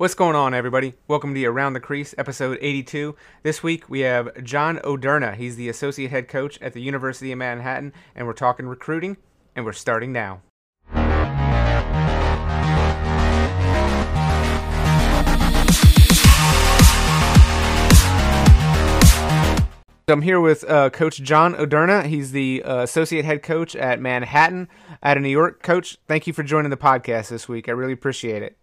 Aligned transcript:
What's 0.00 0.14
going 0.14 0.34
on, 0.34 0.54
everybody? 0.54 0.94
Welcome 1.08 1.34
to 1.34 1.44
Around 1.44 1.74
the 1.74 1.80
Crease, 1.80 2.14
episode 2.16 2.56
82. 2.62 3.14
This 3.42 3.62
week 3.62 3.90
we 3.90 4.00
have 4.00 4.42
John 4.42 4.78
Oderna. 4.78 5.34
He's 5.34 5.56
the 5.56 5.68
associate 5.68 6.10
head 6.10 6.26
coach 6.26 6.58
at 6.62 6.72
the 6.72 6.80
University 6.80 7.32
of 7.32 7.38
Manhattan, 7.38 7.92
and 8.14 8.26
we're 8.26 8.32
talking 8.32 8.66
recruiting, 8.66 9.18
and 9.54 9.66
we're 9.66 9.74
starting 9.74 10.10
now. 10.10 10.40
I'm 20.08 20.22
here 20.22 20.40
with 20.40 20.64
uh, 20.66 20.88
Coach 20.88 21.18
John 21.18 21.54
Oderna. 21.56 22.06
He's 22.06 22.32
the 22.32 22.62
uh, 22.64 22.78
associate 22.78 23.26
head 23.26 23.42
coach 23.42 23.76
at 23.76 24.00
Manhattan 24.00 24.70
out 25.02 25.18
of 25.18 25.22
New 25.22 25.28
York. 25.28 25.62
Coach, 25.62 25.98
thank 26.08 26.26
you 26.26 26.32
for 26.32 26.42
joining 26.42 26.70
the 26.70 26.78
podcast 26.78 27.28
this 27.28 27.50
week. 27.50 27.68
I 27.68 27.72
really 27.72 27.92
appreciate 27.92 28.42
it. 28.42 28.56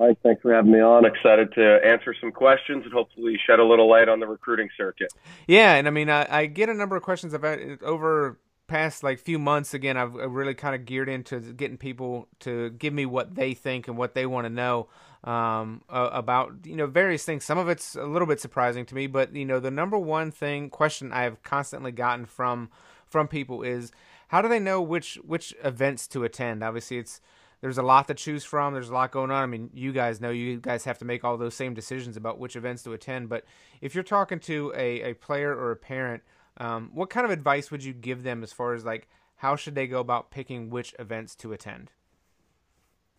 Mike, 0.00 0.16
thanks 0.22 0.40
for 0.40 0.54
having 0.54 0.72
me 0.72 0.80
on. 0.80 1.04
Excited 1.04 1.52
to 1.52 1.78
answer 1.84 2.14
some 2.18 2.32
questions 2.32 2.84
and 2.84 2.92
hopefully 2.92 3.38
shed 3.46 3.60
a 3.60 3.64
little 3.64 3.86
light 3.86 4.08
on 4.08 4.18
the 4.18 4.26
recruiting 4.26 4.70
circuit. 4.74 5.12
Yeah, 5.46 5.74
and 5.74 5.86
I 5.86 5.90
mean, 5.90 6.08
I, 6.08 6.26
I 6.30 6.46
get 6.46 6.70
a 6.70 6.74
number 6.74 6.96
of 6.96 7.02
questions 7.02 7.34
about 7.34 7.58
over 7.82 8.38
past 8.66 9.02
like 9.02 9.18
few 9.18 9.38
months. 9.38 9.74
Again, 9.74 9.98
I've, 9.98 10.14
really 10.14 10.54
kind 10.54 10.74
of 10.74 10.86
geared 10.86 11.10
into 11.10 11.38
getting 11.52 11.76
people 11.76 12.28
to 12.40 12.70
give 12.70 12.94
me 12.94 13.04
what 13.04 13.34
they 13.34 13.52
think 13.52 13.88
and 13.88 13.98
what 13.98 14.14
they 14.14 14.24
want 14.24 14.46
to 14.46 14.48
know 14.48 14.88
um, 15.22 15.82
about 15.90 16.54
you 16.64 16.76
know 16.76 16.86
various 16.86 17.24
things. 17.24 17.44
Some 17.44 17.58
of 17.58 17.68
it's 17.68 17.94
a 17.94 18.04
little 18.04 18.26
bit 18.26 18.40
surprising 18.40 18.86
to 18.86 18.94
me, 18.94 19.06
but 19.06 19.36
you 19.36 19.44
know 19.44 19.60
the 19.60 19.70
number 19.70 19.98
one 19.98 20.30
thing 20.30 20.70
question 20.70 21.12
I've 21.12 21.42
constantly 21.42 21.92
gotten 21.92 22.24
from 22.24 22.70
from 23.06 23.28
people 23.28 23.62
is 23.62 23.92
how 24.28 24.40
do 24.40 24.48
they 24.48 24.60
know 24.60 24.80
which 24.80 25.16
which 25.16 25.54
events 25.62 26.06
to 26.08 26.24
attend? 26.24 26.64
Obviously, 26.64 26.96
it's 26.96 27.20
there's 27.60 27.78
a 27.78 27.82
lot 27.82 28.08
to 28.08 28.14
choose 28.14 28.44
from. 28.44 28.72
There's 28.74 28.88
a 28.88 28.94
lot 28.94 29.10
going 29.10 29.30
on. 29.30 29.42
I 29.42 29.46
mean, 29.46 29.70
you 29.74 29.92
guys 29.92 30.20
know 30.20 30.30
you 30.30 30.58
guys 30.58 30.84
have 30.84 30.98
to 30.98 31.04
make 31.04 31.24
all 31.24 31.36
those 31.36 31.54
same 31.54 31.74
decisions 31.74 32.16
about 32.16 32.38
which 32.38 32.56
events 32.56 32.82
to 32.84 32.92
attend. 32.92 33.28
But 33.28 33.44
if 33.80 33.94
you're 33.94 34.04
talking 34.04 34.40
to 34.40 34.72
a, 34.74 35.10
a 35.10 35.14
player 35.14 35.54
or 35.54 35.70
a 35.70 35.76
parent, 35.76 36.22
um, 36.56 36.90
what 36.94 37.10
kind 37.10 37.24
of 37.24 37.30
advice 37.30 37.70
would 37.70 37.84
you 37.84 37.92
give 37.92 38.22
them 38.22 38.42
as 38.42 38.52
far 38.52 38.74
as 38.74 38.84
like 38.84 39.08
how 39.36 39.56
should 39.56 39.74
they 39.74 39.86
go 39.86 40.00
about 40.00 40.30
picking 40.30 40.68
which 40.68 40.94
events 40.98 41.34
to 41.34 41.52
attend? 41.54 41.92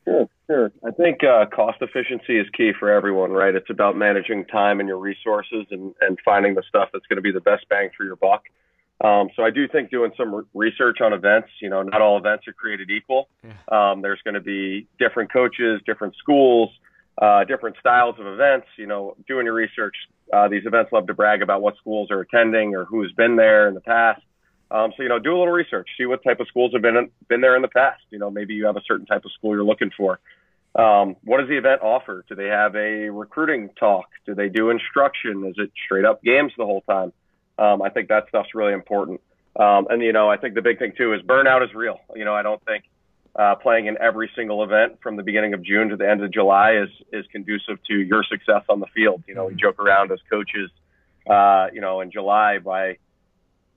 Sure, 0.06 0.28
sure. 0.47 0.72
I 0.86 0.92
think 0.92 1.23
uh, 1.23 1.47
cost 1.47 1.80
efficiency 1.81 2.38
is 2.38 2.47
key 2.56 2.73
for 2.80 2.92
everyone, 2.92 3.31
right? 3.31 3.56
It's 3.56 3.69
about 3.72 3.97
managing 3.97 4.45
time 4.45 4.80
and 4.80 4.88
your 4.88 5.00
resources 5.00 5.66
and, 5.72 5.95
and 6.02 6.19
finding 6.23 6.53
the 6.53 6.64
stuff 6.69 6.89
that's 6.94 7.06
going 7.08 7.17
to 7.17 7.23
be 7.23 7.31
the 7.31 7.42
best 7.42 7.67
bang 7.69 7.89
for 7.97 8.03
your 8.03 8.16
buck. 8.16 8.44
Um, 9.03 9.30
so 9.35 9.44
I 9.44 9.49
do 9.49 9.67
think 9.67 9.89
doing 9.89 10.11
some 10.16 10.33
re- 10.33 10.44
research 10.53 11.02
on 11.02 11.11
events, 11.11 11.49
you 11.59 11.69
know, 11.69 11.81
not 11.81 12.02
all 12.02 12.17
events 12.17 12.47
are 12.47 12.53
created 12.53 12.91
equal. 12.91 13.30
Yeah. 13.44 13.53
Um, 13.91 14.02
there's 14.02 14.21
going 14.23 14.35
to 14.35 14.41
be 14.41 14.88
different 14.99 15.33
coaches, 15.33 15.81
different 15.85 16.16
schools, 16.17 16.69
uh, 17.19 17.44
different 17.45 17.77
styles 17.79 18.16
of 18.19 18.27
events. 18.27 18.67
You 18.77 18.85
know, 18.85 19.16
doing 19.27 19.45
your 19.45 19.55
research, 19.55 19.95
uh, 20.31 20.47
these 20.49 20.66
events 20.66 20.91
love 20.91 21.07
to 21.07 21.16
brag 21.16 21.41
about 21.41 21.61
what 21.61 21.77
schools 21.77 22.11
are 22.11 22.19
attending 22.19 22.75
or 22.75 22.85
who's 22.85 23.11
been 23.13 23.35
there 23.35 23.67
in 23.67 23.73
the 23.73 23.81
past. 23.81 24.22
Um, 24.69 24.94
so 24.95 25.03
you 25.03 25.09
know, 25.09 25.19
do 25.19 25.35
a 25.35 25.38
little 25.38 25.53
research, 25.53 25.89
see 25.97 26.05
what 26.05 26.23
type 26.23 26.39
of 26.39 26.47
schools 26.47 26.72
have 26.73 26.81
been 26.81 26.95
in, 26.95 27.09
been 27.27 27.41
there 27.41 27.55
in 27.55 27.61
the 27.61 27.67
past. 27.67 28.03
You 28.11 28.19
know, 28.19 28.29
maybe 28.29 28.53
you 28.53 28.67
have 28.67 28.77
a 28.77 28.83
certain 28.88 29.05
type 29.07 29.25
of 29.25 29.31
school 29.31 29.55
you're 29.55 29.63
looking 29.63 29.91
for. 29.97 30.19
Um, 30.75 31.17
what 31.23 31.39
does 31.39 31.49
the 31.49 31.57
event 31.57 31.81
offer? 31.81 32.23
Do 32.29 32.35
they 32.35 32.47
have 32.47 32.75
a 32.75 33.09
recruiting 33.09 33.69
talk? 33.77 34.05
Do 34.25 34.35
they 34.35 34.47
do 34.47 34.69
instruction? 34.69 35.45
Is 35.47 35.55
it 35.57 35.72
straight 35.85 36.05
up 36.05 36.23
games 36.23 36.53
the 36.57 36.66
whole 36.66 36.81
time? 36.81 37.11
Um, 37.62 37.81
I 37.81 37.90
think 37.90 38.09
that 38.09 38.28
stuff's 38.30 38.56
really 38.56 38.73
important. 38.73 39.22
Um, 39.56 39.88
and 39.90 40.02
you 40.02 40.14
know, 40.14 40.30
I 40.30 40.38
think 40.38 40.56
the 40.56 40.62
big 40.62 40.80
thing 40.80 40.94
too 40.98 41.14
is 41.14 41.22
burnout 41.22 41.64
is 41.64 41.73
real. 41.76 42.00
You 42.16 42.26
know, 42.26 42.34
I 42.34 42.42
don't 42.42 42.64
think 42.66 42.86
uh, 43.36 43.56
playing 43.56 43.86
in 43.86 43.98
every 44.02 44.31
single 44.36 44.64
event 44.64 45.00
from 45.02 45.16
the 45.16 45.23
beginning 45.23 45.53
of 45.53 45.64
June 45.64 45.90
to 45.90 45.95
the 45.95 46.09
end 46.09 46.23
of 46.23 46.31
July 46.31 46.78
is 46.78 46.90
is 47.12 47.26
conducive 47.31 47.78
to 47.88 47.94
your 47.94 48.23
success 48.23 48.64
on 48.68 48.80
the 48.80 48.88
field. 48.88 49.23
You 49.28 49.36
know, 49.36 49.45
we 49.45 49.56
joke 49.56 49.80
around 49.80 50.12
as 50.12 50.20
coaches. 50.30 50.72
Uh, 51.30 51.68
you 51.72 51.81
know, 51.81 52.02
in 52.02 52.12
July 52.12 52.58
by 52.58 52.98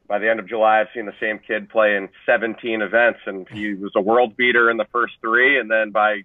by 0.07 0.19
the 0.19 0.31
end 0.31 0.41
of 0.41 0.49
July, 0.49 0.81
I've 0.81 0.89
seen 0.95 1.07
the 1.07 1.15
same 1.21 1.39
kid 1.39 1.69
play 1.69 1.97
in 1.97 2.09
17 2.25 2.81
events, 2.81 3.21
and 3.27 3.49
he 3.53 3.75
was 3.75 3.93
a 3.97 4.01
world 4.01 4.37
beater 4.37 4.71
in 4.71 4.77
the 4.77 4.87
first 4.93 5.15
three, 5.21 5.59
and 5.59 5.71
then 5.71 5.91
by 5.91 6.23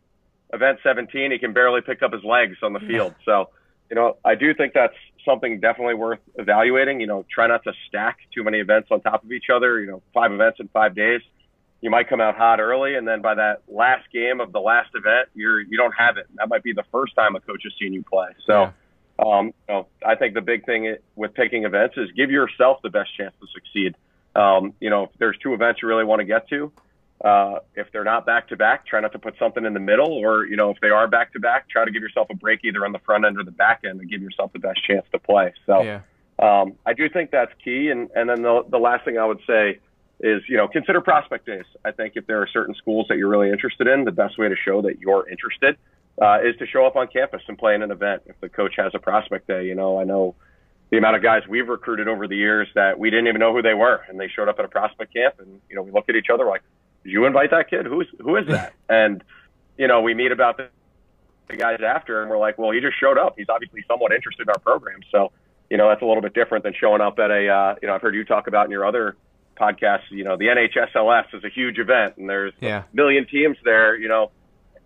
event 0.53 0.79
17, 0.83 1.31
he 1.31 1.39
can 1.39 1.53
barely 1.53 1.81
pick 1.81 2.01
up 2.01 2.13
his 2.13 2.23
legs 2.23 2.57
on 2.63 2.73
the 2.73 2.79
field. 2.79 3.13
So, 3.25 3.49
you 3.89 3.95
know, 3.95 4.17
I 4.25 4.35
do 4.35 4.53
think 4.53 4.73
that's 4.73 4.95
something 5.25 5.59
definitely 5.59 5.95
worth 5.95 6.19
evaluating. 6.35 6.99
You 6.99 7.07
know, 7.07 7.25
try 7.33 7.47
not 7.47 7.63
to 7.63 7.73
stack 7.87 8.17
too 8.33 8.43
many 8.43 8.59
events 8.59 8.89
on 8.91 9.01
top 9.01 9.23
of 9.23 9.31
each 9.31 9.49
other. 9.53 9.79
You 9.79 9.87
know, 9.87 10.01
five 10.13 10.31
events 10.31 10.59
in 10.59 10.67
five 10.69 10.95
days. 10.95 11.21
You 11.81 11.89
might 11.89 12.09
come 12.09 12.19
out 12.19 12.35
hot 12.35 12.59
early, 12.59 12.95
and 12.95 13.07
then 13.07 13.21
by 13.21 13.35
that 13.35 13.61
last 13.69 14.11
game 14.11 14.41
of 14.41 14.51
the 14.51 14.59
last 14.59 14.89
event, 14.95 15.29
you're 15.33 15.61
you 15.61 15.77
don't 15.77 15.93
have 15.93 16.17
it. 16.17 16.27
That 16.35 16.49
might 16.49 16.63
be 16.63 16.73
the 16.73 16.83
first 16.91 17.15
time 17.15 17.35
a 17.35 17.39
coach 17.39 17.61
has 17.63 17.73
seen 17.79 17.93
you 17.93 18.03
play. 18.03 18.27
So, 18.45 18.73
yeah. 19.19 19.25
um, 19.25 19.45
you 19.45 19.53
know, 19.69 19.87
I 20.05 20.15
think 20.15 20.33
the 20.33 20.41
big 20.41 20.65
thing 20.65 20.97
with 21.15 21.33
picking 21.33 21.63
events 21.63 21.95
is 21.97 22.11
give 22.11 22.31
yourself 22.31 22.81
the 22.83 22.89
best 22.89 23.15
chance 23.15 23.33
to 23.41 23.47
succeed. 23.53 23.95
Um, 24.35 24.73
you 24.79 24.89
know, 24.89 25.03
if 25.03 25.09
there's 25.19 25.37
two 25.41 25.53
events 25.53 25.81
you 25.81 25.87
really 25.87 26.03
want 26.03 26.19
to 26.19 26.25
get 26.25 26.49
to, 26.49 26.71
uh, 27.23 27.59
if 27.75 27.87
they're 27.91 28.03
not 28.03 28.25
back 28.25 28.47
to 28.47 28.55
back, 28.55 28.85
try 28.85 28.99
not 28.99 29.11
to 29.11 29.19
put 29.19 29.37
something 29.37 29.65
in 29.65 29.73
the 29.73 29.79
middle, 29.79 30.11
or 30.11 30.45
you 30.45 30.55
know, 30.55 30.69
if 30.69 30.79
they 30.81 30.89
are 30.89 31.07
back 31.07 31.33
to 31.33 31.39
back, 31.39 31.69
try 31.69 31.83
to 31.83 31.91
give 31.91 32.01
yourself 32.01 32.27
a 32.29 32.35
break 32.35 32.61
either 32.63 32.85
on 32.85 32.91
the 32.91 32.99
front 32.99 33.25
end 33.25 33.37
or 33.37 33.43
the 33.43 33.51
back 33.51 33.81
end 33.87 33.99
to 33.99 34.05
give 34.05 34.21
yourself 34.21 34.53
the 34.53 34.59
best 34.59 34.79
chance 34.85 35.05
to 35.11 35.19
play. 35.19 35.53
So, 35.65 35.81
yeah. 35.81 36.01
um, 36.39 36.73
I 36.85 36.93
do 36.93 37.09
think 37.09 37.31
that's 37.31 37.51
key. 37.63 37.89
And 37.89 38.09
and 38.15 38.29
then 38.29 38.41
the 38.41 38.63
the 38.69 38.77
last 38.77 39.03
thing 39.03 39.17
I 39.17 39.25
would 39.25 39.41
say 39.45 39.79
is 40.21 40.41
you 40.47 40.57
know 40.57 40.67
consider 40.67 41.01
prospect 41.01 41.45
days. 41.45 41.65
I 41.83 41.91
think 41.91 42.13
if 42.15 42.25
there 42.25 42.41
are 42.41 42.47
certain 42.47 42.75
schools 42.75 43.07
that 43.09 43.17
you're 43.17 43.29
really 43.29 43.49
interested 43.49 43.87
in, 43.87 44.05
the 44.05 44.11
best 44.11 44.37
way 44.37 44.47
to 44.47 44.55
show 44.55 44.81
that 44.83 44.99
you're 44.99 45.27
interested 45.29 45.77
uh, 46.21 46.39
is 46.43 46.55
to 46.59 46.67
show 46.67 46.85
up 46.85 46.95
on 46.95 47.07
campus 47.07 47.41
and 47.47 47.57
play 47.57 47.75
in 47.75 47.81
an 47.81 47.91
event. 47.91 48.23
If 48.25 48.39
the 48.41 48.49
coach 48.49 48.75
has 48.77 48.93
a 48.95 48.99
prospect 48.99 49.47
day, 49.47 49.65
you 49.65 49.75
know, 49.75 49.99
I 49.99 50.03
know 50.03 50.35
the 50.89 50.97
amount 50.97 51.15
of 51.15 51.21
guys 51.21 51.43
we've 51.47 51.67
recruited 51.67 52.07
over 52.07 52.27
the 52.27 52.35
years 52.35 52.67
that 52.75 52.97
we 52.97 53.09
didn't 53.09 53.27
even 53.27 53.39
know 53.39 53.53
who 53.53 53.61
they 53.61 53.73
were, 53.73 54.01
and 54.09 54.19
they 54.19 54.27
showed 54.27 54.49
up 54.49 54.57
at 54.59 54.65
a 54.65 54.69
prospect 54.69 55.13
camp, 55.13 55.35
and 55.39 55.61
you 55.69 55.75
know, 55.75 55.81
we 55.81 55.91
looked 55.91 56.09
at 56.09 56.15
each 56.15 56.29
other 56.33 56.45
like, 56.45 56.61
you 57.03 57.25
invite 57.25 57.51
that 57.51 57.69
kid? 57.69 57.85
Who's 57.85 58.07
who 58.19 58.35
is 58.35 58.47
that? 58.47 58.73
and 58.89 59.23
you 59.79 59.87
know, 59.87 60.01
we 60.01 60.13
meet 60.13 60.31
about 60.31 60.57
the, 60.57 60.67
the 61.47 61.55
guys 61.55 61.79
after, 61.81 62.21
and 62.21 62.29
we're 62.29 62.37
like, 62.37 62.57
well, 62.57 62.71
he 62.71 62.81
just 62.81 62.99
showed 62.99 63.17
up. 63.17 63.35
He's 63.37 63.47
obviously 63.49 63.83
somewhat 63.87 64.11
interested 64.11 64.43
in 64.43 64.49
our 64.49 64.59
program. 64.59 64.99
So, 65.09 65.31
you 65.69 65.77
know, 65.77 65.87
that's 65.87 66.01
a 66.01 66.05
little 66.05 66.21
bit 66.21 66.33
different 66.33 66.65
than 66.65 66.73
showing 66.79 67.01
up 67.01 67.17
at 67.17 67.31
a, 67.31 67.47
uh, 67.47 67.75
you 67.81 67.87
know, 67.87 67.95
I've 67.95 68.01
heard 68.01 68.13
you 68.13 68.25
talk 68.25 68.47
about 68.47 68.65
in 68.65 68.71
your 68.71 68.85
other 68.85 69.15
podcasts. 69.57 70.11
You 70.11 70.25
know, 70.25 70.35
the 70.35 70.47
NHSLS 70.47 71.33
is 71.33 71.43
a 71.45 71.49
huge 71.49 71.79
event, 71.79 72.17
and 72.17 72.29
there's 72.29 72.53
yeah. 72.59 72.83
a 72.91 72.95
million 72.95 73.25
teams 73.25 73.55
there. 73.63 73.95
You 73.95 74.09
know, 74.09 74.31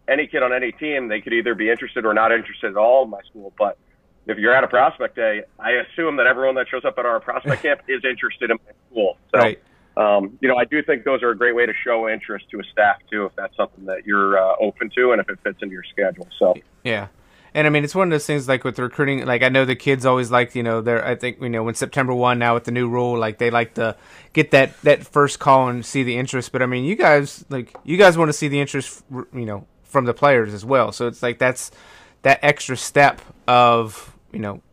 any 0.07 0.27
kid 0.27 0.43
on 0.43 0.53
any 0.53 0.71
team, 0.71 1.07
they 1.07 1.21
could 1.21 1.33
either 1.33 1.55
be 1.55 1.71
interested 1.71 2.05
or 2.05 2.13
not 2.13 2.31
interested 2.31 2.69
at 2.69 2.77
all 2.77 3.03
in 3.03 3.09
my 3.09 3.21
school, 3.29 3.51
but 3.57 3.77
if 4.27 4.37
you're 4.37 4.55
at 4.55 4.63
a 4.63 4.67
prospect 4.67 5.15
day, 5.15 5.41
I 5.59 5.71
assume 5.71 6.17
that 6.17 6.27
everyone 6.27 6.55
that 6.55 6.67
shows 6.69 6.85
up 6.85 6.97
at 6.99 7.05
our 7.05 7.19
prospect 7.19 7.61
camp 7.63 7.81
is 7.87 8.05
interested 8.05 8.51
in 8.51 8.57
my 8.63 8.73
school. 8.91 9.17
So 9.33 9.39
right 9.39 9.59
um, 9.95 10.37
you 10.41 10.47
know, 10.47 10.55
I 10.55 10.65
do 10.65 10.81
think 10.81 11.03
those 11.03 11.21
are 11.21 11.29
a 11.29 11.37
great 11.37 11.55
way 11.55 11.65
to 11.65 11.73
show 11.83 12.09
interest 12.09 12.49
to 12.51 12.59
a 12.59 12.63
staff 12.71 12.97
too, 13.11 13.25
if 13.25 13.35
that's 13.35 13.55
something 13.55 13.85
that 13.85 14.05
you're 14.05 14.37
uh, 14.37 14.55
open 14.59 14.89
to 14.95 15.11
and 15.11 15.21
if 15.21 15.29
it 15.29 15.39
fits 15.43 15.59
into 15.61 15.73
your 15.73 15.83
schedule. 15.83 16.27
So 16.39 16.55
yeah. 16.83 17.07
And 17.55 17.67
I 17.67 17.69
mean, 17.69 17.83
it's 17.83 17.93
one 17.93 18.07
of 18.07 18.11
those 18.11 18.25
things 18.25 18.47
like 18.47 18.63
with 18.63 18.79
recruiting. 18.79 19.25
Like 19.25 19.43
I 19.43 19.49
know 19.49 19.63
the 19.63 19.75
kids 19.75 20.05
always 20.07 20.31
like, 20.31 20.55
you 20.55 20.63
know, 20.63 20.81
they're. 20.81 21.05
I 21.05 21.13
think 21.13 21.39
you 21.39 21.49
know 21.49 21.61
when 21.61 21.75
September 21.75 22.13
one 22.13 22.39
now 22.39 22.55
with 22.55 22.63
the 22.63 22.71
new 22.71 22.89
rule, 22.89 23.17
like 23.17 23.37
they 23.37 23.51
like 23.51 23.75
to 23.75 23.95
get 24.33 24.49
that 24.51 24.79
that 24.81 25.05
first 25.05 25.37
call 25.37 25.69
and 25.69 25.85
see 25.85 26.01
the 26.01 26.17
interest. 26.17 26.51
But 26.51 26.63
I 26.63 26.65
mean, 26.65 26.83
you 26.83 26.95
guys 26.95 27.45
like 27.49 27.75
you 27.83 27.95
guys 27.95 28.17
want 28.17 28.29
to 28.29 28.33
see 28.33 28.47
the 28.47 28.59
interest, 28.59 29.03
you 29.11 29.45
know, 29.45 29.67
from 29.83 30.05
the 30.05 30.15
players 30.15 30.51
as 30.51 30.65
well. 30.65 30.91
So 30.91 31.05
it's 31.05 31.21
like 31.21 31.37
that's 31.37 31.69
that 32.23 32.39
extra 32.41 32.75
step 32.75 33.21
of 33.47 34.17
you 34.31 34.39
know 34.39 34.63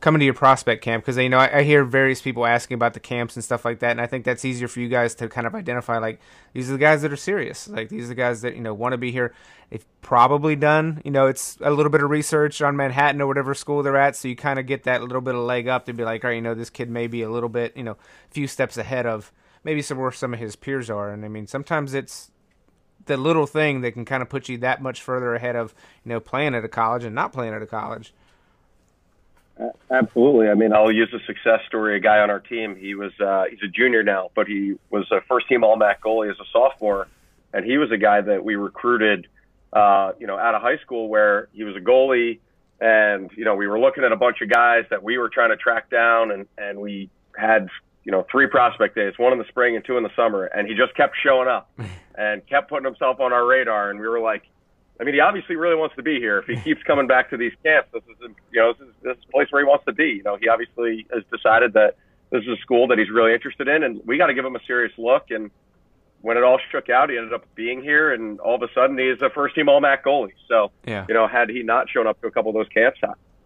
coming 0.00 0.20
to 0.20 0.24
your 0.24 0.34
prospect 0.34 0.82
camp 0.82 1.04
because 1.04 1.16
you 1.16 1.28
know 1.28 1.38
I, 1.38 1.58
I, 1.58 1.62
hear 1.62 1.84
various 1.84 2.22
people 2.22 2.46
asking 2.46 2.76
about 2.76 2.94
the 2.94 3.00
camps 3.00 3.34
and 3.34 3.44
stuff 3.44 3.64
like 3.64 3.80
that, 3.80 3.90
and 3.90 4.00
I 4.00 4.06
think 4.06 4.24
that's 4.24 4.44
easier 4.44 4.68
for 4.68 4.80
you 4.80 4.88
guys 4.88 5.14
to 5.16 5.28
kind 5.28 5.46
of 5.46 5.54
identify 5.54 5.98
like 5.98 6.20
these 6.52 6.68
are 6.68 6.74
the 6.74 6.78
guys 6.78 7.02
that 7.02 7.12
are 7.12 7.16
serious, 7.16 7.68
like 7.68 7.88
these 7.88 8.04
are 8.04 8.08
the 8.08 8.14
guys 8.14 8.42
that 8.42 8.54
you 8.54 8.62
know 8.62 8.74
want 8.74 8.92
to 8.92 8.98
be 8.98 9.10
here. 9.10 9.34
They've 9.70 9.84
probably 10.00 10.56
done 10.56 11.02
you 11.04 11.10
know 11.10 11.26
it's 11.26 11.58
a 11.60 11.70
little 11.70 11.90
bit 11.90 12.02
of 12.02 12.10
research 12.10 12.62
on 12.62 12.76
Manhattan 12.76 13.20
or 13.20 13.26
whatever 13.26 13.54
school 13.54 13.82
they're 13.82 13.96
at, 13.96 14.16
so 14.16 14.28
you 14.28 14.36
kind 14.36 14.58
of 14.58 14.66
get 14.66 14.84
that 14.84 15.02
little 15.02 15.20
bit 15.20 15.34
of 15.34 15.40
leg 15.42 15.68
up 15.68 15.86
to 15.86 15.92
be 15.92 16.04
like, 16.04 16.24
all 16.24 16.30
right, 16.30 16.36
you 16.36 16.42
know 16.42 16.54
this 16.54 16.70
kid 16.70 16.88
may 16.88 17.06
be 17.06 17.22
a 17.22 17.30
little 17.30 17.48
bit 17.48 17.76
you 17.76 17.82
know 17.82 17.92
a 17.92 18.30
few 18.30 18.46
steps 18.46 18.76
ahead 18.76 19.06
of 19.06 19.32
maybe 19.64 19.82
some 19.82 19.98
where 19.98 20.12
some 20.12 20.32
of 20.32 20.40
his 20.40 20.56
peers 20.56 20.88
are, 20.88 21.10
and 21.10 21.24
I 21.24 21.28
mean 21.28 21.46
sometimes 21.46 21.94
it's 21.94 22.30
the 23.06 23.16
little 23.16 23.46
thing 23.46 23.80
that 23.80 23.92
can 23.92 24.04
kind 24.04 24.22
of 24.22 24.28
put 24.28 24.48
you 24.48 24.58
that 24.58 24.82
much 24.82 25.02
further 25.02 25.34
ahead 25.34 25.56
of 25.56 25.74
you 26.04 26.10
know 26.10 26.20
playing 26.20 26.54
at 26.54 26.64
a 26.64 26.68
college 26.68 27.04
and 27.04 27.14
not 27.14 27.32
playing 27.32 27.52
at 27.52 27.62
a 27.62 27.66
college. 27.66 28.14
Absolutely. 29.90 30.48
I 30.48 30.54
mean, 30.54 30.72
I'll 30.72 30.92
use 30.92 31.12
a 31.12 31.24
success 31.26 31.60
story. 31.66 31.96
A 31.96 32.00
guy 32.00 32.18
on 32.18 32.30
our 32.30 32.40
team, 32.40 32.76
he 32.76 32.94
was 32.94 33.12
uh, 33.20 33.44
he's 33.50 33.62
a 33.62 33.68
junior 33.68 34.02
now, 34.02 34.30
but 34.34 34.46
he 34.46 34.74
was 34.90 35.10
a 35.10 35.20
first 35.22 35.48
team 35.48 35.64
All 35.64 35.76
MAAC 35.76 36.00
goalie 36.00 36.30
as 36.30 36.36
a 36.38 36.44
sophomore, 36.52 37.08
and 37.52 37.64
he 37.64 37.78
was 37.78 37.90
a 37.90 37.96
guy 37.96 38.20
that 38.20 38.44
we 38.44 38.54
recruited, 38.54 39.26
uh, 39.72 40.12
you 40.20 40.26
know, 40.26 40.38
out 40.38 40.54
of 40.54 40.62
high 40.62 40.78
school 40.78 41.08
where 41.08 41.48
he 41.52 41.64
was 41.64 41.74
a 41.76 41.80
goalie, 41.80 42.38
and 42.80 43.30
you 43.36 43.44
know, 43.44 43.56
we 43.56 43.66
were 43.66 43.80
looking 43.80 44.04
at 44.04 44.12
a 44.12 44.16
bunch 44.16 44.40
of 44.42 44.48
guys 44.48 44.84
that 44.90 45.02
we 45.02 45.18
were 45.18 45.28
trying 45.28 45.50
to 45.50 45.56
track 45.56 45.90
down, 45.90 46.30
and 46.30 46.46
and 46.56 46.78
we 46.78 47.10
had 47.36 47.68
you 48.04 48.12
know 48.12 48.24
three 48.30 48.46
prospect 48.46 48.94
days, 48.94 49.14
one 49.16 49.32
in 49.32 49.38
the 49.38 49.48
spring 49.48 49.74
and 49.74 49.84
two 49.84 49.96
in 49.96 50.04
the 50.04 50.14
summer, 50.14 50.44
and 50.44 50.68
he 50.68 50.74
just 50.74 50.94
kept 50.94 51.16
showing 51.22 51.48
up 51.48 51.70
and 52.14 52.46
kept 52.46 52.70
putting 52.70 52.84
himself 52.84 53.18
on 53.18 53.32
our 53.32 53.44
radar, 53.44 53.90
and 53.90 53.98
we 53.98 54.06
were 54.06 54.20
like 54.20 54.44
I 55.00 55.04
mean, 55.04 55.14
he 55.14 55.20
obviously 55.20 55.56
really 55.56 55.76
wants 55.76 55.94
to 55.96 56.02
be 56.02 56.18
here. 56.18 56.38
If 56.38 56.46
he 56.46 56.56
keeps 56.56 56.82
coming 56.82 57.06
back 57.06 57.30
to 57.30 57.36
these 57.36 57.52
camps, 57.62 57.88
this 57.92 58.02
is 58.02 58.30
you 58.50 58.60
know 58.60 58.72
this 58.72 58.88
is, 58.88 58.94
this 59.02 59.16
is 59.16 59.24
a 59.28 59.32
place 59.32 59.46
where 59.50 59.62
he 59.62 59.66
wants 59.66 59.84
to 59.84 59.92
be. 59.92 60.08
You 60.08 60.22
know, 60.24 60.36
he 60.36 60.48
obviously 60.48 61.06
has 61.12 61.22
decided 61.32 61.74
that 61.74 61.96
this 62.30 62.42
is 62.42 62.48
a 62.48 62.56
school 62.56 62.88
that 62.88 62.98
he's 62.98 63.10
really 63.10 63.32
interested 63.32 63.68
in, 63.68 63.84
and 63.84 64.00
we 64.04 64.18
got 64.18 64.26
to 64.26 64.34
give 64.34 64.44
him 64.44 64.56
a 64.56 64.64
serious 64.66 64.92
look. 64.98 65.30
And 65.30 65.50
when 66.22 66.36
it 66.36 66.42
all 66.42 66.58
shook 66.70 66.90
out, 66.90 67.10
he 67.10 67.16
ended 67.16 67.32
up 67.32 67.44
being 67.54 67.80
here, 67.80 68.12
and 68.12 68.40
all 68.40 68.56
of 68.56 68.62
a 68.62 68.72
sudden 68.74 68.98
he's 68.98 69.22
a 69.22 69.30
first 69.30 69.54
team 69.54 69.68
All 69.68 69.80
MAAC 69.80 70.02
goalie. 70.02 70.32
So, 70.48 70.72
yeah. 70.84 71.06
you 71.08 71.14
know, 71.14 71.28
had 71.28 71.48
he 71.48 71.62
not 71.62 71.88
shown 71.88 72.08
up 72.08 72.20
to 72.22 72.26
a 72.26 72.30
couple 72.30 72.50
of 72.50 72.56
those 72.56 72.68
camps, 72.68 72.98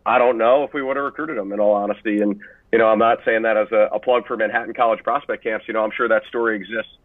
I 0.06 0.18
don't 0.18 0.38
know 0.38 0.64
if 0.64 0.72
we 0.72 0.82
would 0.82 0.96
have 0.96 1.04
recruited 1.04 1.36
him. 1.36 1.52
In 1.52 1.60
all 1.60 1.74
honesty, 1.74 2.22
and 2.22 2.40
you 2.72 2.78
know, 2.78 2.88
I'm 2.88 2.98
not 2.98 3.18
saying 3.26 3.42
that 3.42 3.58
as 3.58 3.70
a, 3.72 3.90
a 3.92 4.00
plug 4.00 4.26
for 4.26 4.38
Manhattan 4.38 4.72
College 4.72 5.02
prospect 5.04 5.44
camps. 5.44 5.68
You 5.68 5.74
know, 5.74 5.84
I'm 5.84 5.92
sure 5.94 6.08
that 6.08 6.24
story 6.26 6.56
exists 6.56 6.96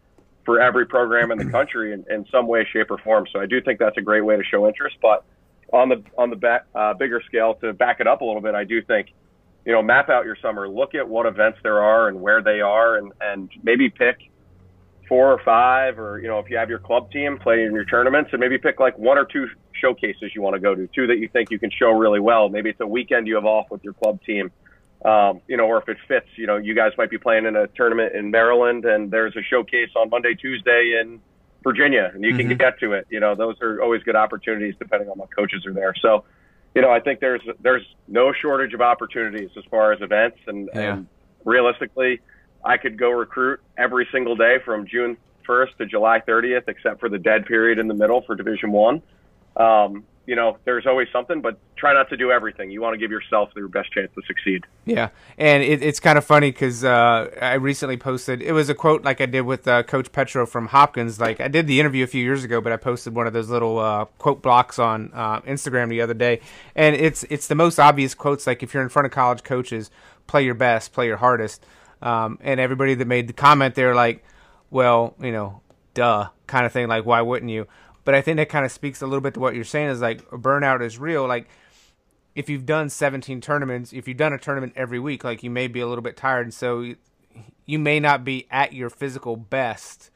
for 0.48 0.62
every 0.62 0.86
program 0.86 1.30
in 1.30 1.36
the 1.36 1.44
country 1.44 1.92
in, 1.92 2.02
in 2.08 2.24
some 2.32 2.46
way, 2.46 2.66
shape, 2.72 2.90
or 2.90 2.96
form. 2.96 3.26
So 3.30 3.38
I 3.38 3.44
do 3.44 3.60
think 3.60 3.78
that's 3.78 3.98
a 3.98 4.00
great 4.00 4.22
way 4.22 4.34
to 4.34 4.42
show 4.42 4.66
interest. 4.66 4.96
But 5.02 5.22
on 5.74 5.90
the 5.90 6.02
on 6.16 6.30
the 6.30 6.36
back, 6.36 6.64
uh, 6.74 6.94
bigger 6.94 7.20
scale, 7.26 7.56
to 7.56 7.74
back 7.74 8.00
it 8.00 8.06
up 8.06 8.22
a 8.22 8.24
little 8.24 8.40
bit, 8.40 8.54
I 8.54 8.64
do 8.64 8.80
think, 8.80 9.08
you 9.66 9.72
know, 9.72 9.82
map 9.82 10.08
out 10.08 10.24
your 10.24 10.38
summer, 10.40 10.66
look 10.66 10.94
at 10.94 11.06
what 11.06 11.26
events 11.26 11.58
there 11.62 11.82
are 11.82 12.08
and 12.08 12.22
where 12.22 12.40
they 12.42 12.62
are, 12.62 12.96
and 12.96 13.12
and 13.20 13.50
maybe 13.62 13.90
pick 13.90 14.16
four 15.06 15.30
or 15.30 15.38
five, 15.44 15.98
or 15.98 16.18
you 16.18 16.28
know, 16.28 16.38
if 16.38 16.48
you 16.48 16.56
have 16.56 16.70
your 16.70 16.78
club 16.78 17.12
team 17.12 17.36
play 17.38 17.64
in 17.64 17.74
your 17.74 17.84
tournaments, 17.84 18.30
and 18.32 18.40
maybe 18.40 18.56
pick 18.56 18.80
like 18.80 18.96
one 18.96 19.18
or 19.18 19.26
two 19.26 19.48
showcases 19.78 20.34
you 20.34 20.40
want 20.40 20.54
to 20.54 20.60
go 20.60 20.74
to, 20.74 20.88
two 20.94 21.06
that 21.08 21.18
you 21.18 21.28
think 21.28 21.50
you 21.50 21.58
can 21.58 21.70
show 21.70 21.90
really 21.90 22.20
well. 22.20 22.48
Maybe 22.48 22.70
it's 22.70 22.80
a 22.80 22.86
weekend 22.86 23.26
you 23.26 23.34
have 23.34 23.44
off 23.44 23.66
with 23.70 23.84
your 23.84 23.92
club 23.92 24.18
team 24.22 24.50
um, 25.04 25.40
you 25.46 25.56
know, 25.56 25.64
or 25.64 25.78
if 25.78 25.88
it 25.88 25.96
fits, 26.08 26.26
you 26.36 26.46
know, 26.46 26.56
you 26.56 26.74
guys 26.74 26.92
might 26.98 27.10
be 27.10 27.18
playing 27.18 27.46
in 27.46 27.56
a 27.56 27.66
tournament 27.68 28.14
in 28.14 28.30
Maryland 28.30 28.84
and 28.84 29.10
there's 29.10 29.36
a 29.36 29.42
showcase 29.42 29.90
on 29.94 30.10
Monday, 30.10 30.34
Tuesday 30.34 30.98
in 31.00 31.20
Virginia 31.62 32.10
and 32.12 32.24
you 32.24 32.30
mm-hmm. 32.30 32.48
can 32.48 32.58
get 32.58 32.78
to 32.80 32.92
it. 32.92 33.06
You 33.10 33.20
know, 33.20 33.34
those 33.34 33.60
are 33.60 33.80
always 33.80 34.02
good 34.02 34.16
opportunities 34.16 34.74
depending 34.78 35.08
on 35.08 35.18
what 35.18 35.34
coaches 35.34 35.64
are 35.66 35.72
there. 35.72 35.94
So, 36.02 36.24
you 36.74 36.82
know, 36.82 36.90
I 36.90 37.00
think 37.00 37.20
there's 37.20 37.42
there's 37.60 37.84
no 38.08 38.32
shortage 38.32 38.74
of 38.74 38.80
opportunities 38.80 39.50
as 39.56 39.64
far 39.70 39.92
as 39.92 40.00
events 40.00 40.38
and, 40.46 40.68
yeah. 40.74 40.94
and 40.94 41.06
realistically, 41.44 42.20
I 42.64 42.76
could 42.76 42.98
go 42.98 43.10
recruit 43.10 43.60
every 43.76 44.08
single 44.10 44.34
day 44.34 44.56
from 44.64 44.86
June 44.86 45.16
1st 45.48 45.76
to 45.78 45.86
July 45.86 46.20
30th, 46.20 46.68
except 46.68 47.00
for 47.00 47.08
the 47.08 47.18
dead 47.18 47.46
period 47.46 47.78
in 47.78 47.88
the 47.88 47.94
middle 47.94 48.22
for 48.22 48.34
Division 48.34 48.72
One. 48.72 49.00
Um, 49.56 50.04
you 50.28 50.36
know, 50.36 50.58
there's 50.66 50.86
always 50.86 51.08
something, 51.10 51.40
but 51.40 51.58
try 51.74 51.94
not 51.94 52.10
to 52.10 52.16
do 52.18 52.30
everything. 52.30 52.70
You 52.70 52.82
want 52.82 52.92
to 52.92 52.98
give 52.98 53.10
yourself 53.10 53.48
your 53.56 53.66
best 53.66 53.90
chance 53.90 54.10
to 54.14 54.20
succeed. 54.26 54.66
Yeah, 54.84 55.08
and 55.38 55.62
it, 55.62 55.82
it's 55.82 56.00
kind 56.00 56.18
of 56.18 56.24
funny 56.24 56.50
because 56.50 56.84
uh, 56.84 57.30
I 57.40 57.54
recently 57.54 57.96
posted. 57.96 58.42
It 58.42 58.52
was 58.52 58.68
a 58.68 58.74
quote 58.74 59.02
like 59.02 59.22
I 59.22 59.26
did 59.26 59.40
with 59.40 59.66
uh, 59.66 59.84
Coach 59.84 60.12
Petro 60.12 60.44
from 60.44 60.66
Hopkins. 60.66 61.18
Like 61.18 61.40
I 61.40 61.48
did 61.48 61.66
the 61.66 61.80
interview 61.80 62.04
a 62.04 62.06
few 62.06 62.22
years 62.22 62.44
ago, 62.44 62.60
but 62.60 62.74
I 62.74 62.76
posted 62.76 63.14
one 63.14 63.26
of 63.26 63.32
those 63.32 63.48
little 63.48 63.78
uh, 63.78 64.04
quote 64.18 64.42
blocks 64.42 64.78
on 64.78 65.10
uh, 65.14 65.40
Instagram 65.40 65.88
the 65.88 66.02
other 66.02 66.12
day, 66.12 66.42
and 66.76 66.94
it's 66.94 67.24
it's 67.30 67.46
the 67.46 67.54
most 67.54 67.78
obvious 67.78 68.14
quotes. 68.14 68.46
Like 68.46 68.62
if 68.62 68.74
you're 68.74 68.82
in 68.82 68.90
front 68.90 69.06
of 69.06 69.12
college 69.12 69.42
coaches, 69.42 69.90
play 70.26 70.44
your 70.44 70.54
best, 70.54 70.92
play 70.92 71.06
your 71.06 71.16
hardest. 71.16 71.64
Um, 72.02 72.38
and 72.42 72.60
everybody 72.60 72.94
that 72.96 73.06
made 73.06 73.28
the 73.28 73.32
comment, 73.32 73.74
they're 73.74 73.94
like, 73.94 74.22
well, 74.70 75.14
you 75.22 75.32
know, 75.32 75.62
duh, 75.94 76.28
kind 76.46 76.66
of 76.66 76.72
thing. 76.72 76.86
Like 76.86 77.06
why 77.06 77.22
wouldn't 77.22 77.50
you? 77.50 77.66
But 78.08 78.14
I 78.14 78.22
think 78.22 78.38
that 78.38 78.48
kind 78.48 78.64
of 78.64 78.72
speaks 78.72 79.02
a 79.02 79.06
little 79.06 79.20
bit 79.20 79.34
to 79.34 79.40
what 79.40 79.54
you're 79.54 79.64
saying 79.64 79.90
is 79.90 80.00
like 80.00 80.26
burnout 80.30 80.80
is 80.80 80.98
real. 80.98 81.26
Like 81.26 81.46
if 82.34 82.48
you've 82.48 82.64
done 82.64 82.88
17 82.88 83.42
tournaments, 83.42 83.92
if 83.92 84.08
you've 84.08 84.16
done 84.16 84.32
a 84.32 84.38
tournament 84.38 84.72
every 84.76 84.98
week, 84.98 85.24
like 85.24 85.42
you 85.42 85.50
may 85.50 85.68
be 85.68 85.80
a 85.80 85.86
little 85.86 86.00
bit 86.00 86.16
tired, 86.16 86.46
and 86.46 86.54
so 86.54 86.94
you 87.66 87.78
may 87.78 88.00
not 88.00 88.24
be 88.24 88.46
at 88.50 88.72
your 88.72 88.88
physical 88.88 89.36
best. 89.36 90.08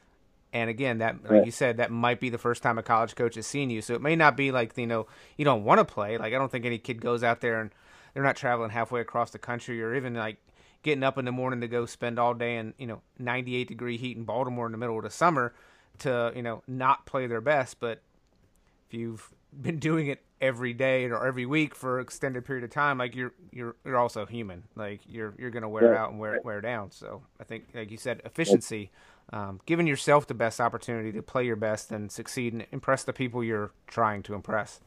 And 0.55 0.71
again, 0.71 1.01
that 1.01 1.31
like 1.31 1.45
you 1.45 1.51
said, 1.51 1.77
that 1.77 1.91
might 1.91 2.19
be 2.19 2.31
the 2.31 2.39
first 2.39 2.63
time 2.63 2.79
a 2.79 2.83
college 2.83 3.15
coach 3.15 3.35
has 3.35 3.47
seen 3.47 3.69
you. 3.69 3.83
So 3.83 3.93
it 3.93 4.01
may 4.01 4.17
not 4.17 4.39
be 4.39 4.53
like 4.53 4.75
you 4.79 4.87
know 4.87 5.07
you 5.37 5.45
don't 5.45 5.63
want 5.63 5.79
to 5.79 5.85
play. 5.85 6.17
Like 6.17 6.33
I 6.33 6.39
don't 6.39 6.51
think 6.51 6.65
any 6.65 6.79
kid 6.79 6.99
goes 6.99 7.23
out 7.23 7.43
there 7.43 7.61
and 7.61 7.73
they're 8.15 8.23
not 8.23 8.37
traveling 8.37 8.71
halfway 8.71 9.03
across 9.03 9.33
the 9.33 9.39
country 9.39 9.83
or 9.83 9.95
even 9.95 10.15
like 10.15 10.39
getting 10.83 11.05
up 11.05 11.19
in 11.19 11.27
the 11.27 11.31
morning 11.31 11.61
to 11.61 11.69
go 11.69 11.85
spend 11.85 12.19
all 12.19 12.33
day 12.33 12.57
in 12.57 12.73
you 12.79 12.87
know 12.87 13.03
98 13.19 13.69
degree 13.69 13.99
heat 13.99 14.17
in 14.17 14.25
Baltimore 14.25 14.65
in 14.65 14.73
the 14.73 14.79
middle 14.79 14.97
of 14.97 15.05
the 15.05 15.11
summer 15.11 15.53
to 16.01 16.33
you 16.35 16.43
know 16.43 16.63
not 16.67 17.07
play 17.07 17.27
their 17.27 17.41
best, 17.41 17.81
but 17.81 18.03
if 18.89 18.95
you've 18.95 19.31
been 19.61 19.79
doing 19.79 20.07
it 20.07 20.23
every 20.41 20.73
day 20.73 21.05
or 21.05 21.27
every 21.27 21.47
week 21.47 21.75
for 21.75 21.99
an 21.99 22.03
extended 22.03 22.45
period 22.45 22.65
of 22.65 22.71
time, 22.71 22.99
like 22.99 23.15
you're 23.15 23.33
you're 23.53 23.77
you're 23.85 23.97
also 23.97 24.27
human. 24.27 24.65
Like 24.75 25.01
you're 25.09 25.35
you're 25.39 25.51
gonna 25.51 25.69
wear 25.69 25.95
out 25.97 26.11
and 26.11 26.19
wear 26.19 26.41
wear 26.43 26.61
down. 26.61 26.91
So 26.91 27.23
I 27.41 27.45
think, 27.45 27.69
like 27.75 27.91
you 27.91 27.97
said, 27.97 28.21
efficiency, 28.25 28.91
um, 29.33 29.61
giving 29.67 29.87
yourself 29.87 30.27
the 30.27 30.35
best 30.35 30.61
opportunity 30.61 31.13
to 31.13 31.23
play 31.23 31.47
your 31.47 31.57
best 31.57 31.93
and 31.93 32.11
succeed 32.11 32.53
and 32.53 32.67
impress 32.73 33.05
the 33.05 33.13
people 33.13 33.45
you're 33.45 33.73
trying 33.87 34.23
to 34.25 34.35
impress. 34.35 34.81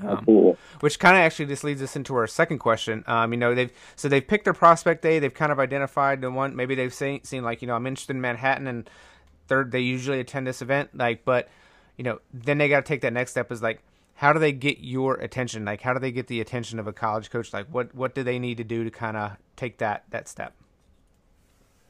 Um, 0.00 0.54
which 0.78 1.00
kind 1.00 1.16
of 1.16 1.22
actually 1.22 1.46
just 1.46 1.64
leads 1.64 1.82
us 1.82 1.96
into 1.96 2.14
our 2.14 2.28
second 2.28 2.58
question. 2.58 3.02
Um, 3.08 3.32
you 3.32 3.38
know, 3.38 3.54
they've 3.54 3.72
so 3.96 4.08
they've 4.08 4.26
picked 4.26 4.44
their 4.44 4.54
prospect 4.54 5.02
day. 5.02 5.18
They've 5.18 5.34
kind 5.34 5.50
of 5.50 5.58
identified 5.58 6.20
the 6.20 6.30
one. 6.30 6.54
Maybe 6.54 6.74
they've 6.74 6.94
seen, 6.94 7.24
seen 7.24 7.42
like 7.42 7.62
you 7.62 7.68
know 7.68 7.74
I'm 7.74 7.86
interested 7.86 8.14
in 8.14 8.20
Manhattan 8.20 8.66
and 8.66 8.88
third 9.48 9.72
they 9.72 9.80
usually 9.80 10.20
attend 10.20 10.46
this 10.46 10.62
event 10.62 10.90
like 10.94 11.24
but 11.24 11.48
you 11.96 12.04
know 12.04 12.20
then 12.32 12.58
they 12.58 12.68
got 12.68 12.84
to 12.84 12.88
take 12.88 13.00
that 13.00 13.12
next 13.12 13.32
step 13.32 13.50
is 13.50 13.62
like 13.62 13.82
how 14.18 14.32
do 14.32 14.40
they 14.40 14.50
get 14.50 14.80
your 14.80 15.14
attention? 15.14 15.64
Like 15.64 15.80
how 15.80 15.94
do 15.94 16.00
they 16.00 16.10
get 16.10 16.26
the 16.26 16.40
attention 16.40 16.80
of 16.80 16.88
a 16.88 16.92
college 16.92 17.30
coach? 17.30 17.52
Like 17.52 17.66
what 17.68 17.94
what 17.94 18.16
do 18.16 18.24
they 18.24 18.40
need 18.40 18.56
to 18.56 18.64
do 18.64 18.82
to 18.82 18.90
kind 18.90 19.16
of 19.16 19.36
take 19.54 19.78
that 19.78 20.04
that 20.10 20.26
step? 20.26 20.54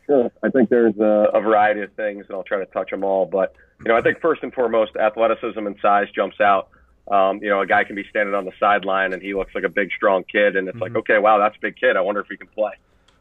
Sure. 0.04 0.30
I 0.42 0.50
think 0.50 0.68
there's 0.68 0.96
a, 0.98 1.30
a, 1.32 1.40
variety 1.40 1.80
of 1.82 1.92
things 1.92 2.26
and 2.28 2.34
i'll 2.34 2.42
try 2.42 2.58
to 2.58 2.66
touch 2.66 2.90
them 2.90 3.04
all 3.04 3.26
but 3.26 3.54
you 3.78 3.88
know 3.88 3.96
i 3.96 4.00
think 4.00 4.20
first 4.22 4.42
and 4.42 4.54
foremost 4.54 4.96
athleticism 4.96 5.66
and 5.66 5.76
size 5.80 6.06
jumps 6.14 6.40
out. 6.40 6.68
Um, 7.10 7.42
you 7.42 7.48
know 7.48 7.62
a 7.62 7.66
guy 7.66 7.84
can 7.84 7.96
be 7.96 8.04
standing 8.10 8.34
on 8.34 8.44
the 8.44 8.52
sideline 8.60 9.14
and 9.14 9.22
he 9.22 9.32
looks 9.32 9.54
like 9.54 9.64
a 9.64 9.70
big 9.70 9.90
strong 9.96 10.24
kid 10.24 10.56
and 10.56 10.68
it's 10.68 10.74
mm-hmm. 10.74 10.82
like 10.82 10.96
okay 10.96 11.18
wow 11.18 11.38
that's 11.38 11.56
a 11.56 11.60
big 11.60 11.76
kid. 11.76 11.96
I 11.96 12.02
wonder 12.02 12.20
if 12.20 12.28
he 12.28 12.36
can 12.36 12.48
play. 12.48 12.72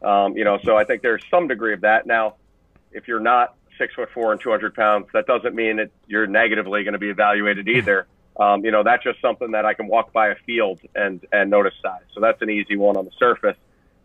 Um, 0.02 0.36
you 0.36 0.44
know 0.44 0.58
so 0.62 0.76
i 0.76 0.84
think 0.84 1.00
there's 1.00 1.22
some 1.30 1.48
degree 1.48 1.72
of 1.72 1.80
that. 1.80 2.06
Now 2.06 2.34
if 2.92 3.08
you're 3.08 3.20
not 3.20 3.54
six 3.78 3.94
foot 3.94 4.10
four 4.12 4.32
and 4.32 4.40
200 4.40 4.74
pounds, 4.74 5.06
that 5.12 5.26
doesn't 5.26 5.54
mean 5.54 5.76
that 5.76 5.90
you're 6.06 6.26
negatively 6.26 6.84
going 6.84 6.92
to 6.92 6.98
be 6.98 7.10
evaluated 7.10 7.68
either. 7.76 8.06
Um, 8.36 8.64
you 8.64 8.70
know, 8.70 8.82
that's 8.84 9.02
just 9.02 9.20
something 9.20 9.52
that 9.52 9.64
I 9.64 9.74
can 9.74 9.88
walk 9.88 10.12
by 10.12 10.28
a 10.28 10.36
field 10.46 10.80
and, 10.94 11.24
and 11.32 11.50
notice 11.50 11.74
size. 11.82 12.02
So 12.14 12.20
that's 12.20 12.40
an 12.42 12.50
easy 12.50 12.76
one 12.76 12.96
on 12.96 13.04
the 13.04 13.10
surface. 13.18 13.56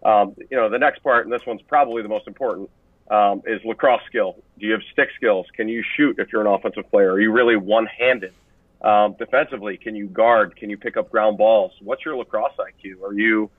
Um, 0.04 0.36
you 0.50 0.58
know, 0.58 0.70
the 0.70 0.80
next 0.80 1.04
part, 1.04 1.26
and 1.26 1.34
this 1.34 1.46
one's 1.46 1.62
probably 1.62 2.02
the 2.02 2.10
most 2.10 2.28
important, 2.28 2.70
um, 3.12 3.44
is 3.46 3.64
lacrosse 3.64 4.02
skill. 4.08 4.36
Do 4.58 4.66
you 4.66 4.74
have 4.74 4.82
stick 4.92 5.10
skills? 5.16 5.46
Can 5.56 5.68
you 5.68 5.84
shoot 5.96 6.18
if 6.20 6.32
you're 6.32 6.42
an 6.42 6.48
offensive 6.48 6.90
player? 6.90 7.12
Are 7.12 7.20
you 7.20 7.32
really 7.32 7.56
one 7.56 7.86
handed? 7.86 8.34
Um, 8.82 9.16
defensively, 9.18 9.78
can 9.78 9.96
you 9.96 10.08
guard? 10.08 10.56
Can 10.56 10.70
you 10.70 10.78
pick 10.78 10.98
up 10.98 11.10
ground 11.10 11.38
balls? 11.38 11.72
What's 11.82 12.04
your 12.04 12.18
lacrosse 12.18 12.54
IQ? 12.58 13.02
Are 13.04 13.14
you 13.14 13.50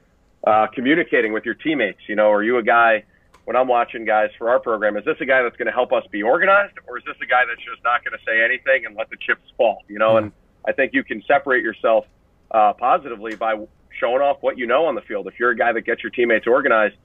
uh, 0.46 0.66
communicating 0.74 1.32
with 1.32 1.44
your 1.44 1.54
teammates? 1.54 2.00
You 2.08 2.16
know, 2.16 2.30
are 2.30 2.42
you 2.42 2.58
a 2.58 2.62
guy 2.62 3.04
when 3.44 3.56
I'm 3.56 3.68
watching 3.68 4.04
guys 4.04 4.30
for 4.38 4.48
our 4.48 4.58
program, 4.58 4.96
is 4.96 5.04
this 5.04 5.16
a 5.20 5.26
guy 5.26 5.42
that's 5.42 5.56
going 5.56 5.66
to 5.66 5.72
help 5.72 5.92
us 5.92 6.04
be 6.10 6.22
organized, 6.22 6.74
or 6.86 6.98
is 6.98 7.04
this 7.04 7.16
a 7.22 7.26
guy 7.26 7.42
that's 7.46 7.62
just 7.62 7.82
not 7.84 8.04
going 8.04 8.16
to 8.18 8.24
say 8.24 8.42
anything 8.42 8.86
and 8.86 8.96
let 8.96 9.10
the 9.10 9.16
chips 9.16 9.50
fall? 9.56 9.82
You 9.88 9.98
know, 9.98 10.14
mm-hmm. 10.14 10.24
and 10.24 10.32
I 10.66 10.72
think 10.72 10.94
you 10.94 11.04
can 11.04 11.22
separate 11.26 11.62
yourself 11.62 12.06
uh, 12.50 12.72
positively 12.72 13.36
by 13.36 13.54
showing 13.98 14.22
off 14.22 14.38
what 14.40 14.58
you 14.58 14.66
know 14.66 14.86
on 14.86 14.94
the 14.94 15.02
field. 15.02 15.26
If 15.26 15.38
you're 15.38 15.50
a 15.50 15.56
guy 15.56 15.72
that 15.72 15.82
gets 15.82 16.02
your 16.02 16.10
teammates 16.10 16.46
organized, 16.46 16.96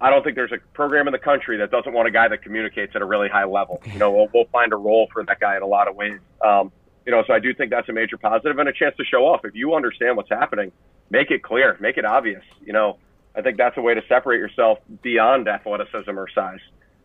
I 0.00 0.10
don't 0.10 0.24
think 0.24 0.34
there's 0.34 0.52
a 0.52 0.58
program 0.72 1.08
in 1.08 1.12
the 1.12 1.18
country 1.18 1.58
that 1.58 1.70
doesn't 1.70 1.92
want 1.92 2.08
a 2.08 2.10
guy 2.10 2.26
that 2.28 2.42
communicates 2.42 2.92
at 2.96 3.02
a 3.02 3.04
really 3.04 3.28
high 3.28 3.44
level. 3.44 3.82
You 3.92 3.98
know, 3.98 4.10
we'll, 4.10 4.28
we'll 4.32 4.46
find 4.46 4.72
a 4.72 4.76
role 4.76 5.08
for 5.12 5.22
that 5.24 5.40
guy 5.40 5.56
in 5.56 5.62
a 5.62 5.66
lot 5.66 5.88
of 5.88 5.96
ways. 5.96 6.18
Um, 6.44 6.72
you 7.04 7.12
know, 7.12 7.22
so 7.26 7.34
I 7.34 7.38
do 7.38 7.52
think 7.54 7.70
that's 7.70 7.88
a 7.88 7.92
major 7.92 8.16
positive 8.16 8.58
and 8.58 8.68
a 8.68 8.72
chance 8.72 8.96
to 8.96 9.04
show 9.04 9.26
off. 9.26 9.44
If 9.44 9.54
you 9.54 9.74
understand 9.74 10.16
what's 10.16 10.30
happening, 10.30 10.72
make 11.10 11.30
it 11.30 11.42
clear, 11.42 11.76
make 11.80 11.98
it 11.98 12.04
obvious. 12.04 12.42
You 12.64 12.72
know, 12.72 12.98
I 13.34 13.42
think 13.42 13.58
that's 13.58 13.76
a 13.76 13.80
way 13.80 13.94
to 13.94 14.02
separate 14.08 14.38
yourself 14.38 14.78
beyond 15.02 15.48
athleticism 15.48 16.10
or 16.10 16.28
size. 16.34 16.60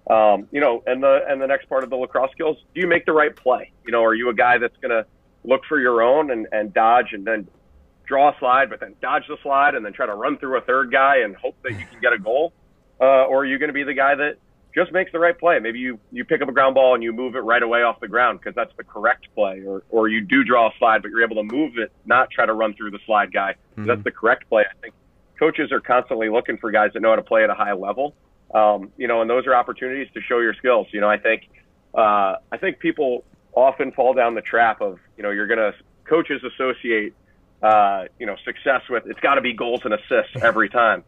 Um, 0.09 0.47
you 0.51 0.61
know, 0.61 0.83
and 0.85 1.01
the 1.01 1.25
and 1.27 1.41
the 1.41 1.47
next 1.47 1.67
part 1.67 1.83
of 1.83 1.89
the 1.89 1.95
lacrosse 1.95 2.31
skills, 2.31 2.57
do 2.73 2.81
you 2.81 2.87
make 2.87 3.05
the 3.05 3.13
right 3.13 3.35
play? 3.35 3.71
You 3.85 3.91
know, 3.91 4.03
are 4.03 4.13
you 4.13 4.29
a 4.29 4.35
guy 4.35 4.57
that's 4.57 4.77
going 4.77 4.91
to 4.91 5.05
look 5.43 5.61
for 5.67 5.79
your 5.79 6.01
own 6.01 6.31
and, 6.31 6.47
and 6.51 6.73
dodge 6.73 7.13
and 7.13 7.25
then 7.25 7.47
draw 8.05 8.29
a 8.29 8.39
slide, 8.39 8.69
but 8.69 8.79
then 8.79 8.95
dodge 9.01 9.23
the 9.27 9.37
slide 9.41 9.75
and 9.75 9.85
then 9.85 9.93
try 9.93 10.05
to 10.05 10.13
run 10.13 10.37
through 10.37 10.57
a 10.57 10.61
third 10.61 10.91
guy 10.91 11.17
and 11.23 11.35
hope 11.35 11.55
that 11.63 11.71
you 11.71 11.85
can 11.85 11.99
get 12.01 12.13
a 12.13 12.19
goal? 12.19 12.53
Uh, 12.99 13.25
or 13.25 13.39
are 13.39 13.45
you 13.45 13.57
going 13.57 13.69
to 13.69 13.73
be 13.73 13.83
the 13.83 13.93
guy 13.93 14.15
that 14.15 14.37
just 14.73 14.91
makes 14.91 15.11
the 15.11 15.19
right 15.19 15.37
play? 15.37 15.59
Maybe 15.59 15.79
you, 15.79 15.99
you 16.11 16.23
pick 16.23 16.41
up 16.41 16.49
a 16.49 16.51
ground 16.51 16.75
ball 16.75 16.93
and 16.93 17.03
you 17.03 17.11
move 17.13 17.35
it 17.35 17.39
right 17.39 17.61
away 17.61 17.81
off 17.81 17.99
the 17.99 18.07
ground 18.07 18.39
because 18.39 18.55
that's 18.55 18.75
the 18.77 18.83
correct 18.83 19.27
play. 19.33 19.63
Or, 19.65 19.83
or 19.89 20.07
you 20.07 20.21
do 20.21 20.43
draw 20.43 20.67
a 20.67 20.71
slide, 20.77 21.01
but 21.01 21.11
you're 21.11 21.23
able 21.23 21.37
to 21.37 21.43
move 21.43 21.77
it, 21.77 21.91
not 22.05 22.29
try 22.29 22.45
to 22.45 22.53
run 22.53 22.73
through 22.75 22.91
the 22.91 22.99
slide 23.05 23.33
guy. 23.33 23.55
Mm-hmm. 23.71 23.87
That's 23.87 24.03
the 24.03 24.11
correct 24.11 24.49
play. 24.49 24.63
I 24.69 24.81
think 24.81 24.93
coaches 25.37 25.71
are 25.71 25.79
constantly 25.79 26.29
looking 26.29 26.57
for 26.57 26.71
guys 26.71 26.91
that 26.93 27.01
know 27.01 27.09
how 27.09 27.15
to 27.15 27.21
play 27.21 27.43
at 27.43 27.49
a 27.49 27.53
high 27.55 27.73
level. 27.73 28.15
Um, 28.53 28.91
you 28.97 29.07
know, 29.07 29.21
and 29.21 29.29
those 29.29 29.47
are 29.47 29.55
opportunities 29.55 30.07
to 30.13 30.21
show 30.21 30.39
your 30.39 30.53
skills. 30.53 30.87
You 30.91 31.01
know, 31.01 31.09
I 31.09 31.17
think 31.17 31.49
uh, 31.93 32.37
I 32.51 32.57
think 32.59 32.79
people 32.79 33.23
often 33.53 33.91
fall 33.91 34.13
down 34.13 34.35
the 34.35 34.41
trap 34.41 34.81
of 34.81 34.99
you 35.17 35.23
know 35.23 35.31
you're 35.31 35.47
going 35.47 35.59
to 35.59 35.73
coaches 36.05 36.41
associate 36.43 37.13
uh, 37.61 38.05
you 38.19 38.25
know 38.25 38.35
success 38.45 38.81
with 38.89 39.05
it's 39.07 39.19
got 39.19 39.35
to 39.35 39.41
be 39.41 39.53
goals 39.53 39.81
and 39.83 39.93
assists 39.93 40.35
every 40.41 40.69
time. 40.69 41.03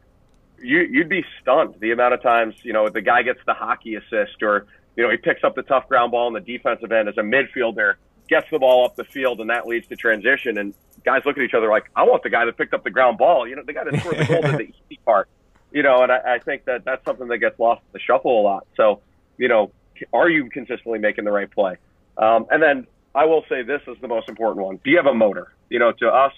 You 0.59 0.79
you'd 0.79 1.09
be 1.09 1.23
stunned 1.41 1.75
the 1.79 1.91
amount 1.91 2.15
of 2.15 2.21
times 2.21 2.55
you 2.63 2.73
know 2.73 2.89
the 2.89 3.01
guy 3.01 3.21
gets 3.21 3.39
the 3.45 3.53
hockey 3.53 3.95
assist 3.95 4.41
or 4.41 4.65
you 4.95 5.03
know 5.03 5.11
he 5.11 5.17
picks 5.17 5.43
up 5.43 5.55
the 5.55 5.61
tough 5.61 5.87
ground 5.87 6.11
ball 6.11 6.27
in 6.27 6.33
the 6.33 6.39
defensive 6.39 6.91
end 6.91 7.07
as 7.07 7.17
a 7.17 7.21
midfielder 7.21 7.95
gets 8.27 8.49
the 8.51 8.59
ball 8.59 8.85
up 8.85 8.95
the 8.95 9.03
field, 9.03 9.39
and 9.39 9.49
that 9.49 9.67
leads 9.67 9.87
to 9.87 9.95
transition. 9.95 10.57
And 10.57 10.73
guys 11.05 11.21
look 11.25 11.37
at 11.37 11.43
each 11.43 11.53
other 11.53 11.69
like, 11.69 11.89
I 11.95 12.03
want 12.03 12.23
the 12.23 12.29
guy 12.29 12.45
that 12.45 12.57
picked 12.57 12.73
up 12.73 12.83
the 12.83 12.91
ground 12.91 13.17
ball. 13.17 13.47
You 13.47 13.55
know, 13.55 13.63
the 13.65 13.73
guy 13.73 13.83
that 13.83 13.99
scored 13.99 14.17
the 14.17 14.25
goal 14.25 14.41
did 14.41 14.53
the 14.55 14.61
easy 14.89 14.99
part. 15.05 15.29
You 15.71 15.83
know, 15.83 16.01
and 16.01 16.11
I, 16.11 16.35
I 16.35 16.39
think 16.39 16.65
that 16.65 16.85
that's 16.85 17.03
something 17.05 17.27
that 17.27 17.39
gets 17.39 17.59
lost 17.59 17.81
in 17.81 17.93
the 17.93 17.99
shuffle 17.99 18.41
a 18.41 18.43
lot. 18.43 18.67
So, 18.75 19.01
you 19.37 19.47
know, 19.47 19.71
are 20.13 20.29
you 20.29 20.49
consistently 20.49 20.99
making 20.99 21.25
the 21.25 21.31
right 21.31 21.49
play? 21.49 21.75
Um, 22.17 22.45
and 22.49 22.61
then 22.61 22.87
I 23.13 23.25
will 23.25 23.43
say 23.49 23.63
this 23.63 23.81
is 23.87 23.97
the 24.01 24.07
most 24.07 24.29
important 24.29 24.65
one. 24.65 24.79
Do 24.83 24.91
you 24.91 24.97
have 24.97 25.05
a 25.05 25.13
motor? 25.13 25.53
You 25.69 25.79
know, 25.79 25.91
to 25.91 26.07
us 26.07 26.33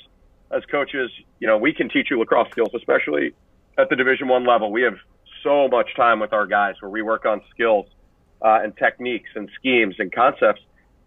as 0.52 0.64
coaches, 0.66 1.12
you 1.40 1.48
know, 1.48 1.58
we 1.58 1.74
can 1.74 1.90
teach 1.90 2.08
you 2.10 2.20
lacrosse 2.20 2.50
skills, 2.52 2.70
especially 2.76 3.34
at 3.78 3.90
the 3.90 3.96
Division 3.96 4.28
One 4.28 4.46
level. 4.46 4.72
We 4.72 4.82
have 4.84 4.96
so 5.44 5.68
much 5.68 5.96
time 5.96 6.20
with 6.20 6.34
our 6.34 6.46
guys 6.46 6.76
where 6.82 6.90
we 6.90 7.02
work 7.02 7.26
on 7.26 7.42
skills 7.52 7.86
uh, 8.42 8.60
and 8.64 8.76
techniques 8.76 9.30
and 9.36 9.50
schemes 9.56 9.96
and 10.00 10.12
concepts. 10.12 10.62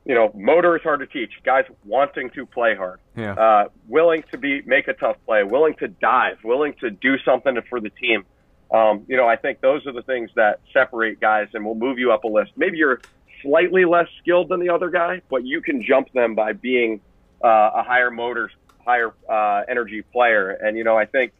You 0.05 0.15
know, 0.17 0.33
motor 0.35 0.77
is 0.77 0.83
hard 0.83 1.01
to 1.01 1.07
teach. 1.07 1.31
Guys 1.45 1.65
wanting 1.85 2.31
to 2.31 2.45
play 2.45 2.75
hard, 2.75 2.99
Yeah. 3.17 3.35
uh, 3.35 3.69
willing 3.87 4.25
to 4.33 4.39
be 4.39 4.63
make 4.63 4.89
a 4.89 4.95
tough 4.95 5.17
play, 5.27 5.45
willing 5.45 5.75
to 5.75 5.89
dive, 5.89 6.39
willing 6.43 6.75
to 6.81 6.91
do 6.91 7.19
something 7.19 7.57
for 7.69 7.81
the 7.81 7.91
team. 7.91 8.25
Um, 8.73 9.05
you 9.07 9.17
know, 9.17 9.29
I 9.29 9.37
think 9.37 9.61
those 9.61 9.87
are 9.87 9.93
the 9.93 10.03
things 10.03 10.31
that 10.35 10.61
separate 10.73 11.21
guys 11.21 11.49
and 11.55 11.65
will 11.65 11.75
move 11.75 11.99
you 11.99 12.11
up 12.11 12.25
a 12.25 12.29
list. 12.29 12.53
Maybe 12.57 12.79
you're 12.79 13.03
slightly 13.43 13.85
less 13.85 14.09
skilled 14.21 14.49
than 14.49 14.61
the 14.61 14.71
other 14.71 14.91
guy, 14.91 15.21
but 15.31 15.45
you 15.45 15.61
can 15.61 15.83
jump 15.83 16.11
them 16.13 16.35
by 16.35 16.53
being 16.53 17.01
uh, 17.45 17.71
a 17.75 17.83
higher 17.83 18.11
motor, 18.11 18.51
higher 18.85 19.13
uh, 19.29 19.63
energy 19.69 20.03
player. 20.13 20.51
And 20.51 20.77
you 20.77 20.85
know, 20.85 20.97
I 20.97 21.07
think 21.07 21.33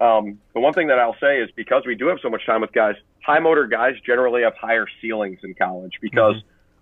um, 0.00 0.38
the 0.54 0.60
one 0.60 0.74
thing 0.74 0.88
that 0.88 0.98
I'll 0.98 1.16
say 1.20 1.38
is 1.38 1.50
because 1.56 1.84
we 1.86 1.94
do 1.94 2.08
have 2.08 2.18
so 2.20 2.28
much 2.28 2.44
time 2.44 2.60
with 2.60 2.72
guys, 2.72 2.96
high 3.24 3.38
motor 3.38 3.66
guys 3.66 3.94
generally 4.04 4.42
have 4.42 4.54
higher 4.60 4.86
ceilings 5.00 5.38
in 5.44 5.54
college 5.54 5.92
because 6.02 6.34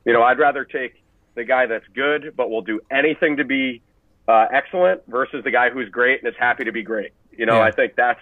you 0.06 0.12
know 0.12 0.22
I'd 0.22 0.38
rather 0.38 0.64
take 0.64 0.94
the 1.34 1.44
guy 1.44 1.66
that's 1.66 1.86
good 1.94 2.34
but 2.36 2.50
will 2.50 2.62
do 2.62 2.80
anything 2.90 3.36
to 3.36 3.44
be 3.44 3.82
uh, 4.28 4.46
excellent 4.52 5.02
versus 5.06 5.42
the 5.44 5.50
guy 5.50 5.70
who's 5.70 5.88
great 5.88 6.22
and 6.22 6.28
is 6.28 6.38
happy 6.38 6.64
to 6.64 6.72
be 6.72 6.82
great. 6.82 7.12
You 7.36 7.46
know, 7.46 7.56
Yeah. 7.56 7.64
I 7.64 7.70
think 7.70 7.94
that's 7.96 8.20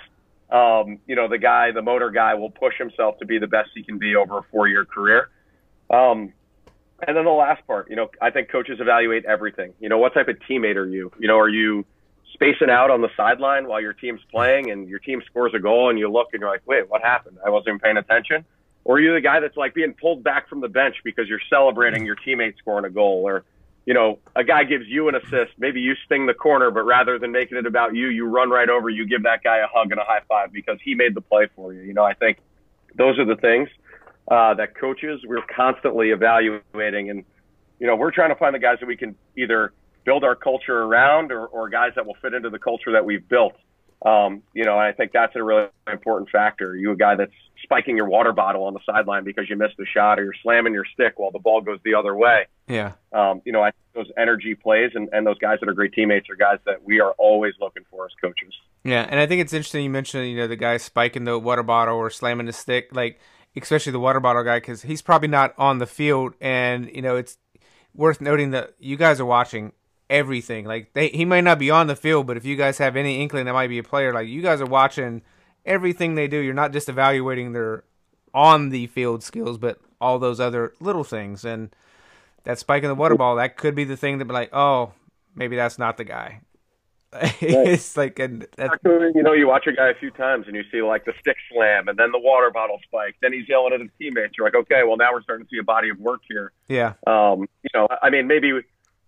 um, 0.51 0.99
you 1.07 1.15
know 1.15 1.29
the 1.29 1.39
guy, 1.39 1.73
the 1.73 1.83
motor 1.83 2.11
guy, 2.11 2.35
will 2.35 2.51
push 2.51 2.75
himself 2.79 3.19
to 3.19 3.27
be 3.27 3.39
the 3.39 3.47
best 3.47 3.71
he 3.75 3.83
can 3.83 3.99
be 3.99 4.17
over 4.17 4.39
a 4.39 4.43
four-year 4.45 4.87
career. 4.87 5.29
Um, 5.91 6.33
and 7.07 7.17
then 7.17 7.25
the 7.25 7.31
last 7.31 7.67
part, 7.67 7.91
you 7.91 7.97
know, 7.97 8.09
I 8.21 8.31
think 8.31 8.51
coaches 8.51 8.81
evaluate 8.81 9.25
everything. 9.25 9.75
You 9.79 9.89
know, 9.89 9.99
what 9.99 10.15
type 10.15 10.29
of 10.29 10.37
teammate 10.49 10.77
are 10.77 10.87
you? 10.87 11.13
You 11.19 11.29
know, 11.29 11.39
are 11.39 11.49
you 11.49 11.85
spacing 12.33 12.71
out 12.71 12.91
on 12.91 13.03
the 13.03 13.11
sideline 13.17 13.69
while 13.69 13.81
your 13.81 13.93
team's 13.93 14.21
playing 14.31 14.71
and 14.71 14.89
your 14.89 14.99
team 14.99 15.23
scores 15.27 15.53
a 15.55 15.59
goal 15.59 15.91
and 15.91 15.99
you 15.99 16.11
look 16.11 16.29
and 16.33 16.41
you're 16.41 16.51
like, 16.51 16.63
wait, 16.67 16.89
what 16.89 17.03
happened? 17.03 17.39
I 17.45 17.51
wasn't 17.51 17.69
even 17.69 17.81
paying 17.81 17.97
attention. 17.97 18.45
Or 18.89 18.97
are 18.97 19.01
you 19.01 19.13
the 19.13 19.21
guy 19.21 19.39
that's 19.39 19.57
like 19.57 19.75
being 19.75 19.93
pulled 19.93 20.25
back 20.25 20.49
from 20.49 20.63
the 20.63 20.69
bench 20.69 20.97
because 21.05 21.29
you're 21.29 21.43
celebrating 21.51 22.07
your 22.07 22.17
teammate 22.17 22.57
scoring 22.57 22.87
a 22.87 22.91
goal? 22.91 23.21
Or, 23.23 23.45
you 23.85 23.93
know, 23.93 24.19
a 24.35 24.43
guy 24.43 24.65
gives 24.65 24.87
you 24.89 25.11
an 25.11 25.15
assist. 25.15 25.53
Maybe 25.59 25.83
you 25.83 25.95
sting 26.07 26.25
the 26.25 26.33
corner, 26.33 26.71
but 26.71 26.87
rather 26.87 27.19
than 27.19 27.31
making 27.31 27.59
it 27.59 27.67
about 27.67 27.95
you, 27.95 28.09
you 28.09 28.25
run 28.25 28.49
right 28.49 28.71
over, 28.71 28.89
you 28.89 29.07
give 29.07 29.25
that 29.25 29.43
guy 29.45 29.59
a 29.59 29.67
hug 29.67 29.93
and 29.93 30.01
a 30.01 30.05
high 30.05 30.23
five 30.27 30.55
because 30.55 30.79
he 30.83 30.95
made 30.95 31.15
the 31.15 31.21
play 31.21 31.49
for 31.55 31.75
you. 31.75 31.83
You 31.83 31.93
know, 31.93 32.03
I 32.03 32.15
think 32.15 32.39
those 32.97 33.19
are 33.19 33.27
the 33.27 33.37
things 33.37 33.69
uh, 34.31 34.55
that 34.55 34.75
coaches 34.75 35.21
we're 35.27 35.43
constantly 35.55 36.09
evaluating, 36.09 37.11
and 37.11 37.25
you 37.79 37.87
know 37.87 37.95
we're 37.95 38.11
trying 38.11 38.31
to 38.31 38.37
find 38.37 38.55
the 38.55 38.59
guys 38.59 38.79
that 38.81 38.87
we 38.87 38.97
can 38.97 39.15
either 39.37 39.75
build 40.05 40.25
our 40.25 40.35
culture 40.35 40.85
around 40.85 41.31
or, 41.31 41.45
or 41.47 41.69
guys 41.69 41.93
that 41.95 42.07
will 42.07 42.17
fit 42.23 42.33
into 42.33 42.49
the 42.49 42.59
culture 42.59 42.93
that 42.93 43.05
we've 43.05 43.29
built. 43.29 43.53
Um, 44.05 44.43
you 44.55 44.65
know, 44.65 44.79
I 44.79 44.93
think 44.93 45.13
that's 45.13 45.35
a 45.35 45.43
really 45.43 45.67
important 45.91 46.31
factor. 46.31 46.77
You 46.77 46.93
a 46.93 46.97
guy 46.97 47.17
that's 47.17 47.33
spiking 47.65 47.97
your 47.97 48.09
water 48.09 48.33
bottle 48.33 48.65
on 48.65 48.75
the 48.75 48.81
sideline 48.87 49.25
because 49.25 49.51
you 49.51 49.57
missed 49.57 49.75
a 49.81 49.87
shot, 49.87 50.21
or 50.21 50.25
you're 50.25 50.35
slamming 50.43 50.73
your 50.73 50.85
stick 50.95 51.15
while 51.19 51.33
the 51.33 51.41
ball 51.41 51.61
goes 51.61 51.81
the 51.85 51.95
other 51.95 52.15
way. 52.15 52.47
Yeah. 52.69 52.93
Um, 53.13 53.43
you 53.45 53.53
know, 53.53 53.63
I 53.63 53.73
think 53.73 53.85
those 53.95 54.13
energy 54.17 54.55
plays 54.55 54.93
and, 54.95 55.09
and 55.13 55.27
those 55.27 55.39
guys 55.39 55.59
that 55.61 55.69
are 55.69 55.75
great 55.75 55.93
teammates 55.93 56.31
are 56.31 56.37
guys 56.37 56.59
that 56.67 56.85
we 56.85 57.01
are 57.01 57.13
always 57.19 57.55
looking 57.61 57.83
for 57.91 58.05
as 58.05 58.13
coaches. 58.21 58.55
Yeah, 58.85 59.07
and 59.09 59.19
I 59.19 59.27
think 59.27 59.41
it's 59.41 59.53
interesting 59.53 59.83
you 59.83 59.91
mentioned 59.91 60.29
you 60.29 60.37
know 60.37 60.47
the 60.47 60.57
guy 60.57 60.77
spiking 60.77 61.25
the 61.25 61.39
water 61.39 61.65
bottle 61.65 61.97
or 61.97 62.11
slamming 62.11 62.47
the 62.47 62.53
stick, 62.53 62.95
like 62.95 63.19
especially 63.61 63.93
the 63.93 64.01
water 64.01 64.21
bottle 64.21 64.45
guy, 64.45 64.59
because 64.59 64.83
he's 64.83 65.03
probably 65.03 65.29
not 65.29 65.55
on 65.59 65.79
the 65.79 65.87
field, 65.87 66.35
and 66.41 66.89
you 66.95 67.03
know 67.03 67.17
it's 67.17 67.37
worth 67.95 68.21
noting 68.21 68.53
that 68.53 68.75
you 68.79 68.97
guys 68.97 69.19
are 69.19 69.27
watching 69.27 69.73
everything. 70.11 70.65
Like 70.65 70.93
they, 70.95 71.09
he 71.09 71.25
might 71.25 71.45
not 71.45 71.59
be 71.59 71.71
on 71.71 71.87
the 71.87 71.97
field, 71.97 72.27
but 72.27 72.37
if 72.37 72.45
you 72.45 72.57
guys 72.57 72.79
have 72.79 72.97
any 72.97 73.23
inkling 73.23 73.47
that 73.47 73.53
might 73.53 73.69
be 73.69 73.79
a 73.79 73.83
player, 73.83 74.13
like 74.13 74.29
you 74.29 74.43
guys 74.43 74.61
are 74.61 74.67
watching 74.67 75.23
everything 75.69 76.15
they 76.15 76.27
do. 76.27 76.39
You're 76.39 76.55
not 76.55 76.73
just 76.73 76.89
evaluating 76.89 77.53
their 77.53 77.85
on 78.35 78.71
the 78.71 78.87
field 78.89 79.23
skills, 79.23 79.59
but 79.59 79.79
all 80.01 80.19
those 80.19 80.41
other 80.41 80.73
little 80.81 81.05
things. 81.05 81.45
And 81.45 81.75
that 82.45 82.59
spike 82.59 82.83
in 82.83 82.89
the 82.89 82.95
water 82.95 83.15
ball, 83.15 83.37
that 83.37 83.57
could 83.57 83.75
be 83.75 83.85
the 83.85 83.97
thing 83.97 84.19
that 84.19 84.25
be 84.25 84.33
like, 84.33 84.51
oh, 84.53 84.93
maybe 85.35 85.57
that's 85.57 85.79
not 85.79 85.97
the 85.97 86.05
guy. 86.05 86.41
it's 87.41 87.97
like, 87.97 88.19
and 88.19 88.47
that's, 88.57 88.75
You 88.85 89.23
know, 89.23 89.33
you 89.33 89.49
watch 89.49 89.67
a 89.67 89.73
guy 89.73 89.89
a 89.89 89.95
few 89.95 90.11
times 90.11 90.47
and 90.47 90.55
you 90.55 90.63
see 90.71 90.83
like 90.83 91.07
the 91.07 91.15
stick 91.21 91.37
slam 91.51 91.89
and 91.89 91.99
then 91.99 92.13
the 92.13 92.19
water 92.19 92.51
bottle 92.51 92.79
spike. 92.85 93.17
Then 93.23 93.33
he's 93.33 93.49
yelling 93.49 93.73
at 93.73 93.81
his 93.81 93.89
teammates. 93.99 94.35
You're 94.37 94.47
like, 94.47 94.55
okay, 94.55 94.83
well 94.87 94.99
now 94.99 95.13
we're 95.13 95.23
starting 95.23 95.47
to 95.47 95.51
see 95.51 95.59
a 95.59 95.65
body 95.65 95.89
of 95.89 95.99
work 95.99 96.21
here. 96.29 96.53
yeah, 96.69 96.95
Um, 97.07 97.49
you 97.63 97.71
know, 97.75 97.89
I 98.03 98.11
mean, 98.11 98.27
maybe 98.27 98.53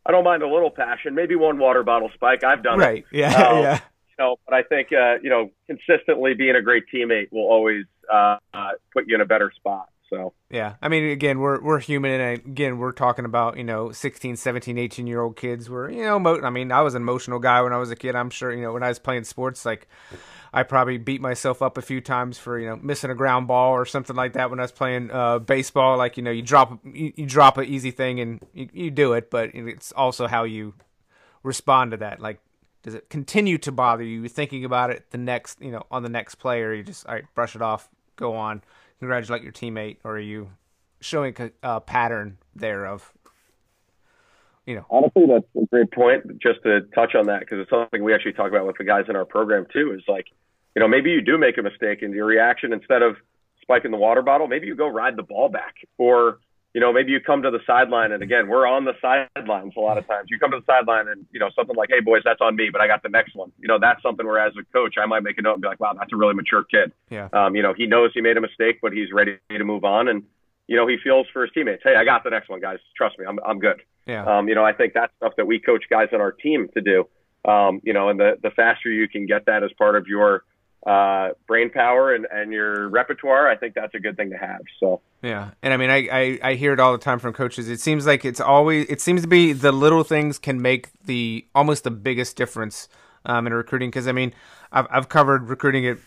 I 0.06 0.12
don't 0.12 0.24
mind 0.24 0.42
a 0.42 0.48
little 0.48 0.70
passion. 0.70 1.14
Maybe 1.14 1.36
one 1.36 1.58
water 1.58 1.82
bottle 1.82 2.10
spike. 2.14 2.42
I've 2.44 2.62
done 2.62 2.80
it. 2.80 2.84
right, 2.84 3.04
yeah, 3.12 3.34
Um, 3.34 3.58
yeah. 3.62 3.80
You 4.18 4.24
know, 4.24 4.36
but 4.46 4.54
I 4.54 4.62
think 4.62 4.88
uh, 4.92 5.16
you 5.22 5.30
know, 5.30 5.50
consistently 5.66 6.34
being 6.34 6.56
a 6.56 6.62
great 6.62 6.84
teammate 6.92 7.32
will 7.32 7.48
always 7.48 7.84
uh, 8.12 8.36
uh, 8.52 8.70
put 8.92 9.04
you 9.06 9.14
in 9.14 9.20
a 9.20 9.26
better 9.26 9.52
spot. 9.56 9.88
So 10.10 10.34
Yeah. 10.50 10.74
I 10.82 10.88
mean, 10.88 11.04
again, 11.10 11.38
we're 11.38 11.62
we're 11.62 11.78
human, 11.78 12.20
and 12.20 12.38
again, 12.44 12.78
we're 12.78 12.92
talking 12.92 13.24
about 13.24 13.56
you 13.56 13.64
know 13.64 13.92
16, 13.92 14.36
17, 14.36 14.76
18 14.76 15.06
year 15.06 15.20
old 15.22 15.36
kids. 15.36 15.70
Where 15.70 15.88
you 15.88 16.02
know, 16.02 16.18
mo- 16.18 16.42
I 16.42 16.50
mean, 16.50 16.72
I 16.72 16.82
was 16.82 16.94
an 16.94 17.02
emotional 17.02 17.38
guy 17.38 17.62
when 17.62 17.72
I 17.72 17.78
was 17.78 17.90
a 17.90 17.96
kid. 17.96 18.16
I'm 18.16 18.30
sure 18.30 18.52
you 18.52 18.62
know 18.62 18.72
when 18.72 18.82
I 18.82 18.88
was 18.88 18.98
playing 18.98 19.24
sports, 19.24 19.64
like 19.64 19.88
I 20.52 20.64
probably 20.64 20.98
beat 20.98 21.20
myself 21.20 21.62
up 21.62 21.78
a 21.78 21.82
few 21.82 22.00
times 22.00 22.38
for 22.38 22.58
you 22.58 22.66
know 22.68 22.76
missing 22.76 23.10
a 23.10 23.14
ground 23.14 23.46
ball 23.46 23.72
or 23.72 23.86
something 23.86 24.16
like 24.16 24.32
that 24.32 24.50
when 24.50 24.58
I 24.58 24.62
was 24.62 24.72
playing 24.72 25.10
uh, 25.12 25.38
baseball. 25.38 25.96
Like 25.96 26.16
you 26.16 26.22
know, 26.24 26.32
you 26.32 26.42
drop 26.42 26.80
you, 26.84 27.12
you 27.14 27.26
drop 27.26 27.56
an 27.56 27.66
easy 27.66 27.92
thing 27.92 28.18
and 28.20 28.44
you, 28.52 28.68
you 28.72 28.90
do 28.90 29.12
it, 29.12 29.30
but 29.30 29.50
it's 29.54 29.92
also 29.92 30.26
how 30.26 30.42
you 30.44 30.74
respond 31.44 31.92
to 31.92 31.96
that. 31.98 32.20
Like, 32.20 32.40
does 32.82 32.94
it 32.94 33.08
continue 33.10 33.58
to 33.58 33.70
bother 33.70 34.02
you? 34.02 34.20
You're 34.20 34.28
thinking 34.28 34.64
about 34.64 34.90
it 34.90 35.10
the 35.10 35.18
next, 35.18 35.60
you 35.60 35.70
know, 35.70 35.84
on 35.90 36.02
the 36.02 36.08
next 36.08 36.36
play, 36.36 36.62
or 36.62 36.74
You 36.74 36.82
just 36.82 37.06
all 37.06 37.14
right, 37.14 37.24
brush 37.34 37.54
it 37.54 37.62
off, 37.62 37.88
go 38.16 38.34
on, 38.34 38.62
congratulate 39.00 39.42
your 39.42 39.52
teammate, 39.52 39.96
or 40.04 40.12
are 40.12 40.20
you 40.20 40.50
showing 41.00 41.34
a, 41.62 41.80
pattern 41.80 42.38
there 42.54 42.86
of, 42.86 43.12
you 44.66 44.76
know, 44.76 44.86
honestly, 44.90 45.24
that's 45.26 45.44
a 45.60 45.66
great 45.66 45.90
point. 45.90 46.38
Just 46.38 46.62
to 46.62 46.82
touch 46.94 47.14
on 47.14 47.26
that, 47.26 47.40
because 47.40 47.58
it's 47.58 47.70
something 47.70 48.04
we 48.04 48.14
actually 48.14 48.34
talk 48.34 48.50
about 48.50 48.66
with 48.66 48.76
the 48.78 48.84
guys 48.84 49.06
in 49.08 49.16
our 49.16 49.24
program 49.24 49.66
too. 49.72 49.92
Is 49.92 50.02
like, 50.06 50.26
you 50.76 50.80
know, 50.80 50.86
maybe 50.86 51.10
you 51.10 51.22
do 51.22 51.38
make 51.38 51.58
a 51.58 51.62
mistake, 51.62 52.02
and 52.02 52.14
your 52.14 52.26
reaction 52.26 52.72
instead 52.72 53.02
of 53.02 53.16
spiking 53.62 53.90
the 53.90 53.96
water 53.96 54.22
bottle, 54.22 54.46
maybe 54.46 54.66
you 54.66 54.76
go 54.76 54.86
ride 54.86 55.16
the 55.16 55.22
ball 55.22 55.48
back, 55.48 55.74
or 55.98 56.38
you 56.74 56.80
know, 56.80 56.92
maybe 56.92 57.10
you 57.10 57.20
come 57.20 57.42
to 57.42 57.50
the 57.50 57.58
sideline, 57.66 58.12
and 58.12 58.22
again, 58.22 58.46
we're 58.48 58.66
on 58.66 58.84
the 58.84 58.94
sidelines 59.02 59.72
a 59.76 59.80
lot 59.80 59.98
of 59.98 60.06
times. 60.06 60.28
You 60.30 60.38
come 60.38 60.52
to 60.52 60.58
the 60.60 60.64
sideline, 60.66 61.08
and 61.08 61.26
you 61.32 61.40
know, 61.40 61.50
something 61.56 61.74
like, 61.74 61.88
"Hey, 61.90 62.00
boys, 62.00 62.22
that's 62.24 62.40
on 62.40 62.54
me, 62.54 62.70
but 62.70 62.80
I 62.80 62.86
got 62.86 63.02
the 63.02 63.08
next 63.08 63.34
one." 63.34 63.50
You 63.58 63.68
know, 63.68 63.78
that's 63.80 64.00
something 64.02 64.24
where, 64.26 64.38
as 64.38 64.52
a 64.56 64.64
coach, 64.72 64.94
I 65.00 65.06
might 65.06 65.22
make 65.22 65.38
a 65.38 65.42
note 65.42 65.54
and 65.54 65.62
be 65.62 65.68
like, 65.68 65.80
"Wow, 65.80 65.94
that's 65.98 66.12
a 66.12 66.16
really 66.16 66.34
mature 66.34 66.62
kid." 66.64 66.92
yeah, 67.10 67.28
Um, 67.32 67.56
you 67.56 67.62
know, 67.62 67.74
he 67.74 67.86
knows 67.86 68.12
he 68.14 68.20
made 68.20 68.36
a 68.36 68.40
mistake, 68.40 68.78
but 68.80 68.92
he's 68.92 69.10
ready 69.12 69.38
to 69.50 69.64
move 69.64 69.84
on, 69.84 70.08
and 70.08 70.22
you 70.68 70.76
know, 70.76 70.86
he 70.86 70.96
feels 71.02 71.26
for 71.32 71.42
his 71.42 71.50
teammates. 71.52 71.82
Hey, 71.82 71.96
I 71.96 72.04
got 72.04 72.22
the 72.22 72.30
next 72.30 72.48
one, 72.48 72.60
guys. 72.60 72.78
Trust 72.96 73.18
me, 73.18 73.26
I'm 73.26 73.38
I'm 73.44 73.58
good. 73.58 73.82
yeah, 74.06 74.24
Um, 74.24 74.48
you 74.48 74.54
know, 74.54 74.64
I 74.64 74.72
think 74.72 74.94
that's 74.94 75.12
stuff 75.16 75.32
that 75.36 75.46
we 75.46 75.58
coach 75.58 75.84
guys 75.90 76.08
on 76.12 76.20
our 76.20 76.32
team 76.32 76.68
to 76.74 76.80
do. 76.80 77.08
Um, 77.44 77.80
you 77.82 77.92
know, 77.92 78.10
and 78.10 78.20
the 78.20 78.38
the 78.42 78.50
faster 78.50 78.90
you 78.90 79.08
can 79.08 79.26
get 79.26 79.46
that 79.46 79.64
as 79.64 79.72
part 79.72 79.96
of 79.96 80.06
your 80.06 80.44
uh, 80.86 81.30
brain 81.46 81.70
power 81.70 82.14
and, 82.14 82.26
and 82.30 82.52
your 82.52 82.88
repertoire, 82.88 83.48
I 83.48 83.56
think 83.56 83.74
that's 83.74 83.94
a 83.94 83.98
good 83.98 84.16
thing 84.16 84.30
to 84.30 84.36
have. 84.36 84.60
So 84.78 85.00
yeah. 85.22 85.50
And 85.62 85.74
I 85.74 85.76
mean, 85.76 85.90
I, 85.90 86.08
I 86.10 86.38
I 86.42 86.54
hear 86.54 86.72
it 86.72 86.80
all 86.80 86.92
the 86.92 86.98
time 86.98 87.18
from 87.18 87.32
coaches. 87.32 87.68
It 87.68 87.80
seems 87.80 88.06
like 88.06 88.24
it's 88.24 88.40
always 88.40 88.86
it 88.88 89.00
seems 89.00 89.22
to 89.22 89.28
be 89.28 89.52
the 89.52 89.72
little 89.72 90.04
things 90.04 90.38
can 90.38 90.62
make 90.62 90.88
the 91.04 91.46
almost 91.54 91.84
the 91.84 91.90
biggest 91.90 92.36
difference 92.36 92.88
um, 93.26 93.46
in 93.46 93.52
recruiting. 93.52 93.90
Because 93.90 94.08
I 94.08 94.12
mean, 94.12 94.32
I've 94.72 94.86
I've 94.90 95.08
covered 95.08 95.48
recruiting 95.48 95.86
at 95.86 95.98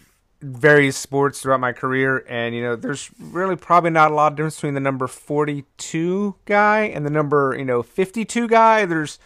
various 0.41 0.97
sports 0.97 1.41
throughout 1.41 1.59
my 1.59 1.71
career, 1.73 2.25
and 2.27 2.55
you 2.55 2.63
know, 2.63 2.75
there's 2.75 3.11
really 3.19 3.55
probably 3.55 3.91
not 3.91 4.11
a 4.11 4.15
lot 4.15 4.31
of 4.31 4.37
difference 4.37 4.55
between 4.55 4.73
the 4.73 4.79
number 4.79 5.07
42 5.07 6.35
guy 6.45 6.81
and 6.81 7.05
the 7.05 7.11
number 7.11 7.55
you 7.57 7.65
know 7.65 7.83
52 7.83 8.47
guy. 8.47 8.85
There's 8.85 9.19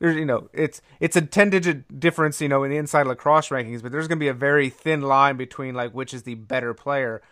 there's 0.00 0.16
you 0.16 0.24
know 0.24 0.48
it's 0.52 0.82
it's 0.98 1.14
a 1.16 1.22
10 1.22 1.50
digit 1.50 2.00
difference 2.00 2.40
you 2.40 2.48
know 2.48 2.64
in 2.64 2.70
the 2.70 2.76
inside 2.76 3.06
lacrosse 3.06 3.48
rankings, 3.50 3.82
but 3.82 3.92
there's 3.92 4.08
going 4.08 4.18
to 4.18 4.24
be 4.24 4.28
a 4.28 4.34
very 4.34 4.68
thin 4.70 5.02
line 5.02 5.36
between 5.36 5.74
like 5.74 5.92
which 5.92 6.12
is 6.12 6.24
the 6.24 6.34
better 6.34 6.74
player. 6.74 7.22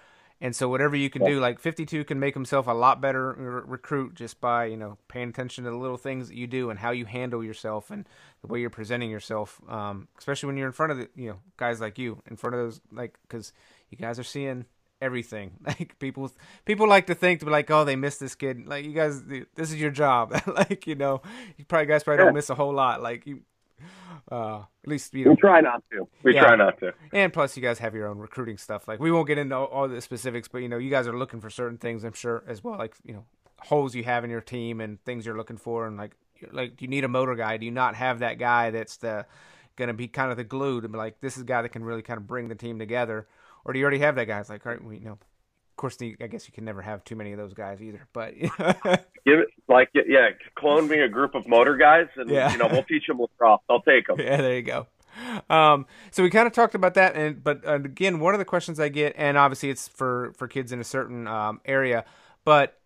And 0.40 0.54
so 0.54 0.68
whatever 0.68 0.94
you 0.94 1.10
can 1.10 1.24
do, 1.24 1.40
like 1.40 1.58
52 1.58 2.04
can 2.04 2.20
make 2.20 2.34
himself 2.34 2.68
a 2.68 2.72
lot 2.72 3.00
better 3.00 3.32
re- 3.32 3.62
recruit 3.66 4.14
just 4.14 4.40
by 4.40 4.66
you 4.66 4.76
know 4.76 4.96
paying 5.08 5.30
attention 5.30 5.64
to 5.64 5.70
the 5.70 5.76
little 5.76 5.96
things 5.96 6.28
that 6.28 6.36
you 6.36 6.46
do 6.46 6.70
and 6.70 6.78
how 6.78 6.92
you 6.92 7.06
handle 7.06 7.42
yourself 7.42 7.90
and 7.90 8.06
the 8.42 8.46
way 8.46 8.60
you're 8.60 8.70
presenting 8.70 9.10
yourself, 9.10 9.60
um, 9.68 10.06
especially 10.16 10.46
when 10.46 10.56
you're 10.56 10.68
in 10.68 10.72
front 10.72 10.92
of 10.92 10.98
the 10.98 11.08
you 11.16 11.30
know 11.30 11.38
guys 11.56 11.80
like 11.80 11.98
you, 11.98 12.22
in 12.30 12.36
front 12.36 12.54
of 12.54 12.60
those 12.60 12.80
like 12.92 13.18
because 13.22 13.52
you 13.90 13.98
guys 13.98 14.18
are 14.18 14.24
seeing 14.24 14.64
everything. 15.00 15.52
Like 15.66 15.98
people, 15.98 16.30
people 16.64 16.88
like 16.88 17.06
to 17.08 17.14
think 17.14 17.40
to 17.40 17.46
be 17.46 17.52
like, 17.52 17.70
oh, 17.70 17.84
they 17.84 17.94
missed 17.94 18.20
this 18.20 18.34
kid. 18.34 18.66
Like 18.66 18.84
you 18.84 18.92
guys, 18.92 19.22
this 19.24 19.70
is 19.70 19.76
your 19.76 19.90
job. 19.90 20.32
like 20.46 20.86
you 20.86 20.94
know, 20.94 21.20
you 21.56 21.64
probably 21.64 21.86
guys 21.86 22.02
probably 22.02 22.24
don't 22.24 22.34
miss 22.34 22.48
a 22.48 22.54
whole 22.54 22.72
lot. 22.72 23.02
Like 23.02 23.26
you, 23.26 23.42
uh, 24.32 24.60
at 24.60 24.88
least 24.88 25.14
you 25.14 25.26
know, 25.26 25.32
we 25.32 25.36
try 25.36 25.60
not 25.60 25.82
to. 25.92 26.08
We 26.22 26.34
yeah. 26.34 26.44
try 26.44 26.56
not 26.56 26.78
to. 26.80 26.94
And 27.12 27.32
plus, 27.32 27.56
you 27.56 27.62
guys 27.62 27.78
have 27.80 27.94
your 27.94 28.08
own 28.08 28.18
recruiting 28.18 28.56
stuff. 28.56 28.88
Like 28.88 28.98
we 28.98 29.12
won't 29.12 29.26
get 29.26 29.36
into 29.36 29.54
all, 29.54 29.66
all 29.66 29.88
the 29.88 30.00
specifics, 30.00 30.48
but 30.48 30.58
you 30.58 30.68
know, 30.68 30.78
you 30.78 30.90
guys 30.90 31.06
are 31.06 31.16
looking 31.16 31.40
for 31.40 31.50
certain 31.50 31.76
things. 31.78 32.02
I'm 32.02 32.14
sure 32.14 32.42
as 32.46 32.64
well. 32.64 32.78
Like 32.78 32.94
you 33.04 33.12
know, 33.12 33.24
holes 33.60 33.94
you 33.94 34.04
have 34.04 34.24
in 34.24 34.30
your 34.30 34.40
team 34.40 34.80
and 34.80 35.02
things 35.04 35.26
you're 35.26 35.36
looking 35.36 35.58
for, 35.58 35.86
and 35.86 35.96
like 35.96 36.16
like 36.50 36.76
do 36.76 36.84
you 36.84 36.88
need 36.88 37.04
a 37.04 37.08
motor 37.08 37.34
guy? 37.34 37.56
Do 37.56 37.66
you 37.66 37.72
not 37.72 37.94
have 37.94 38.20
that 38.20 38.38
guy 38.38 38.70
that's 38.70 38.96
the 38.96 39.26
going 39.76 39.88
to 39.88 39.94
be 39.94 40.08
kind 40.08 40.30
of 40.30 40.36
the 40.36 40.44
glue 40.44 40.80
to 40.80 40.88
be 40.88 40.98
like 40.98 41.20
this 41.20 41.36
is 41.36 41.42
a 41.42 41.46
guy 41.46 41.62
that 41.62 41.68
can 41.70 41.84
really 41.84 42.02
kind 42.02 42.18
of 42.18 42.26
bring 42.26 42.48
the 42.48 42.54
team 42.54 42.78
together, 42.78 43.26
or 43.68 43.74
do 43.74 43.78
you 43.78 43.84
already 43.84 43.98
have 43.98 44.16
that 44.16 44.24
guy? 44.24 44.40
It's 44.40 44.48
like 44.48 44.64
all 44.64 44.72
right, 44.72 44.82
we 44.82 44.98
know. 44.98 45.12
Of 45.12 45.76
course, 45.76 45.96
the, 45.96 46.16
I 46.20 46.26
guess 46.26 46.48
you 46.48 46.52
can 46.52 46.64
never 46.64 46.82
have 46.82 47.04
too 47.04 47.14
many 47.14 47.30
of 47.30 47.38
those 47.38 47.54
guys 47.54 47.80
either. 47.80 48.08
But 48.12 48.34
give 48.40 48.50
it 49.38 49.48
like 49.68 49.90
yeah, 49.94 50.30
clone 50.56 50.88
me 50.88 51.00
a 51.00 51.08
group 51.08 51.34
of 51.34 51.46
motor 51.46 51.76
guys, 51.76 52.08
and 52.16 52.30
yeah. 52.30 52.50
you 52.50 52.58
know 52.58 52.66
we'll 52.66 52.82
teach 52.82 53.06
them 53.06 53.20
lacrosse. 53.20 53.60
I'll 53.68 53.82
take 53.82 54.06
them. 54.08 54.18
Yeah, 54.18 54.38
there 54.38 54.56
you 54.56 54.62
go. 54.62 54.86
Um, 55.50 55.86
so 56.10 56.22
we 56.22 56.30
kind 56.30 56.46
of 56.46 56.52
talked 56.52 56.74
about 56.74 56.94
that, 56.94 57.14
and 57.14 57.44
but 57.44 57.64
uh, 57.66 57.74
again, 57.74 58.20
one 58.20 58.34
of 58.34 58.38
the 58.38 58.44
questions 58.46 58.80
I 58.80 58.88
get, 58.88 59.14
and 59.16 59.36
obviously 59.36 59.68
it's 59.68 59.86
for 59.86 60.32
for 60.36 60.48
kids 60.48 60.72
in 60.72 60.80
a 60.80 60.84
certain 60.84 61.28
um, 61.28 61.60
area, 61.66 62.06
but 62.44 62.80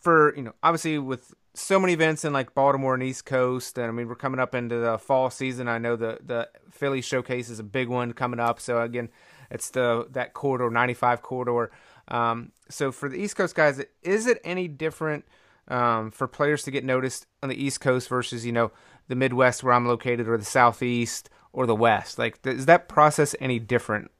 for 0.00 0.34
you 0.36 0.42
know, 0.42 0.54
obviously 0.62 0.98
with 0.98 1.32
so 1.54 1.78
many 1.78 1.92
events 1.92 2.24
in 2.24 2.32
like 2.32 2.54
Baltimore 2.54 2.94
and 2.94 3.02
East 3.02 3.24
Coast, 3.24 3.78
and 3.78 3.86
I 3.86 3.90
mean 3.90 4.08
we're 4.08 4.16
coming 4.16 4.40
up 4.40 4.54
into 4.54 4.76
the 4.76 4.98
fall 4.98 5.30
season. 5.30 5.68
I 5.68 5.78
know 5.78 5.96
the 5.96 6.18
the 6.24 6.48
Philly 6.70 7.00
Showcase 7.00 7.48
is 7.48 7.58
a 7.58 7.64
big 7.64 7.88
one 7.88 8.12
coming 8.12 8.40
up. 8.40 8.60
So 8.60 8.80
again, 8.80 9.10
it's 9.50 9.70
the 9.70 10.06
that 10.10 10.34
corridor, 10.34 10.70
95 10.70 11.22
corridor. 11.22 11.70
Um, 12.08 12.52
so 12.68 12.92
for 12.92 13.08
the 13.08 13.16
East 13.16 13.36
Coast 13.36 13.54
guys, 13.54 13.82
is 14.02 14.26
it 14.26 14.40
any 14.44 14.68
different 14.68 15.24
um, 15.68 16.10
for 16.10 16.26
players 16.26 16.62
to 16.64 16.70
get 16.70 16.84
noticed 16.84 17.26
on 17.42 17.48
the 17.48 17.62
East 17.62 17.80
Coast 17.80 18.08
versus 18.08 18.44
you 18.44 18.52
know 18.52 18.72
the 19.08 19.16
Midwest 19.16 19.62
where 19.62 19.72
I'm 19.72 19.86
located, 19.86 20.28
or 20.28 20.36
the 20.36 20.44
Southeast, 20.44 21.30
or 21.52 21.66
the 21.66 21.76
West? 21.76 22.18
Like, 22.18 22.38
is 22.46 22.66
that 22.66 22.88
process 22.88 23.34
any 23.40 23.58
different? 23.58 24.10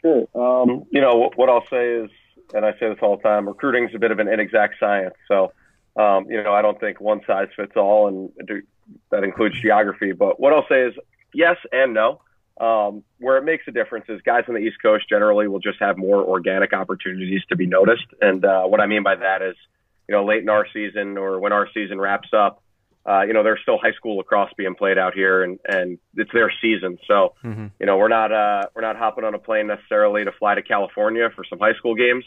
Sure. 0.00 0.26
Um, 0.34 0.84
you 0.90 1.00
know 1.00 1.14
what, 1.14 1.38
what 1.38 1.48
I'll 1.48 1.66
say 1.70 1.94
is 1.94 2.10
and 2.54 2.64
I 2.64 2.72
say 2.72 2.88
this 2.88 2.98
all 3.02 3.16
the 3.16 3.22
time, 3.22 3.48
recruiting 3.48 3.88
is 3.88 3.94
a 3.94 3.98
bit 3.98 4.10
of 4.10 4.18
an 4.18 4.28
inexact 4.28 4.74
science. 4.78 5.14
So, 5.28 5.52
um, 5.96 6.26
you 6.28 6.42
know, 6.42 6.52
I 6.52 6.62
don't 6.62 6.78
think 6.78 7.00
one 7.00 7.20
size 7.26 7.48
fits 7.56 7.72
all, 7.76 8.08
and 8.08 8.30
that 9.10 9.24
includes 9.24 9.60
geography. 9.60 10.12
But 10.12 10.40
what 10.40 10.52
I'll 10.52 10.66
say 10.68 10.82
is 10.82 10.94
yes 11.32 11.56
and 11.72 11.94
no. 11.94 12.20
Um, 12.60 13.02
where 13.18 13.38
it 13.38 13.44
makes 13.44 13.64
a 13.66 13.72
difference 13.72 14.06
is 14.08 14.20
guys 14.22 14.44
on 14.46 14.54
the 14.54 14.60
East 14.60 14.76
Coast 14.82 15.08
generally 15.08 15.48
will 15.48 15.58
just 15.58 15.80
have 15.80 15.96
more 15.96 16.22
organic 16.22 16.72
opportunities 16.72 17.42
to 17.48 17.56
be 17.56 17.66
noticed. 17.66 18.06
And 18.20 18.44
uh, 18.44 18.64
what 18.64 18.80
I 18.80 18.86
mean 18.86 19.02
by 19.02 19.16
that 19.16 19.42
is, 19.42 19.56
you 20.06 20.14
know, 20.14 20.24
late 20.24 20.42
in 20.42 20.48
our 20.48 20.66
season 20.72 21.16
or 21.16 21.40
when 21.40 21.52
our 21.52 21.66
season 21.72 21.98
wraps 21.98 22.28
up, 22.32 22.62
uh, 23.08 23.22
you 23.22 23.32
know, 23.32 23.42
there's 23.42 23.60
still 23.62 23.78
high 23.78 23.92
school 23.92 24.18
lacrosse 24.18 24.52
being 24.56 24.74
played 24.74 24.96
out 24.96 25.14
here, 25.14 25.42
and 25.42 25.58
and 25.64 25.98
it's 26.14 26.30
their 26.32 26.52
season. 26.60 26.98
So, 27.08 27.34
mm-hmm. 27.42 27.68
you 27.80 27.86
know, 27.86 27.96
we're 27.96 28.08
not 28.08 28.30
uh, 28.30 28.66
we're 28.74 28.82
not 28.82 28.96
hopping 28.96 29.24
on 29.24 29.34
a 29.34 29.38
plane 29.38 29.66
necessarily 29.66 30.24
to 30.24 30.30
fly 30.32 30.54
to 30.54 30.62
California 30.62 31.28
for 31.34 31.44
some 31.44 31.58
high 31.58 31.74
school 31.74 31.96
games 31.96 32.24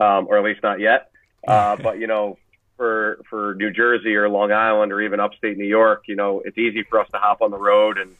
um, 0.00 0.26
or 0.28 0.38
at 0.38 0.44
least 0.44 0.62
not 0.62 0.80
yet. 0.80 1.10
Uh, 1.46 1.76
but 1.82 1.98
you 1.98 2.06
know, 2.06 2.38
for 2.76 3.20
for 3.28 3.54
New 3.56 3.70
Jersey 3.70 4.14
or 4.14 4.28
Long 4.28 4.52
Island 4.52 4.92
or 4.92 5.00
even 5.00 5.20
upstate 5.20 5.56
New 5.56 5.66
York, 5.66 6.04
you 6.06 6.16
know, 6.16 6.42
it's 6.44 6.58
easy 6.58 6.82
for 6.84 7.00
us 7.00 7.08
to 7.12 7.18
hop 7.18 7.42
on 7.42 7.50
the 7.50 7.58
road 7.58 7.98
and 7.98 8.14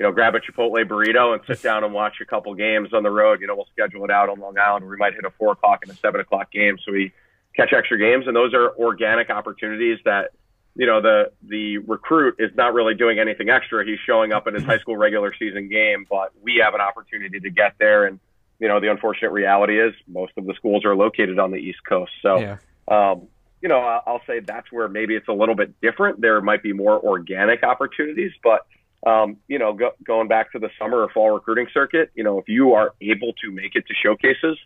you 0.00 0.06
know 0.06 0.12
grab 0.12 0.34
a 0.34 0.40
Chipotle 0.40 0.84
burrito 0.84 1.34
and 1.34 1.42
sit 1.46 1.62
down 1.68 1.84
and 1.84 1.94
watch 1.94 2.16
a 2.20 2.24
couple 2.24 2.52
games 2.54 2.92
on 2.92 3.04
the 3.04 3.10
road. 3.10 3.40
You 3.40 3.46
know, 3.46 3.54
we'll 3.54 3.68
schedule 3.72 4.04
it 4.04 4.10
out 4.10 4.28
on 4.28 4.40
Long 4.40 4.58
Island. 4.58 4.84
Where 4.84 4.92
we 4.92 4.96
might 4.96 5.14
hit 5.14 5.24
a 5.24 5.30
four 5.30 5.52
o'clock 5.52 5.80
and 5.82 5.92
a 5.92 5.94
seven 5.96 6.20
o'clock 6.20 6.50
game, 6.50 6.78
so 6.84 6.90
we 6.90 7.12
catch 7.54 7.72
extra 7.72 7.98
games, 7.98 8.26
and 8.26 8.34
those 8.34 8.54
are 8.54 8.74
organic 8.76 9.30
opportunities 9.30 9.98
that 10.06 10.30
you 10.74 10.86
know 10.86 11.00
the 11.00 11.30
the 11.42 11.78
recruit 11.78 12.36
is 12.38 12.50
not 12.56 12.74
really 12.74 12.94
doing 12.94 13.20
anything 13.20 13.50
extra. 13.50 13.84
He's 13.84 14.00
showing 14.04 14.32
up 14.32 14.48
in 14.48 14.54
his 14.54 14.64
high 14.70 14.78
school 14.78 14.96
regular 14.96 15.32
season 15.38 15.68
game, 15.68 16.06
but 16.10 16.32
we 16.42 16.60
have 16.64 16.74
an 16.74 16.80
opportunity 16.80 17.38
to 17.38 17.50
get 17.50 17.74
there 17.78 18.06
and 18.06 18.18
you 18.60 18.68
know, 18.68 18.78
the 18.78 18.90
unfortunate 18.90 19.32
reality 19.32 19.80
is 19.80 19.94
most 20.06 20.32
of 20.36 20.44
the 20.44 20.54
schools 20.54 20.84
are 20.84 20.94
located 20.94 21.38
on 21.38 21.50
the 21.50 21.56
East 21.56 21.80
Coast. 21.88 22.12
So, 22.20 22.38
yeah. 22.38 22.58
um, 22.88 23.26
you 23.62 23.68
know, 23.68 23.78
I'll 23.78 24.20
say 24.26 24.40
that's 24.40 24.70
where 24.70 24.86
maybe 24.86 25.16
it's 25.16 25.28
a 25.28 25.32
little 25.32 25.54
bit 25.54 25.80
different. 25.80 26.20
There 26.20 26.40
might 26.42 26.62
be 26.62 26.74
more 26.74 27.00
organic 27.00 27.62
opportunities, 27.62 28.32
but 28.44 28.66
um, 29.06 29.38
you 29.48 29.58
know, 29.58 29.72
go, 29.72 29.92
going 30.04 30.28
back 30.28 30.52
to 30.52 30.58
the 30.58 30.68
summer 30.78 30.98
or 30.98 31.08
fall 31.10 31.30
recruiting 31.30 31.66
circuit, 31.72 32.10
you 32.14 32.24
know, 32.24 32.38
if 32.38 32.48
you 32.48 32.74
are 32.74 32.94
able 33.00 33.32
to 33.42 33.50
make 33.50 33.74
it 33.74 33.86
to 33.86 33.94
showcases 33.94 34.58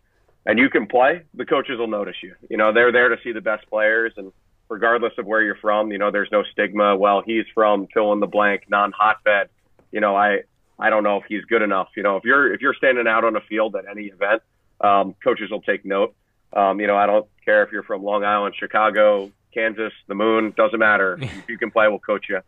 and 0.47 0.59
you 0.59 0.69
can 0.69 0.87
play, 0.87 1.23
the 1.35 1.45
coaches 1.45 1.79
will 1.79 1.89
notice 1.89 2.17
you. 2.23 2.35
You 2.51 2.57
know, 2.57 2.73
they're 2.73 2.93
there 2.93 3.09
to 3.09 3.17
see 3.23 3.33
the 3.33 3.41
best 3.41 3.69
players, 3.69 4.13
and 4.17 4.33
regardless 4.69 5.13
of 5.19 5.27
where 5.27 5.43
you're 5.43 5.57
from, 5.57 5.93
you 5.93 5.99
know, 5.99 6.11
there's 6.11 6.31
no 6.33 6.43
stigma. 6.53 6.97
Well, 6.97 7.23
he's 7.25 7.45
from 7.55 7.87
fill 7.95 8.13
in 8.13 8.21
the 8.21 8.27
blank, 8.27 8.65
non-hotbed. 8.69 9.49
You 9.93 10.01
know, 10.01 10.17
I 10.17 10.43
I 10.79 10.91
don't 10.91 11.05
know 11.05 11.19
if 11.19 11.25
he's 11.29 11.45
good 11.45 11.63
enough. 11.63 11.89
You 11.97 12.03
know, 12.03 12.17
if 12.17 12.25
you're 12.25 12.53
if 12.53 12.61
you're 12.61 12.75
standing 12.75 13.07
out 13.07 13.25
on 13.25 13.37
a 13.37 13.41
field 13.41 13.77
at 13.77 13.85
any 13.89 14.07
event, 14.07 14.43
um, 14.81 15.15
coaches 15.23 15.51
will 15.51 15.63
take 15.63 15.85
note. 15.85 16.15
Um, 16.53 16.81
you 16.81 16.87
know, 16.87 16.97
I 16.97 17.07
don't 17.07 17.27
care 17.45 17.65
if 17.65 17.73
you're 17.73 17.83
from 17.83 18.03
Long 18.03 18.25
Island, 18.25 18.55
Chicago, 18.59 19.31
Kansas, 19.53 19.93
the 20.09 20.15
Moon, 20.15 20.53
doesn't 20.57 20.79
matter. 20.79 21.19
if 21.23 21.49
you 21.49 21.59
can 21.59 21.71
play, 21.71 21.89
we'll 21.89 21.99
coach 21.99 22.27
you. 22.29 22.41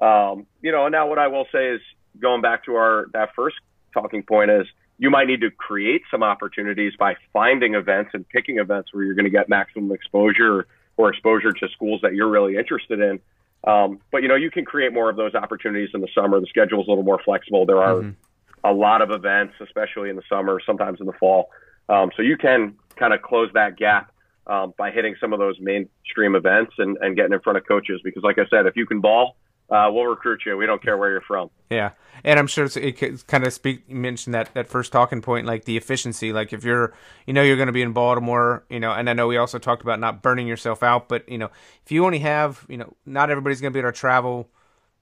Um, 0.00 0.46
you 0.62 0.72
know, 0.72 0.86
and 0.86 0.92
now 0.92 1.08
what 1.08 1.18
I 1.18 1.28
will 1.28 1.46
say 1.52 1.68
is 1.68 1.80
going 2.20 2.40
back 2.40 2.64
to 2.64 2.74
our 2.74 3.06
that 3.12 3.30
first 3.34 3.56
talking 3.92 4.22
point 4.22 4.50
is 4.50 4.66
you 4.98 5.10
might 5.10 5.26
need 5.26 5.40
to 5.40 5.50
create 5.50 6.02
some 6.10 6.22
opportunities 6.22 6.92
by 6.98 7.14
finding 7.32 7.74
events 7.74 8.10
and 8.14 8.28
picking 8.28 8.58
events 8.58 8.92
where 8.92 9.04
you're 9.04 9.14
going 9.14 9.24
to 9.24 9.30
get 9.30 9.48
maximum 9.48 9.92
exposure 9.92 10.66
or 10.96 11.10
exposure 11.10 11.52
to 11.52 11.68
schools 11.68 12.00
that 12.02 12.14
you're 12.14 12.28
really 12.28 12.56
interested 12.56 13.00
in. 13.00 13.20
Um, 13.66 14.00
but 14.10 14.22
you 14.22 14.28
know, 14.28 14.34
you 14.34 14.50
can 14.50 14.64
create 14.64 14.92
more 14.92 15.08
of 15.10 15.16
those 15.16 15.34
opportunities 15.34 15.90
in 15.94 16.00
the 16.00 16.08
summer. 16.14 16.40
The 16.40 16.46
schedule 16.46 16.80
is 16.80 16.86
a 16.86 16.90
little 16.90 17.04
more 17.04 17.20
flexible. 17.24 17.66
There 17.66 17.82
are 17.82 17.94
mm-hmm. 17.94 18.10
a 18.64 18.72
lot 18.72 19.02
of 19.02 19.10
events, 19.10 19.54
especially 19.60 20.10
in 20.10 20.16
the 20.16 20.22
summer, 20.28 20.60
sometimes 20.64 21.00
in 21.00 21.06
the 21.06 21.12
fall. 21.12 21.50
Um, 21.88 22.10
so 22.16 22.22
you 22.22 22.36
can 22.36 22.76
kind 22.96 23.14
of 23.14 23.22
close 23.22 23.50
that 23.54 23.76
gap 23.76 24.12
um, 24.46 24.74
by 24.76 24.90
hitting 24.90 25.14
some 25.20 25.32
of 25.32 25.38
those 25.38 25.56
mainstream 25.60 26.34
events 26.34 26.72
and, 26.78 26.96
and 27.00 27.16
getting 27.16 27.32
in 27.32 27.40
front 27.40 27.56
of 27.56 27.66
coaches. 27.66 28.00
Because, 28.02 28.22
like 28.22 28.38
I 28.38 28.46
said, 28.48 28.66
if 28.66 28.76
you 28.76 28.86
can 28.86 29.00
ball, 29.00 29.36
uh, 29.70 29.90
we'll 29.92 30.06
recruit 30.06 30.40
you. 30.46 30.56
We 30.56 30.66
don't 30.66 30.82
care 30.82 30.96
where 30.96 31.10
you're 31.10 31.20
from. 31.20 31.50
Yeah, 31.70 31.90
and 32.24 32.38
I'm 32.38 32.46
sure 32.46 32.64
it's, 32.64 32.76
it 32.76 33.26
kind 33.26 33.46
of 33.46 33.52
speak. 33.52 33.90
Mentioned 33.90 34.34
that 34.34 34.52
that 34.54 34.68
first 34.68 34.92
talking 34.92 35.20
point, 35.20 35.46
like 35.46 35.64
the 35.64 35.76
efficiency. 35.76 36.32
Like 36.32 36.52
if 36.52 36.64
you're, 36.64 36.94
you 37.26 37.34
know, 37.34 37.42
you're 37.42 37.56
going 37.56 37.66
to 37.66 37.72
be 37.72 37.82
in 37.82 37.92
Baltimore, 37.92 38.64
you 38.70 38.80
know, 38.80 38.92
and 38.92 39.10
I 39.10 39.12
know 39.12 39.26
we 39.26 39.36
also 39.36 39.58
talked 39.58 39.82
about 39.82 40.00
not 40.00 40.22
burning 40.22 40.46
yourself 40.46 40.82
out, 40.82 41.08
but 41.08 41.28
you 41.28 41.36
know, 41.36 41.50
if 41.84 41.92
you 41.92 42.04
only 42.06 42.20
have, 42.20 42.64
you 42.68 42.78
know, 42.78 42.94
not 43.04 43.30
everybody's 43.30 43.60
going 43.60 43.72
to 43.72 43.76
be 43.76 43.80
able 43.80 43.92
to 43.92 43.98
travel, 43.98 44.48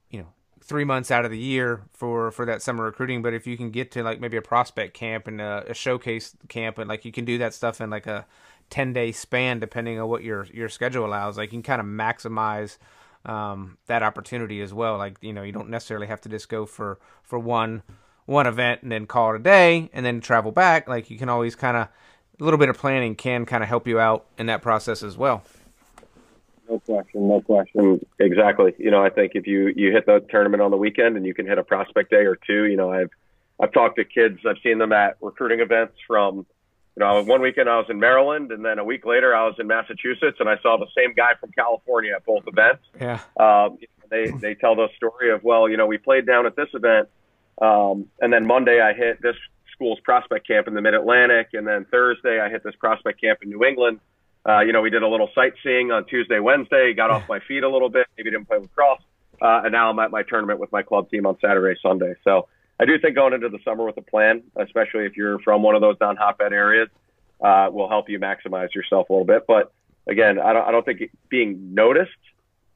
you 0.09 0.19
know, 0.19 0.27
three 0.61 0.83
months 0.83 1.11
out 1.11 1.23
of 1.23 1.31
the 1.31 1.39
year 1.39 1.83
for 1.93 2.29
for 2.31 2.45
that 2.45 2.61
summer 2.61 2.83
recruiting. 2.83 3.21
But 3.21 3.33
if 3.33 3.47
you 3.47 3.55
can 3.55 3.71
get 3.71 3.91
to 3.91 4.03
like 4.03 4.19
maybe 4.19 4.35
a 4.35 4.41
prospect 4.41 4.93
camp 4.93 5.27
and 5.27 5.39
a, 5.39 5.63
a 5.69 5.73
showcase 5.73 6.35
camp, 6.49 6.77
and 6.77 6.89
like 6.89 7.05
you 7.05 7.13
can 7.13 7.23
do 7.23 7.37
that 7.37 7.53
stuff 7.53 7.79
in 7.79 7.89
like 7.89 8.05
a 8.05 8.25
ten 8.69 8.91
day 8.91 9.13
span, 9.13 9.59
depending 9.59 9.97
on 9.97 10.09
what 10.09 10.23
your 10.23 10.45
your 10.53 10.67
schedule 10.67 11.05
allows, 11.05 11.37
like 11.37 11.53
you 11.53 11.61
can 11.61 11.63
kind 11.63 11.79
of 11.79 11.87
maximize 11.87 12.77
um, 13.27 13.77
that 13.87 14.01
opportunity 14.01 14.61
as 14.61 14.73
well. 14.73 14.97
Like 14.97 15.17
you 15.21 15.33
know, 15.33 15.43
you 15.43 15.51
don't 15.51 15.69
necessarily 15.69 16.07
have 16.07 16.21
to 16.21 16.29
just 16.29 16.49
go 16.49 16.65
for 16.65 16.97
for 17.23 17.37
one 17.37 17.83
one 18.25 18.47
event 18.47 18.81
and 18.83 18.91
then 18.91 19.05
call 19.05 19.33
it 19.33 19.37
a 19.37 19.39
day 19.39 19.89
and 19.93 20.05
then 20.05 20.21
travel 20.21 20.51
back. 20.51 20.87
Like 20.87 21.09
you 21.09 21.17
can 21.17 21.29
always 21.29 21.55
kind 21.55 21.77
of 21.77 21.87
a 22.39 22.43
little 22.43 22.57
bit 22.57 22.69
of 22.69 22.77
planning 22.77 23.15
can 23.15 23.45
kind 23.45 23.63
of 23.63 23.69
help 23.69 23.87
you 23.87 23.99
out 23.99 24.25
in 24.37 24.45
that 24.47 24.61
process 24.61 25.03
as 25.03 25.17
well. 25.17 25.43
No 26.69 26.79
question, 26.79 27.27
no 27.27 27.41
question. 27.41 28.05
Exactly. 28.19 28.73
You 28.77 28.91
know, 28.91 29.03
I 29.03 29.09
think 29.09 29.33
if 29.35 29.47
you 29.47 29.71
you 29.75 29.91
hit 29.91 30.05
the 30.05 30.25
tournament 30.29 30.61
on 30.61 30.71
the 30.71 30.77
weekend 30.77 31.15
and 31.15 31.25
you 31.25 31.33
can 31.33 31.45
hit 31.45 31.57
a 31.57 31.63
prospect 31.63 32.11
day 32.11 32.25
or 32.25 32.35
two, 32.35 32.65
you 32.65 32.75
know, 32.75 32.91
I've 32.91 33.09
I've 33.59 33.71
talked 33.71 33.97
to 33.97 34.05
kids, 34.05 34.39
I've 34.47 34.57
seen 34.61 34.77
them 34.77 34.91
at 34.91 35.17
recruiting 35.21 35.61
events 35.61 35.95
from 36.05 36.45
you 36.97 37.05
know, 37.05 37.21
one 37.21 37.41
weekend 37.41 37.69
I 37.69 37.77
was 37.77 37.85
in 37.91 37.99
Maryland, 37.99 38.51
and 38.51 38.65
then 38.65 38.79
a 38.79 38.83
week 38.83 39.05
later 39.05 39.35
I 39.35 39.45
was 39.45 39.53
in 39.59 39.67
Massachusetts, 39.67 40.37
and 40.39 40.49
I 40.49 40.57
saw 40.63 40.77
the 40.77 40.87
same 40.97 41.13
guy 41.13 41.35
from 41.39 41.51
California 41.51 42.13
at 42.15 42.25
both 42.25 42.45
events. 42.47 42.85
Yeah. 42.99 43.19
Um, 43.39 43.77
they 44.09 44.31
they 44.31 44.55
tell 44.55 44.75
the 44.75 44.87
story 44.95 45.31
of 45.31 45.43
well, 45.43 45.69
you 45.69 45.77
know, 45.77 45.85
we 45.85 45.99
played 45.99 46.25
down 46.25 46.47
at 46.47 46.55
this 46.55 46.69
event, 46.73 47.07
um, 47.61 48.07
and 48.19 48.33
then 48.33 48.47
Monday 48.47 48.81
I 48.81 48.93
hit 48.93 49.21
this 49.21 49.35
school's 49.73 49.99
prospect 49.99 50.47
camp 50.47 50.67
in 50.67 50.73
the 50.73 50.81
Mid 50.81 50.95
Atlantic, 50.95 51.49
and 51.53 51.67
then 51.67 51.85
Thursday 51.85 52.39
I 52.39 52.49
hit 52.49 52.63
this 52.63 52.75
prospect 52.79 53.21
camp 53.21 53.43
in 53.43 53.49
New 53.49 53.63
England. 53.63 53.99
Uh, 54.49 54.61
you 54.61 54.73
know, 54.73 54.81
we 54.81 54.89
did 54.89 55.03
a 55.03 55.07
little 55.07 55.29
sightseeing 55.35 55.91
on 55.91 56.05
Tuesday, 56.05 56.39
Wednesday, 56.39 56.95
got 56.95 57.11
off 57.11 57.29
my 57.29 57.39
feet 57.47 57.61
a 57.61 57.69
little 57.69 57.89
bit, 57.89 58.07
maybe 58.17 58.31
didn't 58.31 58.47
play 58.47 58.57
lacrosse, 58.57 59.01
uh, 59.39 59.61
and 59.65 59.71
now 59.71 59.91
I'm 59.91 59.99
at 59.99 60.09
my 60.09 60.23
tournament 60.23 60.59
with 60.59 60.71
my 60.71 60.81
club 60.81 61.11
team 61.11 61.27
on 61.27 61.37
Saturday, 61.41 61.79
Sunday. 61.79 62.15
So 62.23 62.47
I 62.79 62.85
do 62.85 62.99
think 62.99 63.15
going 63.15 63.33
into 63.33 63.49
the 63.49 63.59
summer 63.65 63.85
with 63.85 63.97
a 63.97 64.01
plan, 64.01 64.43
especially 64.55 65.05
if 65.05 65.17
you're 65.17 65.39
from 65.39 65.63
one 65.63 65.75
of 65.75 65.81
those 65.81 65.95
non 65.99 66.15
hotbed 66.15 66.53
areas, 66.53 66.89
uh, 67.41 67.69
will 67.71 67.89
help 67.89 68.09
you 68.09 68.19
maximize 68.19 68.73
yourself 68.73 69.09
a 69.09 69.13
little 69.13 69.25
bit. 69.25 69.45
But 69.47 69.71
again, 70.07 70.39
I 70.39 70.53
don't, 70.53 70.67
I 70.67 70.71
don't 70.71 70.85
think 70.85 71.11
being 71.29 71.73
noticed 71.73 72.11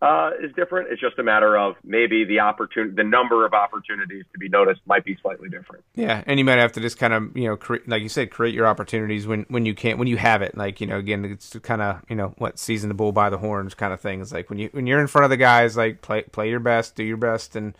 uh, 0.02 0.32
is 0.42 0.52
different. 0.56 0.92
It's 0.92 1.00
just 1.00 1.20
a 1.20 1.24
matter 1.24 1.56
of 1.56 1.76
maybe 1.84 2.26
the 2.26 2.40
opportunity, 2.40 2.96
the 2.96 3.04
number 3.04 3.46
of 3.46 3.54
opportunities 3.54 4.26
to 4.34 4.40
be 4.40 4.50
noticed 4.50 4.82
might 4.88 5.06
be 5.06 5.16
slightly 5.22 5.48
different. 5.48 5.84
Yeah, 5.94 6.24
and 6.26 6.40
you 6.40 6.46
might 6.46 6.58
have 6.58 6.72
to 6.74 6.80
just 6.80 6.98
kind 6.98 7.14
of 7.14 7.38
you 7.38 7.48
know, 7.48 7.56
create, 7.56 7.88
like 7.88 8.02
you 8.02 8.10
said, 8.10 8.32
create 8.32 8.56
your 8.56 8.66
opportunities 8.66 9.28
when 9.28 9.46
when 9.50 9.68
you 9.68 9.76
can't 9.76 10.00
when 10.00 10.08
you 10.08 10.18
have 10.18 10.42
it. 10.42 10.58
Like 10.58 10.82
you 10.82 10.88
know, 10.88 10.98
again, 10.98 11.24
it's 11.26 11.56
kind 11.60 11.84
of 11.84 12.02
you 12.10 12.16
know 12.16 12.34
what 12.40 12.58
season 12.58 12.90
the 12.90 12.96
bull 12.96 13.12
by 13.12 13.30
the 13.30 13.38
horns 13.38 13.76
kind 13.76 13.94
of 13.94 14.02
thing. 14.02 14.22
It's 14.22 14.32
like 14.32 14.50
when 14.50 14.58
you 14.58 14.70
when 14.72 14.88
you're 14.88 15.00
in 15.00 15.06
front 15.06 15.26
of 15.26 15.30
the 15.30 15.38
guys, 15.38 15.78
like 15.78 16.02
play 16.02 16.24
play 16.24 16.50
your 16.50 16.60
best, 16.60 16.96
do 16.96 17.04
your 17.04 17.18
best, 17.18 17.56
and 17.56 17.78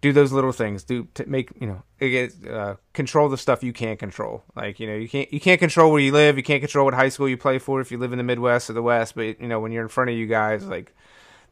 do 0.00 0.12
those 0.12 0.32
little 0.32 0.52
things. 0.52 0.84
Do 0.84 1.08
to 1.14 1.26
make 1.26 1.50
you 1.60 1.66
know 1.66 2.50
uh, 2.50 2.76
control 2.92 3.28
the 3.28 3.36
stuff 3.36 3.62
you 3.62 3.72
can't 3.72 3.98
control. 3.98 4.44
Like 4.56 4.80
you 4.80 4.86
know 4.86 4.94
you 4.94 5.08
can't 5.08 5.32
you 5.32 5.40
can't 5.40 5.60
control 5.60 5.92
where 5.92 6.00
you 6.00 6.12
live. 6.12 6.36
You 6.36 6.42
can't 6.42 6.60
control 6.60 6.86
what 6.86 6.94
high 6.94 7.10
school 7.10 7.28
you 7.28 7.36
play 7.36 7.58
for 7.58 7.80
if 7.80 7.90
you 7.90 7.98
live 7.98 8.12
in 8.12 8.18
the 8.18 8.24
Midwest 8.24 8.70
or 8.70 8.72
the 8.72 8.82
West. 8.82 9.14
But 9.14 9.40
you 9.40 9.48
know 9.48 9.60
when 9.60 9.72
you're 9.72 9.82
in 9.82 9.88
front 9.88 10.10
of 10.10 10.16
you 10.16 10.26
guys, 10.26 10.66
like 10.66 10.94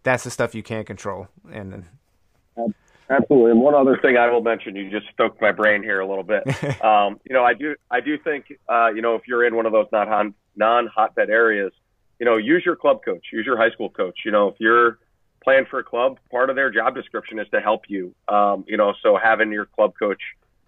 that's 0.02 0.24
the 0.24 0.30
stuff 0.30 0.54
you 0.54 0.62
can't 0.62 0.86
control. 0.86 1.28
And 1.52 1.72
then 1.72 2.74
absolutely. 3.10 3.52
And 3.52 3.60
one 3.60 3.74
other 3.74 3.98
thing 4.00 4.16
I 4.16 4.30
will 4.30 4.42
mention, 4.42 4.76
you 4.76 4.90
just 4.90 5.06
stoked 5.12 5.40
my 5.40 5.52
brain 5.52 5.82
here 5.82 6.00
a 6.00 6.06
little 6.06 6.24
bit. 6.24 6.46
um, 6.84 7.20
you 7.28 7.34
know 7.34 7.44
I 7.44 7.54
do 7.54 7.74
I 7.90 8.00
do 8.00 8.16
think 8.18 8.46
uh, 8.68 8.88
you 8.88 9.02
know 9.02 9.14
if 9.14 9.22
you're 9.26 9.46
in 9.46 9.56
one 9.56 9.66
of 9.66 9.72
those 9.72 9.86
non 9.92 10.34
non 10.56 10.86
hotbed 10.86 11.28
areas, 11.28 11.72
you 12.18 12.24
know 12.24 12.38
use 12.38 12.62
your 12.64 12.76
club 12.76 13.00
coach, 13.04 13.26
use 13.30 13.44
your 13.44 13.58
high 13.58 13.70
school 13.70 13.90
coach. 13.90 14.20
You 14.24 14.30
know 14.30 14.48
if 14.48 14.54
you're 14.58 14.98
playing 15.48 15.64
for 15.70 15.78
a 15.78 15.84
club, 15.84 16.18
part 16.30 16.50
of 16.50 16.56
their 16.56 16.70
job 16.70 16.94
description 16.94 17.38
is 17.38 17.46
to 17.48 17.58
help 17.58 17.84
you. 17.88 18.14
Um, 18.28 18.66
you 18.68 18.76
know, 18.76 18.92
so 19.02 19.16
having 19.16 19.50
your 19.50 19.64
club 19.64 19.94
coach 19.98 20.20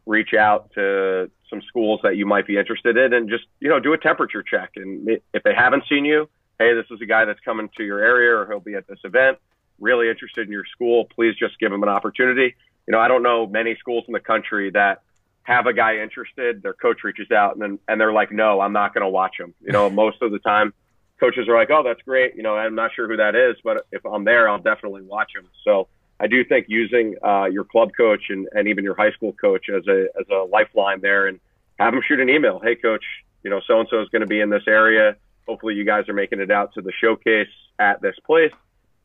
reach 0.06 0.32
out 0.32 0.70
to 0.74 1.30
some 1.50 1.60
schools 1.68 2.00
that 2.02 2.16
you 2.16 2.24
might 2.24 2.46
be 2.46 2.56
interested 2.56 2.96
in 2.96 3.12
and 3.12 3.28
just, 3.28 3.44
you 3.60 3.68
know, 3.68 3.78
do 3.78 3.92
a 3.92 3.98
temperature 3.98 4.42
check. 4.42 4.70
And 4.76 5.06
if 5.34 5.42
they 5.42 5.54
haven't 5.54 5.84
seen 5.86 6.06
you, 6.06 6.30
hey, 6.58 6.72
this 6.72 6.86
is 6.90 6.98
a 7.02 7.04
guy 7.04 7.26
that's 7.26 7.40
coming 7.40 7.68
to 7.76 7.84
your 7.84 7.98
area 7.98 8.34
or 8.34 8.46
he'll 8.46 8.58
be 8.58 8.74
at 8.74 8.86
this 8.86 9.00
event, 9.04 9.36
really 9.78 10.08
interested 10.08 10.46
in 10.46 10.52
your 10.52 10.64
school, 10.72 11.04
please 11.14 11.34
just 11.38 11.58
give 11.58 11.70
him 11.70 11.82
an 11.82 11.90
opportunity. 11.90 12.54
You 12.88 12.92
know, 12.92 13.00
I 13.00 13.08
don't 13.08 13.22
know 13.22 13.46
many 13.46 13.76
schools 13.78 14.04
in 14.08 14.14
the 14.14 14.20
country 14.20 14.70
that 14.70 15.02
have 15.42 15.66
a 15.66 15.74
guy 15.74 15.98
interested, 15.98 16.62
their 16.62 16.72
coach 16.72 17.04
reaches 17.04 17.30
out 17.30 17.52
and 17.52 17.60
then, 17.60 17.78
and 17.86 18.00
they're 18.00 18.14
like, 18.14 18.32
no, 18.32 18.62
I'm 18.62 18.72
not 18.72 18.94
going 18.94 19.04
to 19.04 19.10
watch 19.10 19.38
him. 19.38 19.52
You 19.60 19.72
know, 19.72 19.90
most 20.04 20.22
of 20.22 20.32
the 20.32 20.38
time 20.38 20.72
coaches 21.20 21.46
are 21.48 21.56
like, 21.56 21.70
oh, 21.70 21.82
that's 21.84 22.02
great. 22.02 22.34
You 22.34 22.42
know, 22.42 22.56
I'm 22.56 22.74
not 22.74 22.92
sure 22.94 23.06
who 23.06 23.18
that 23.18 23.36
is, 23.36 23.56
but 23.62 23.86
if 23.92 24.04
I'm 24.04 24.24
there, 24.24 24.48
I'll 24.48 24.58
definitely 24.58 25.02
watch 25.02 25.30
him. 25.36 25.46
So 25.64 25.86
I 26.18 26.26
do 26.26 26.44
think 26.44 26.66
using 26.68 27.16
uh, 27.22 27.44
your 27.44 27.64
club 27.64 27.90
coach 27.96 28.24
and, 28.30 28.48
and 28.52 28.66
even 28.66 28.82
your 28.82 28.96
high 28.96 29.12
school 29.12 29.32
coach 29.32 29.68
as 29.68 29.86
a 29.86 30.08
as 30.18 30.26
a 30.30 30.44
lifeline 30.50 31.00
there, 31.00 31.26
and 31.26 31.38
have 31.78 31.92
them 31.92 32.02
shoot 32.06 32.20
an 32.20 32.28
email. 32.28 32.60
Hey, 32.62 32.74
coach, 32.74 33.04
you 33.42 33.50
know, 33.50 33.60
so 33.66 33.80
and 33.80 33.88
so 33.90 34.02
is 34.02 34.08
going 34.08 34.20
to 34.20 34.26
be 34.26 34.40
in 34.40 34.50
this 34.50 34.64
area. 34.66 35.16
Hopefully, 35.46 35.74
you 35.74 35.84
guys 35.84 36.08
are 36.08 36.14
making 36.14 36.40
it 36.40 36.50
out 36.50 36.74
to 36.74 36.82
the 36.82 36.92
showcase 37.00 37.48
at 37.78 38.02
this 38.02 38.16
place. 38.26 38.52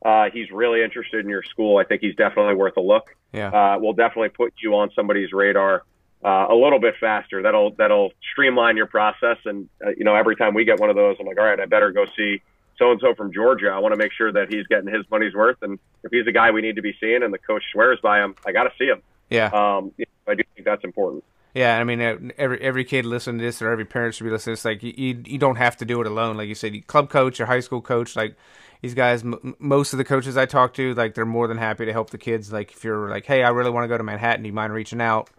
Uh, 0.03 0.29
he's 0.31 0.51
really 0.51 0.83
interested 0.83 1.23
in 1.23 1.29
your 1.29 1.43
school. 1.43 1.77
I 1.77 1.83
think 1.83 2.01
he's 2.01 2.15
definitely 2.15 2.55
worth 2.55 2.77
a 2.77 2.81
look. 2.81 3.15
Yeah, 3.33 3.49
uh, 3.49 3.79
we'll 3.79 3.93
definitely 3.93 4.29
put 4.29 4.53
you 4.61 4.75
on 4.75 4.91
somebody's 4.95 5.31
radar 5.31 5.83
uh, 6.25 6.47
a 6.49 6.55
little 6.55 6.79
bit 6.79 6.95
faster. 6.99 7.43
That'll 7.43 7.71
that'll 7.77 8.11
streamline 8.31 8.77
your 8.77 8.87
process. 8.87 9.37
And 9.45 9.69
uh, 9.85 9.91
you 9.95 10.03
know, 10.03 10.15
every 10.15 10.35
time 10.35 10.55
we 10.55 10.65
get 10.65 10.79
one 10.79 10.89
of 10.89 10.95
those, 10.95 11.17
I'm 11.19 11.27
like, 11.27 11.37
all 11.37 11.45
right, 11.45 11.59
I 11.59 11.65
better 11.65 11.91
go 11.91 12.05
see 12.17 12.41
so 12.77 12.91
and 12.91 12.99
so 12.99 13.13
from 13.13 13.31
Georgia. 13.31 13.69
I 13.69 13.79
want 13.79 13.93
to 13.93 13.97
make 13.97 14.11
sure 14.11 14.31
that 14.31 14.51
he's 14.51 14.65
getting 14.67 14.91
his 14.91 15.05
money's 15.11 15.33
worth. 15.33 15.57
And 15.61 15.77
if 16.03 16.11
he's 16.11 16.25
a 16.27 16.31
guy 16.31 16.49
we 16.51 16.61
need 16.61 16.77
to 16.77 16.81
be 16.81 16.95
seeing, 16.99 17.21
and 17.21 17.31
the 17.31 17.37
coach 17.37 17.63
swears 17.71 17.99
by 18.01 18.23
him, 18.23 18.35
I 18.45 18.51
got 18.51 18.63
to 18.63 18.71
see 18.77 18.85
him. 18.85 19.01
Yeah, 19.29 19.45
um, 19.47 19.91
I 20.27 20.33
do 20.33 20.43
think 20.55 20.65
that's 20.65 20.83
important. 20.83 21.23
Yeah, 21.53 21.77
I 21.77 21.83
mean, 21.83 22.01
uh, 22.01 22.17
every 22.37 22.59
every 22.59 22.83
kid 22.83 23.05
listening 23.05 23.39
to 23.39 23.45
this, 23.45 23.61
or 23.61 23.69
every 23.69 23.85
parent 23.85 24.15
should 24.15 24.23
be 24.23 24.29
listening. 24.31 24.53
It's 24.53 24.65
like 24.65 24.81
you, 24.83 24.93
you, 24.97 25.23
you 25.25 25.37
don't 25.37 25.55
have 25.55 25.77
to 25.77 25.85
do 25.85 26.01
it 26.01 26.07
alone. 26.07 26.37
Like 26.37 26.49
you 26.49 26.55
said, 26.55 26.87
club 26.87 27.09
coach 27.09 27.39
or 27.39 27.45
high 27.45 27.61
school 27.61 27.81
coach, 27.81 28.15
like 28.15 28.35
these 28.81 28.93
guys, 28.93 29.23
m- 29.23 29.55
most 29.59 29.93
of 29.93 29.97
the 29.97 30.03
coaches 30.03 30.37
I 30.37 30.47
talk 30.47 30.73
to, 30.73 30.93
like 30.95 31.13
they're 31.13 31.25
more 31.25 31.47
than 31.47 31.57
happy 31.57 31.85
to 31.85 31.93
help 31.93 32.09
the 32.09 32.17
kids. 32.17 32.51
Like 32.51 32.71
if 32.71 32.83
you're 32.83 33.09
like, 33.09 33.25
hey, 33.25 33.43
I 33.43 33.49
really 33.49 33.69
want 33.69 33.85
to 33.85 33.87
go 33.87 33.97
to 33.97 34.03
Manhattan, 34.03 34.41
do 34.41 34.47
you 34.47 34.53
mind 34.53 34.73
reaching 34.73 35.01
out? 35.01 35.29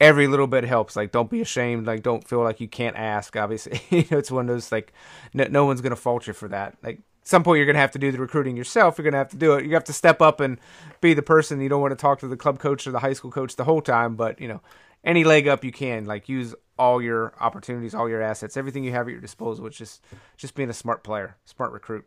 Every 0.00 0.26
little 0.26 0.46
bit 0.46 0.64
helps. 0.64 0.96
Like, 0.96 1.12
don't 1.12 1.30
be 1.30 1.40
ashamed. 1.40 1.86
Like, 1.86 2.02
don't 2.02 2.26
feel 2.26 2.42
like 2.42 2.60
you 2.60 2.68
can't 2.68 2.96
ask. 2.96 3.36
Obviously, 3.36 3.80
you 3.90 4.04
know, 4.10 4.18
it's 4.18 4.30
one 4.30 4.48
of 4.48 4.54
those 4.54 4.72
like, 4.72 4.92
no, 5.34 5.44
no 5.44 5.64
one's 5.64 5.80
gonna 5.80 5.96
fault 5.96 6.26
you 6.26 6.32
for 6.32 6.48
that. 6.48 6.76
Like, 6.82 7.00
some 7.22 7.42
point 7.42 7.58
you're 7.58 7.66
gonna 7.66 7.78
have 7.78 7.92
to 7.92 7.98
do 7.98 8.12
the 8.12 8.18
recruiting 8.18 8.56
yourself. 8.56 8.98
You're 8.98 9.04
gonna 9.04 9.18
have 9.18 9.30
to 9.30 9.36
do 9.36 9.54
it. 9.54 9.64
You 9.64 9.74
have 9.74 9.84
to 9.84 9.92
step 9.92 10.20
up 10.20 10.40
and 10.40 10.58
be 11.00 11.14
the 11.14 11.22
person. 11.22 11.60
You 11.60 11.68
don't 11.68 11.80
want 11.80 11.92
to 11.92 11.96
talk 11.96 12.20
to 12.20 12.28
the 12.28 12.36
club 12.36 12.58
coach 12.58 12.86
or 12.86 12.92
the 12.92 13.00
high 13.00 13.14
school 13.14 13.30
coach 13.30 13.56
the 13.56 13.64
whole 13.64 13.82
time, 13.82 14.16
but 14.16 14.40
you 14.40 14.48
know, 14.48 14.62
any 15.04 15.24
leg 15.24 15.48
up 15.48 15.64
you 15.64 15.72
can. 15.72 16.04
Like, 16.04 16.28
use 16.28 16.54
all 16.78 17.02
your 17.02 17.34
opportunities, 17.40 17.94
all 17.94 18.08
your 18.08 18.22
assets, 18.22 18.56
everything 18.56 18.84
you 18.84 18.92
have 18.92 19.08
at 19.08 19.12
your 19.12 19.20
disposal. 19.20 19.64
Which 19.64 19.80
is 19.80 20.00
just 20.36 20.54
being 20.54 20.70
a 20.70 20.74
smart 20.74 21.02
player, 21.02 21.36
smart 21.44 21.72
recruit. 21.72 22.06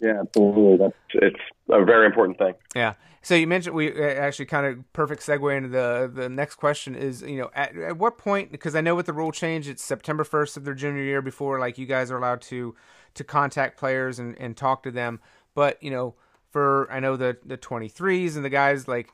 Yeah, 0.00 0.20
absolutely. 0.20 0.76
That's 0.76 0.96
it's 1.14 1.40
a 1.70 1.84
very 1.84 2.06
important 2.06 2.38
thing. 2.38 2.54
Yeah. 2.74 2.94
So 3.22 3.34
you 3.34 3.48
mentioned 3.48 3.74
we 3.74 3.90
uh, 3.90 4.04
actually 4.04 4.46
kind 4.46 4.66
of 4.66 4.92
perfect 4.92 5.20
segue 5.22 5.56
into 5.56 5.68
the 5.68 6.08
the 6.12 6.28
next 6.28 6.56
question 6.56 6.94
is 6.94 7.22
you 7.22 7.38
know 7.38 7.50
at, 7.54 7.74
at 7.76 7.98
what 7.98 8.18
point 8.18 8.52
because 8.52 8.76
I 8.76 8.80
know 8.80 8.94
with 8.94 9.06
the 9.06 9.12
rule 9.12 9.32
change 9.32 9.68
it's 9.68 9.82
September 9.82 10.22
first 10.22 10.56
of 10.56 10.64
their 10.64 10.74
junior 10.74 11.02
year 11.02 11.20
before 11.20 11.58
like 11.58 11.76
you 11.76 11.86
guys 11.86 12.12
are 12.12 12.18
allowed 12.18 12.40
to 12.42 12.76
to 13.14 13.24
contact 13.24 13.78
players 13.78 14.20
and, 14.20 14.38
and 14.38 14.56
talk 14.56 14.84
to 14.84 14.92
them 14.92 15.18
but 15.54 15.82
you 15.82 15.90
know 15.90 16.14
for 16.50 16.88
I 16.88 17.00
know 17.00 17.16
the 17.16 17.36
the 17.44 17.58
23s 17.58 18.36
and 18.36 18.44
the 18.44 18.48
guys 18.48 18.86
like 18.86 19.12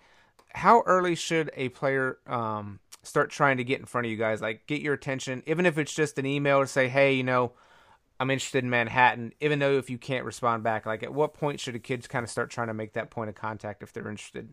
how 0.50 0.82
early 0.84 1.14
should 1.14 1.50
a 1.56 1.70
player 1.70 2.18
um, 2.26 2.80
start 3.02 3.30
trying 3.30 3.56
to 3.56 3.64
get 3.64 3.80
in 3.80 3.86
front 3.86 4.06
of 4.06 4.10
you 4.10 4.18
guys 4.18 4.42
like 4.42 4.66
get 4.66 4.82
your 4.82 4.92
attention 4.92 5.42
even 5.46 5.64
if 5.64 5.78
it's 5.78 5.94
just 5.94 6.18
an 6.18 6.26
email 6.26 6.60
to 6.60 6.66
say 6.66 6.86
hey 6.86 7.14
you 7.14 7.24
know 7.24 7.52
I'm 8.22 8.30
interested 8.30 8.62
in 8.62 8.70
Manhattan, 8.70 9.32
even 9.40 9.58
though 9.58 9.78
if 9.78 9.90
you 9.90 9.98
can't 9.98 10.24
respond 10.24 10.62
back, 10.62 10.86
like 10.86 11.02
at 11.02 11.12
what 11.12 11.34
point 11.34 11.58
should 11.58 11.74
a 11.74 11.80
kid 11.80 12.08
kind 12.08 12.22
of 12.22 12.30
start 12.30 12.50
trying 12.50 12.68
to 12.68 12.74
make 12.74 12.92
that 12.92 13.10
point 13.10 13.28
of 13.28 13.34
contact 13.34 13.82
if 13.82 13.92
they're 13.92 14.08
interested? 14.08 14.48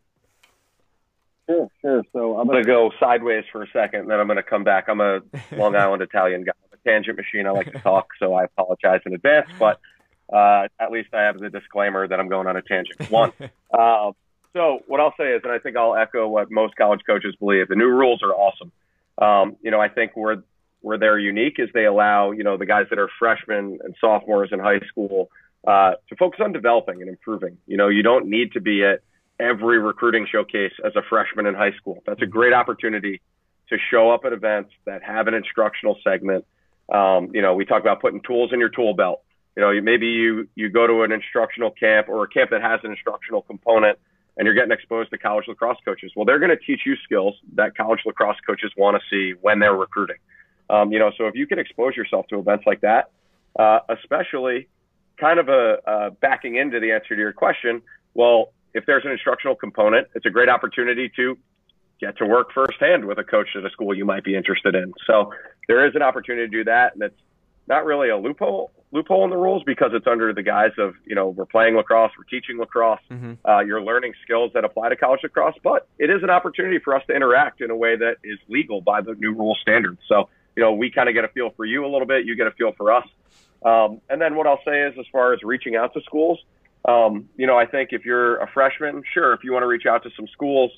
Sure, 1.48 1.68
sure. 1.80 2.04
So 2.12 2.40
I'm 2.40 2.48
going 2.48 2.64
to 2.64 2.68
go 2.68 2.90
sideways 3.00 3.44
for 3.52 3.62
a 3.62 3.68
second, 3.72 4.02
and 4.02 4.10
then 4.10 4.20
I'm 4.20 4.26
going 4.26 4.38
to 4.38 4.44
come 4.44 4.64
back. 4.64 4.86
I'm 4.88 5.00
a 5.02 5.20
Long 5.56 5.76
Island 5.76 6.02
Italian 6.02 6.46
guy, 6.46 6.54
I'm 6.64 6.80
a 6.84 6.90
tangent 6.90 7.16
machine. 7.16 7.46
I 7.46 7.52
like 7.52 7.72
to 7.72 7.78
talk, 7.78 8.08
so 8.18 8.34
I 8.34 8.46
apologize 8.46 9.02
in 9.06 9.14
advance, 9.14 9.50
but 9.60 9.80
uh, 10.34 10.68
at 10.80 10.90
least 10.90 11.14
I 11.14 11.22
have 11.22 11.38
the 11.38 11.52
disclaimer 11.52 12.08
that 12.08 12.20
I'm 12.20 12.28
going 12.28 12.48
on 12.48 12.58
a 12.58 12.64
tangent. 12.64 13.12
One. 13.12 13.34
uh, 13.72 14.14
so 14.54 14.80
what 14.88 15.00
I'll 15.00 15.14
say 15.16 15.34
is, 15.34 15.42
and 15.44 15.54
I 15.54 15.60
think 15.60 15.78
I'll 15.78 15.96
echo 15.96 16.28
what 16.28 16.50
most 16.50 16.76
college 16.76 17.02
coaches 17.06 17.36
believe, 17.40 17.68
the 17.68 17.76
new 17.76 17.90
rules 17.90 18.24
are 18.24 18.34
awesome. 18.34 18.72
Um, 19.20 19.58
you 19.62 19.70
know, 19.70 19.80
I 19.80 19.90
think 19.90 20.16
we're 20.16 20.38
where 20.82 20.98
they're 20.98 21.20
unique 21.20 21.56
is 21.58 21.70
they 21.74 21.86
allow 21.86 22.32
you 22.32 22.44
know 22.44 22.58
the 22.58 22.66
guys 22.66 22.86
that 22.90 23.00
are 23.00 23.10
freshmen 23.20 23.80
and 23.84 23.96
sophomores 24.00 24.50
in 24.52 24.60
high 24.60 24.80
school 24.88 25.30
uh, 25.68 25.94
to 26.08 26.16
focus 26.18 26.40
on 26.44 26.54
developing 26.54 27.02
and 27.02 27.10
improving. 27.10 27.58
You 27.68 27.78
know, 27.78 27.88
you 27.88 28.04
don't 28.04 28.28
need 28.28 28.54
to 28.54 28.62
be 28.62 28.84
at 28.84 29.02
every 29.40 29.80
recruiting 29.80 30.28
showcase 30.30 30.74
as 30.86 30.96
a 30.96 31.02
freshman 31.10 31.46
in 31.46 31.56
high 31.56 31.74
school. 31.74 32.02
That's 32.06 32.22
a 32.22 32.26
great 32.26 32.54
opportunity 32.54 33.22
to 33.70 33.78
show 33.92 34.10
up 34.10 34.26
at 34.26 34.34
events 34.34 34.72
that 34.86 35.04
have 35.04 35.28
an 35.28 35.34
instructional 35.34 35.98
segment. 36.04 36.46
Um, 36.94 37.32
you 37.34 37.42
know, 37.42 37.54
we 37.54 37.66
talk 37.66 37.82
about 37.82 38.02
putting 38.02 38.22
tools 38.22 38.52
in 38.52 38.60
your 38.60 38.70
tool 38.70 38.94
belt. 38.94 39.22
You 39.56 39.64
know, 39.64 39.82
maybe 39.82 40.08
you 40.08 40.48
you 40.56 40.70
go 40.70 40.88
to 40.88 41.04
an 41.04 41.12
instructional 41.12 41.72
camp 41.72 42.08
or 42.10 42.24
a 42.24 42.28
camp 42.28 42.52
that 42.52 42.62
has 42.62 42.80
an 42.84 42.92
instructional 42.92 43.42
component 43.42 44.00
and 44.40 44.46
you're 44.46 44.56
getting 44.56 44.72
exposed 44.72 45.10
to 45.12 45.18
college 45.18 45.46
lacrosse 45.50 45.78
coaches. 45.84 46.14
Well, 46.16 46.26
they're 46.26 46.40
going 46.40 46.50
to 46.50 46.58
teach 46.58 46.82
you 46.86 46.96
skills 47.04 47.36
that 47.56 47.76
college 47.76 48.00
lacrosse 48.06 48.38
coaches 48.48 48.72
want 48.78 48.96
to 48.96 49.04
see 49.10 49.38
when 49.42 49.60
they're 49.60 49.76
recruiting. 49.76 50.16
Um, 50.70 50.92
you 50.92 51.00
know, 51.00 51.12
so 51.18 51.28
if 51.28 51.36
you 51.36 51.48
can 51.48 51.60
expose 51.60 51.96
yourself 51.96 52.28
to 52.28 52.40
events 52.40 52.66
like 52.68 52.82
that, 52.82 53.12
uh, 53.58 53.80
especially 53.90 54.68
kind 55.18 55.40
of 55.40 55.50
a 55.50 55.78
uh, 55.86 56.10
backing 56.22 56.56
into 56.56 56.80
the 56.80 56.92
answer 56.92 57.16
to 57.16 57.22
your 57.22 57.34
question, 57.34 57.82
well, 58.14 58.54
if 58.74 58.86
there's 58.86 59.06
an 59.06 59.12
instructional 59.12 59.56
component, 59.56 60.08
it's 60.16 60.26
a 60.26 60.30
great 60.30 60.50
opportunity 60.50 61.12
to 61.16 61.38
get 62.00 62.18
to 62.18 62.26
work 62.26 62.54
firsthand 62.54 63.06
with 63.06 63.18
a 63.18 63.24
coach 63.24 63.50
at 63.56 63.66
a 63.66 63.70
school 63.72 63.94
you 63.94 64.06
might 64.06 64.24
be 64.24 64.36
interested 64.36 64.76
in. 64.76 64.94
So 65.06 65.34
there 65.68 65.86
is 65.88 65.96
an 65.96 66.02
opportunity 66.02 66.46
to 66.46 66.52
do 66.52 66.64
that, 66.66 66.94
and 66.94 67.04
it's 67.04 67.22
not 67.68 67.86
really 67.86 68.10
a 68.10 68.18
loophole 68.18 68.72
loophole 68.92 69.24
in 69.24 69.30
the 69.30 69.38
rules 69.38 69.62
because 69.66 69.92
it's 69.94 70.08
under 70.08 70.34
the 70.34 70.42
guise 70.42 70.72
of 70.80 70.96
you 71.06 71.16
know 71.16 71.30
we're 71.30 71.46
playing 71.46 71.76
lacrosse, 71.76 72.12
we're 72.18 72.24
teaching 72.24 72.58
lacrosse, 72.58 73.00
mm-hmm. 73.12 73.34
uh, 73.46 73.60
you're 73.60 73.82
learning 73.82 74.14
skills 74.24 74.52
that 74.54 74.64
apply 74.64 74.90
to 74.90 74.96
college 74.96 75.20
lacrosse, 75.24 75.56
but 75.64 75.88
it 76.00 76.10
is 76.10 76.24
an 76.24 76.30
opportunity 76.30 76.80
for 76.80 76.96
us 76.96 77.04
to 77.08 77.16
interact 77.16 77.62
in 77.62 77.70
a 77.70 77.76
way 77.76 77.96
that 77.96 78.16
is 78.24 78.40
legal 78.48 78.82
by 78.82 79.02
the 79.02 79.14
new 79.16 79.34
rule 79.34 79.56
standards. 79.62 80.00
So 80.08 80.30
you 80.60 80.66
know, 80.66 80.74
we 80.74 80.92
kind 80.92 81.08
of 81.08 81.16
get 81.16 81.24
a 81.24 81.30
feel 81.30 81.52
for 81.56 81.64
you 81.64 81.86
a 81.86 81.88
little 81.88 82.06
bit, 82.06 82.26
you 82.26 82.36
get 82.36 82.46
a 82.46 82.52
feel 82.52 82.74
for 82.74 82.92
us. 82.92 83.08
Um, 83.64 84.02
and 84.10 84.22
then 84.22 84.36
what 84.36 84.46
I'll 84.46 84.60
say 84.66 84.82
is, 84.82 84.94
as 85.00 85.06
far 85.10 85.32
as 85.32 85.42
reaching 85.42 85.78
out 85.78 85.94
to 85.94 86.02
schools, 86.02 86.38
um, 86.84 87.30
you 87.38 87.48
know, 87.48 87.58
I 87.58 87.66
think 87.66 87.94
if 87.94 88.04
you're 88.04 88.40
a 88.40 88.48
freshman, 88.52 89.02
sure, 89.14 89.32
if 89.32 89.42
you 89.46 89.54
want 89.54 89.64
to 89.64 89.68
reach 89.68 89.86
out 89.86 90.04
to 90.04 90.10
some 90.18 90.28
schools, 90.28 90.70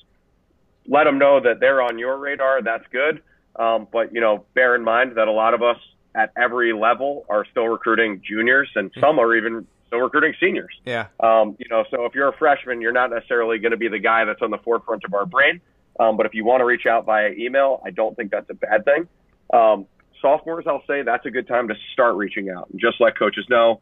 let 0.86 1.02
them 1.02 1.18
know 1.18 1.40
that 1.40 1.58
they're 1.58 1.82
on 1.82 1.98
your 1.98 2.16
radar. 2.16 2.62
That's 2.62 2.84
good. 2.92 3.22
Um, 3.56 3.88
but 3.90 4.14
you 4.14 4.20
know, 4.20 4.44
bear 4.54 4.76
in 4.76 4.84
mind 4.84 5.16
that 5.16 5.26
a 5.26 5.32
lot 5.32 5.52
of 5.52 5.64
us 5.64 5.78
at 6.14 6.30
every 6.36 6.72
level 6.72 7.26
are 7.28 7.44
still 7.50 7.66
recruiting 7.66 8.22
juniors, 8.24 8.70
and 8.76 8.92
some 9.00 9.18
are 9.18 9.34
even 9.34 9.66
still 9.88 9.98
recruiting 9.98 10.34
seniors. 10.38 10.78
Yeah. 10.84 11.08
Um, 11.18 11.56
you 11.58 11.66
know, 11.68 11.84
so 11.90 12.04
if 12.04 12.14
you're 12.14 12.28
a 12.28 12.36
freshman, 12.36 12.80
you're 12.80 12.92
not 12.92 13.10
necessarily 13.10 13.58
going 13.58 13.72
to 13.72 13.76
be 13.76 13.88
the 13.88 13.98
guy 13.98 14.24
that's 14.26 14.42
on 14.42 14.52
the 14.52 14.58
forefront 14.58 15.02
of 15.02 15.12
our 15.12 15.26
brain. 15.26 15.60
Um, 15.98 16.16
but 16.16 16.24
if 16.26 16.34
you 16.34 16.44
want 16.44 16.60
to 16.60 16.66
reach 16.66 16.86
out 16.86 17.04
via 17.04 17.30
email, 17.30 17.82
I 17.84 17.90
don't 17.90 18.16
think 18.16 18.30
that's 18.30 18.48
a 18.48 18.54
bad 18.54 18.84
thing. 18.84 19.08
Um, 19.52 19.86
sophomores, 20.20 20.66
I'll 20.66 20.84
say 20.86 21.02
that's 21.02 21.26
a 21.26 21.30
good 21.30 21.46
time 21.46 21.68
to 21.68 21.74
start 21.92 22.16
reaching 22.16 22.50
out 22.50 22.70
and 22.70 22.80
just 22.80 23.00
let 23.00 23.18
coaches 23.18 23.44
know, 23.48 23.80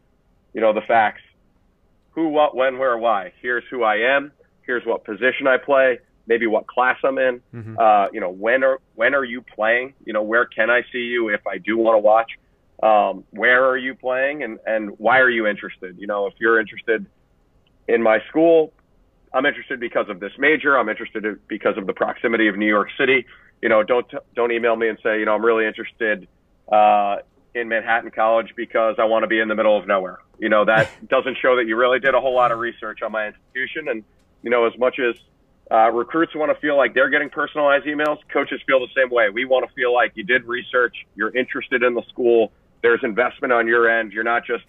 you 0.52 0.60
know, 0.60 0.72
the 0.72 0.80
facts. 0.80 1.22
who, 2.12 2.28
what, 2.28 2.56
when, 2.56 2.78
where, 2.78 2.96
why. 2.98 3.32
Here's 3.40 3.64
who 3.70 3.82
I 3.82 3.96
am. 4.16 4.32
Here's 4.66 4.84
what 4.84 5.04
position 5.04 5.46
I 5.46 5.56
play. 5.58 5.98
Maybe 6.26 6.46
what 6.46 6.66
class 6.66 6.96
I'm 7.02 7.18
in. 7.18 7.40
Mm-hmm. 7.54 7.78
Uh, 7.78 8.10
you 8.12 8.20
know, 8.20 8.30
when 8.30 8.62
are 8.62 8.78
when 8.94 9.14
are 9.14 9.24
you 9.24 9.42
playing? 9.42 9.94
You 10.04 10.12
know, 10.12 10.22
where 10.22 10.44
can 10.44 10.70
I 10.70 10.82
see 10.92 10.98
you 10.98 11.28
if 11.30 11.46
I 11.46 11.58
do 11.58 11.76
want 11.76 11.94
to 11.96 11.98
watch? 11.98 12.30
Um, 12.82 13.24
where 13.30 13.66
are 13.66 13.76
you 13.76 13.94
playing, 13.94 14.42
and 14.42 14.58
and 14.66 14.90
why 14.98 15.18
are 15.18 15.30
you 15.30 15.46
interested? 15.46 15.98
You 15.98 16.06
know, 16.06 16.26
if 16.26 16.34
you're 16.38 16.60
interested 16.60 17.06
in 17.88 18.02
my 18.02 18.20
school, 18.28 18.72
I'm 19.34 19.44
interested 19.46 19.80
because 19.80 20.08
of 20.08 20.20
this 20.20 20.32
major. 20.38 20.78
I'm 20.78 20.88
interested 20.88 21.24
because 21.48 21.76
of 21.76 21.86
the 21.86 21.92
proximity 21.94 22.48
of 22.48 22.56
New 22.56 22.68
York 22.68 22.88
City. 22.98 23.26
You 23.62 23.68
know, 23.68 23.82
don't 23.82 24.06
don't 24.34 24.52
email 24.52 24.76
me 24.76 24.88
and 24.88 24.98
say, 25.02 25.18
you 25.18 25.26
know, 25.26 25.34
I'm 25.34 25.44
really 25.44 25.66
interested 25.66 26.26
uh, 26.70 27.16
in 27.54 27.68
Manhattan 27.68 28.10
College 28.10 28.54
because 28.56 28.96
I 28.98 29.04
want 29.04 29.22
to 29.24 29.26
be 29.26 29.40
in 29.40 29.48
the 29.48 29.54
middle 29.54 29.76
of 29.76 29.86
nowhere. 29.86 30.18
You 30.38 30.48
know, 30.48 30.64
that 30.64 30.88
doesn't 31.08 31.36
show 31.40 31.56
that 31.56 31.66
you 31.66 31.76
really 31.76 32.00
did 32.00 32.14
a 32.14 32.20
whole 32.20 32.34
lot 32.34 32.52
of 32.52 32.58
research 32.58 33.02
on 33.02 33.12
my 33.12 33.28
institution. 33.28 33.88
And, 33.88 34.04
you 34.42 34.50
know, 34.50 34.66
as 34.66 34.78
much 34.78 34.98
as 34.98 35.16
uh, 35.70 35.90
recruits 35.90 36.34
want 36.34 36.52
to 36.52 36.60
feel 36.60 36.76
like 36.76 36.94
they're 36.94 37.10
getting 37.10 37.30
personalized 37.30 37.86
emails, 37.86 38.18
coaches 38.32 38.60
feel 38.66 38.80
the 38.80 38.92
same 38.96 39.10
way. 39.10 39.30
We 39.30 39.44
want 39.44 39.68
to 39.68 39.74
feel 39.74 39.92
like 39.92 40.12
you 40.14 40.24
did 40.24 40.44
research, 40.44 40.94
you're 41.14 41.36
interested 41.36 41.82
in 41.82 41.94
the 41.94 42.02
school, 42.08 42.52
there's 42.82 43.00
investment 43.02 43.52
on 43.52 43.66
your 43.66 43.88
end. 43.88 44.12
You're 44.12 44.24
not 44.24 44.44
just 44.44 44.64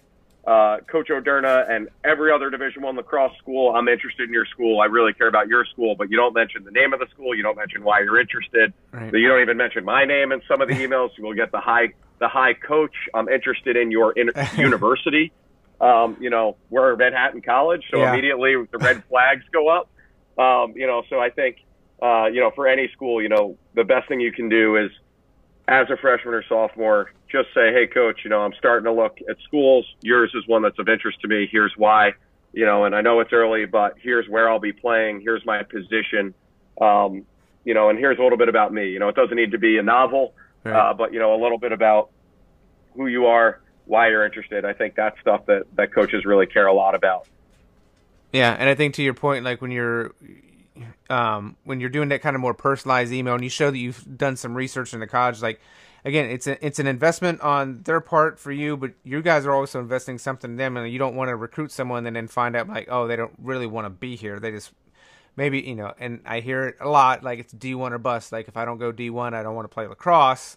uh, 0.46 0.78
Coach 0.90 1.08
Oderna 1.08 1.70
and 1.70 1.88
every 2.04 2.32
other 2.32 2.50
Division 2.50 2.82
One 2.82 2.96
lacrosse 2.96 3.36
school. 3.38 3.74
I'm 3.74 3.88
interested 3.88 4.28
in 4.28 4.32
your 4.32 4.46
school. 4.46 4.80
I 4.80 4.86
really 4.86 5.12
care 5.12 5.28
about 5.28 5.46
your 5.46 5.64
school, 5.66 5.94
but 5.94 6.10
you 6.10 6.16
don't 6.16 6.34
mention 6.34 6.64
the 6.64 6.72
name 6.72 6.92
of 6.92 6.98
the 6.98 7.06
school. 7.12 7.34
You 7.34 7.42
don't 7.42 7.56
mention 7.56 7.84
why 7.84 8.00
you're 8.00 8.18
interested. 8.18 8.72
Right. 8.90 9.12
You 9.12 9.28
don't 9.28 9.40
even 9.40 9.56
mention 9.56 9.84
my 9.84 10.04
name 10.04 10.32
in 10.32 10.42
some 10.48 10.60
of 10.60 10.68
the 10.68 10.74
emails. 10.74 11.10
You 11.16 11.24
will 11.24 11.34
get 11.34 11.52
the 11.52 11.60
high 11.60 11.88
the 12.18 12.28
high 12.28 12.54
coach. 12.54 12.94
I'm 13.14 13.28
interested 13.28 13.76
in 13.76 13.90
your 13.90 14.12
in- 14.12 14.32
university. 14.56 15.32
Um, 15.80 16.16
you 16.20 16.30
know, 16.30 16.56
we're 16.70 16.96
Manhattan 16.96 17.42
College, 17.42 17.84
so 17.90 17.98
yeah. 17.98 18.12
immediately 18.12 18.54
the 18.70 18.78
red 18.78 19.02
flags 19.08 19.44
go 19.52 19.68
up. 19.68 19.90
Um, 20.38 20.72
you 20.76 20.86
know, 20.86 21.02
so 21.08 21.20
I 21.20 21.30
think 21.30 21.58
uh, 22.02 22.26
you 22.26 22.40
know 22.40 22.50
for 22.54 22.66
any 22.66 22.88
school, 22.92 23.22
you 23.22 23.28
know, 23.28 23.56
the 23.74 23.84
best 23.84 24.08
thing 24.08 24.20
you 24.20 24.32
can 24.32 24.48
do 24.48 24.76
is 24.76 24.90
as 25.72 25.88
a 25.88 25.96
freshman 25.96 26.34
or 26.34 26.44
sophomore, 26.46 27.12
just 27.30 27.48
say, 27.54 27.72
hey, 27.72 27.86
coach, 27.86 28.20
you 28.24 28.30
know, 28.30 28.42
I'm 28.42 28.52
starting 28.58 28.84
to 28.84 28.92
look 28.92 29.16
at 29.28 29.36
schools. 29.44 29.86
Yours 30.02 30.30
is 30.34 30.46
one 30.46 30.60
that's 30.60 30.78
of 30.78 30.86
interest 30.86 31.18
to 31.22 31.28
me. 31.28 31.48
Here's 31.50 31.72
why, 31.78 32.12
you 32.52 32.66
know, 32.66 32.84
and 32.84 32.94
I 32.94 33.00
know 33.00 33.20
it's 33.20 33.32
early, 33.32 33.64
but 33.64 33.94
here's 33.98 34.28
where 34.28 34.50
I'll 34.50 34.60
be 34.60 34.74
playing. 34.74 35.22
Here's 35.22 35.44
my 35.46 35.62
position, 35.62 36.34
um, 36.78 37.24
you 37.64 37.72
know, 37.72 37.88
and 37.88 37.98
here's 37.98 38.18
a 38.18 38.22
little 38.22 38.36
bit 38.36 38.50
about 38.50 38.74
me. 38.74 38.90
You 38.90 38.98
know, 38.98 39.08
it 39.08 39.16
doesn't 39.16 39.34
need 39.34 39.52
to 39.52 39.58
be 39.58 39.78
a 39.78 39.82
novel, 39.82 40.34
right. 40.62 40.90
uh, 40.90 40.92
but, 40.92 41.14
you 41.14 41.20
know, 41.20 41.34
a 41.34 41.40
little 41.42 41.58
bit 41.58 41.72
about 41.72 42.10
who 42.94 43.06
you 43.06 43.24
are, 43.24 43.62
why 43.86 44.10
you're 44.10 44.26
interested. 44.26 44.66
I 44.66 44.74
think 44.74 44.94
that's 44.94 45.18
stuff 45.20 45.46
that, 45.46 45.62
that 45.76 45.94
coaches 45.94 46.26
really 46.26 46.46
care 46.46 46.66
a 46.66 46.74
lot 46.74 46.94
about. 46.94 47.26
Yeah, 48.34 48.54
and 48.58 48.68
I 48.68 48.74
think 48.74 48.92
to 48.96 49.02
your 49.02 49.14
point, 49.14 49.42
like 49.42 49.62
when 49.62 49.70
you're 49.70 50.12
um, 51.10 51.56
when 51.64 51.80
you're 51.80 51.90
doing 51.90 52.08
that 52.10 52.22
kind 52.22 52.34
of 52.34 52.40
more 52.40 52.54
personalized 52.54 53.12
email 53.12 53.34
and 53.34 53.44
you 53.44 53.50
show 53.50 53.70
that 53.70 53.78
you've 53.78 54.16
done 54.16 54.36
some 54.36 54.54
research 54.54 54.94
in 54.94 55.00
the 55.00 55.06
college, 55.06 55.42
like 55.42 55.60
again, 56.04 56.30
it's 56.30 56.46
a, 56.46 56.64
it's 56.64 56.78
an 56.78 56.86
investment 56.86 57.40
on 57.40 57.82
their 57.82 58.00
part 58.00 58.38
for 58.38 58.52
you, 58.52 58.76
but 58.76 58.92
you 59.04 59.22
guys 59.22 59.46
are 59.46 59.52
also 59.52 59.80
investing 59.80 60.18
something 60.18 60.52
in 60.52 60.56
them, 60.56 60.76
and 60.76 60.90
you 60.92 60.98
don't 60.98 61.14
want 61.14 61.28
to 61.28 61.36
recruit 61.36 61.70
someone 61.72 62.06
and 62.06 62.16
then 62.16 62.28
find 62.28 62.56
out 62.56 62.68
like, 62.68 62.88
oh, 62.90 63.06
they 63.06 63.16
don't 63.16 63.34
really 63.38 63.66
want 63.66 63.84
to 63.84 63.90
be 63.90 64.16
here. 64.16 64.40
They 64.40 64.50
just 64.50 64.72
maybe 65.36 65.60
you 65.60 65.74
know, 65.74 65.92
and 65.98 66.20
I 66.26 66.40
hear 66.40 66.66
it 66.66 66.76
a 66.80 66.88
lot, 66.88 67.22
like 67.22 67.38
it's 67.38 67.52
D 67.52 67.74
one 67.74 67.92
or 67.92 67.98
bust. 67.98 68.32
Like 68.32 68.48
if 68.48 68.56
I 68.56 68.64
don't 68.64 68.78
go 68.78 68.92
D 68.92 69.10
one, 69.10 69.34
I 69.34 69.42
don't 69.42 69.54
want 69.54 69.70
to 69.70 69.74
play 69.74 69.86
lacrosse, 69.86 70.56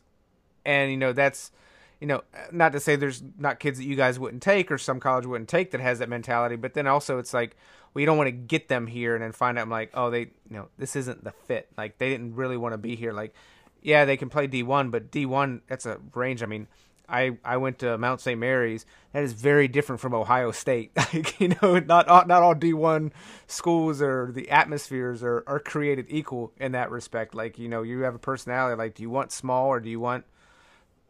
and 0.66 0.92
you 0.92 0.98
know 0.98 1.14
that's 1.14 1.52
you 2.00 2.08
know, 2.08 2.24
not 2.52 2.74
to 2.74 2.80
say 2.80 2.96
there's 2.96 3.24
not 3.38 3.60
kids 3.60 3.78
that 3.78 3.86
you 3.86 3.96
guys 3.96 4.20
wouldn't 4.20 4.44
take 4.44 4.72
or 4.72 4.78
some 4.78 5.00
college 5.00 5.26
wouldn't 5.26 5.50
take 5.50 5.72
that 5.72 5.82
has 5.82 6.00
that 6.00 6.10
mentality, 6.10 6.56
but 6.56 6.74
then 6.74 6.88
also 6.88 7.18
it's 7.18 7.34
like, 7.34 7.56
well, 7.94 8.02
you 8.02 8.06
don't 8.06 8.18
want 8.18 8.28
to 8.28 8.32
get 8.32 8.68
them 8.68 8.88
here 8.88 9.16
and 9.16 9.24
then 9.24 9.32
find 9.32 9.58
out 9.58 9.64
I'm 9.64 9.70
like, 9.70 9.92
oh, 9.94 10.10
they, 10.10 10.20
you 10.20 10.52
know, 10.52 10.68
this 10.78 10.96
isn't 10.96 11.24
the 11.24 11.32
fit. 11.32 11.70
Like 11.78 11.98
they 11.98 12.10
didn't 12.10 12.36
really 12.36 12.58
want 12.58 12.74
to 12.74 12.78
be 12.78 12.96
here. 12.96 13.14
Like, 13.14 13.34
yeah, 13.82 14.06
they 14.06 14.18
can 14.18 14.30
play 14.30 14.48
D1, 14.48 14.92
but 14.92 15.12
D1 15.12 15.62
that's 15.68 15.86
a 15.86 16.00
range. 16.14 16.44
I 16.44 16.48
mean, 16.48 16.68
I 17.08 17.38
I 17.44 17.58
went 17.58 17.80
to 17.80 17.98
Mount 17.98 18.22
St. 18.22 18.40
Mary's. 18.40 18.86
That 19.14 19.24
is 19.24 19.34
very 19.34 19.68
different 19.68 20.02
from 20.02 20.14
Ohio 20.14 20.52
State. 20.52 20.92
like 21.14 21.40
you 21.40 21.56
know, 21.62 21.80
not 21.80 22.08
all, 22.08 22.26
not 22.26 22.44
all 22.44 22.56
D1 22.56 23.12
schools 23.48 24.02
or 24.02 24.32
the 24.34 24.50
atmospheres 24.50 25.24
are 25.24 25.44
are 25.48 25.60
created 25.60 26.08
equal 26.10 26.52
in 26.58 26.72
that 26.74 26.92
respect. 26.92 27.36
Like 27.36 27.60
you 27.60 27.70
know, 27.70 27.84
you 27.84 28.02
have 28.02 28.16
a 28.16 28.20
personality. 28.20 28.78
Like, 28.78 28.96
do 28.96 29.04
you 29.04 29.10
want 29.10 29.32
small 29.32 29.68
or 29.68 29.80
do 29.80 29.90
you 29.90 30.00
want 30.00 30.26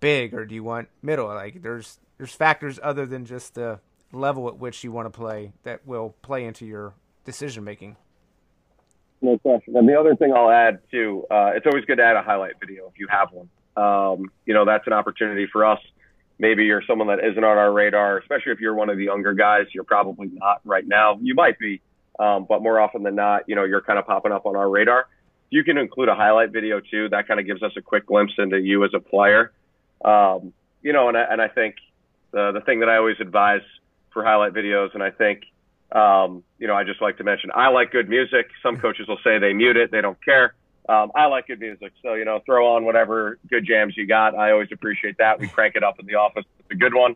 big 0.06 0.36
or 0.36 0.46
do 0.46 0.54
you 0.54 0.64
want 0.64 0.88
middle? 1.02 1.26
Like 1.26 1.64
there's 1.64 2.00
there's 2.18 2.32
factors 2.32 2.80
other 2.84 3.08
than 3.08 3.26
just 3.26 3.56
the 3.56 3.80
level 4.12 4.48
at 4.48 4.60
which 4.60 4.84
you 4.84 4.92
want 4.92 5.08
to 5.08 5.10
play 5.10 5.52
that 5.64 5.86
will 5.86 6.16
play 6.22 6.46
into 6.46 6.64
your 6.64 6.94
decision 7.26 7.64
making. 7.64 7.98
No 9.22 9.40
question. 9.40 9.76
And 9.76 9.90
the 9.90 10.00
other 10.00 10.16
thing 10.16 10.32
I'll 10.32 10.52
add 10.52 10.80
too, 10.92 11.26
uh, 11.32 11.54
it's 11.56 11.66
always 11.66 11.86
good 11.86 11.98
to 11.98 12.04
add 12.04 12.16
a 12.16 12.22
highlight 12.22 12.54
video 12.60 12.86
if 12.88 13.00
you 13.00 13.08
have 13.10 13.30
one. 13.32 13.50
Um, 13.76 14.32
you 14.46 14.54
know, 14.54 14.64
that's 14.64 14.86
an 14.86 14.94
opportunity 14.94 15.48
for 15.52 15.66
us. 15.66 15.80
Maybe 16.38 16.66
you're 16.66 16.84
someone 16.86 17.08
that 17.08 17.26
isn't 17.26 17.44
on 17.44 17.58
our 17.58 17.74
radar, 17.74 18.20
especially 18.20 18.52
if 18.52 18.60
you're 18.60 18.76
one 18.76 18.90
of 18.90 18.98
the 18.98 19.06
younger 19.06 19.34
guys. 19.34 19.66
You're 19.74 19.86
probably 19.86 20.30
not 20.32 20.62
right 20.66 20.88
now. 20.88 21.18
You 21.20 21.34
might 21.34 21.58
be, 21.58 21.82
um, 22.20 22.46
but 22.48 22.62
more 22.62 22.80
often 22.80 23.02
than 23.02 23.16
not, 23.16 23.44
you 23.48 23.56
know, 23.56 23.64
you're 23.64 23.82
kind 23.82 23.98
of 23.98 24.06
popping 24.06 24.32
up 24.32 24.46
on 24.46 24.56
our 24.56 24.70
radar. 24.70 25.08
You 25.50 25.64
can 25.64 25.78
include 25.80 26.10
a 26.10 26.16
highlight 26.16 26.52
video 26.52 26.80
too. 26.80 27.10
That 27.10 27.28
kind 27.28 27.40
of 27.40 27.48
gives 27.48 27.64
us 27.64 27.72
a 27.76 27.82
quick 27.82 28.06
glimpse 28.06 28.34
into 28.38 28.60
you 28.60 28.84
as 28.84 28.92
a 28.94 29.00
player. 29.00 29.52
Um, 30.04 30.54
you 30.82 30.94
know, 30.94 31.08
and 31.10 31.18
I, 31.18 31.24
and 31.24 31.42
I 31.42 31.48
think 31.48 31.76
the 32.32 32.52
the 32.52 32.62
thing 32.62 32.80
that 32.82 32.90
I 32.90 32.98
always 32.98 33.18
advise 33.20 33.62
for 34.12 34.24
highlight 34.24 34.54
videos, 34.54 34.94
and 34.94 35.02
I 35.02 35.12
think, 35.12 35.44
um, 35.92 36.44
you 36.60 36.68
know, 36.68 36.76
I 36.76 36.84
just 36.84 37.02
like 37.02 37.18
to 37.18 37.24
mention 37.24 37.52
I 37.54 37.70
like 37.70 37.92
good 37.92 38.10
music. 38.10 38.50
Some 38.62 38.78
coaches 38.78 39.08
will 39.08 39.20
say 39.24 39.40
they 39.40 39.54
mute 39.54 39.78
it, 39.78 39.92
they 39.92 40.02
don't 40.02 40.24
care. 40.24 40.56
Um, 40.88 41.12
I 41.16 41.26
like 41.26 41.48
good 41.48 41.60
music, 41.60 41.94
so 42.04 42.14
you 42.14 42.26
know, 42.26 42.42
throw 42.46 42.76
on 42.76 42.86
whatever 42.86 43.40
good 43.50 43.66
jams 43.66 43.98
you 43.98 44.06
got. 44.06 44.36
I 44.36 44.52
always 44.52 44.70
appreciate 44.72 45.18
that. 45.18 45.40
We 45.40 45.48
crank 45.48 45.76
it 45.76 45.84
up 45.84 46.00
in 46.00 46.06
the 46.06 46.16
office. 46.16 46.46
It's 46.60 46.72
a 46.72 46.76
good 46.76 46.94
one. 46.94 47.16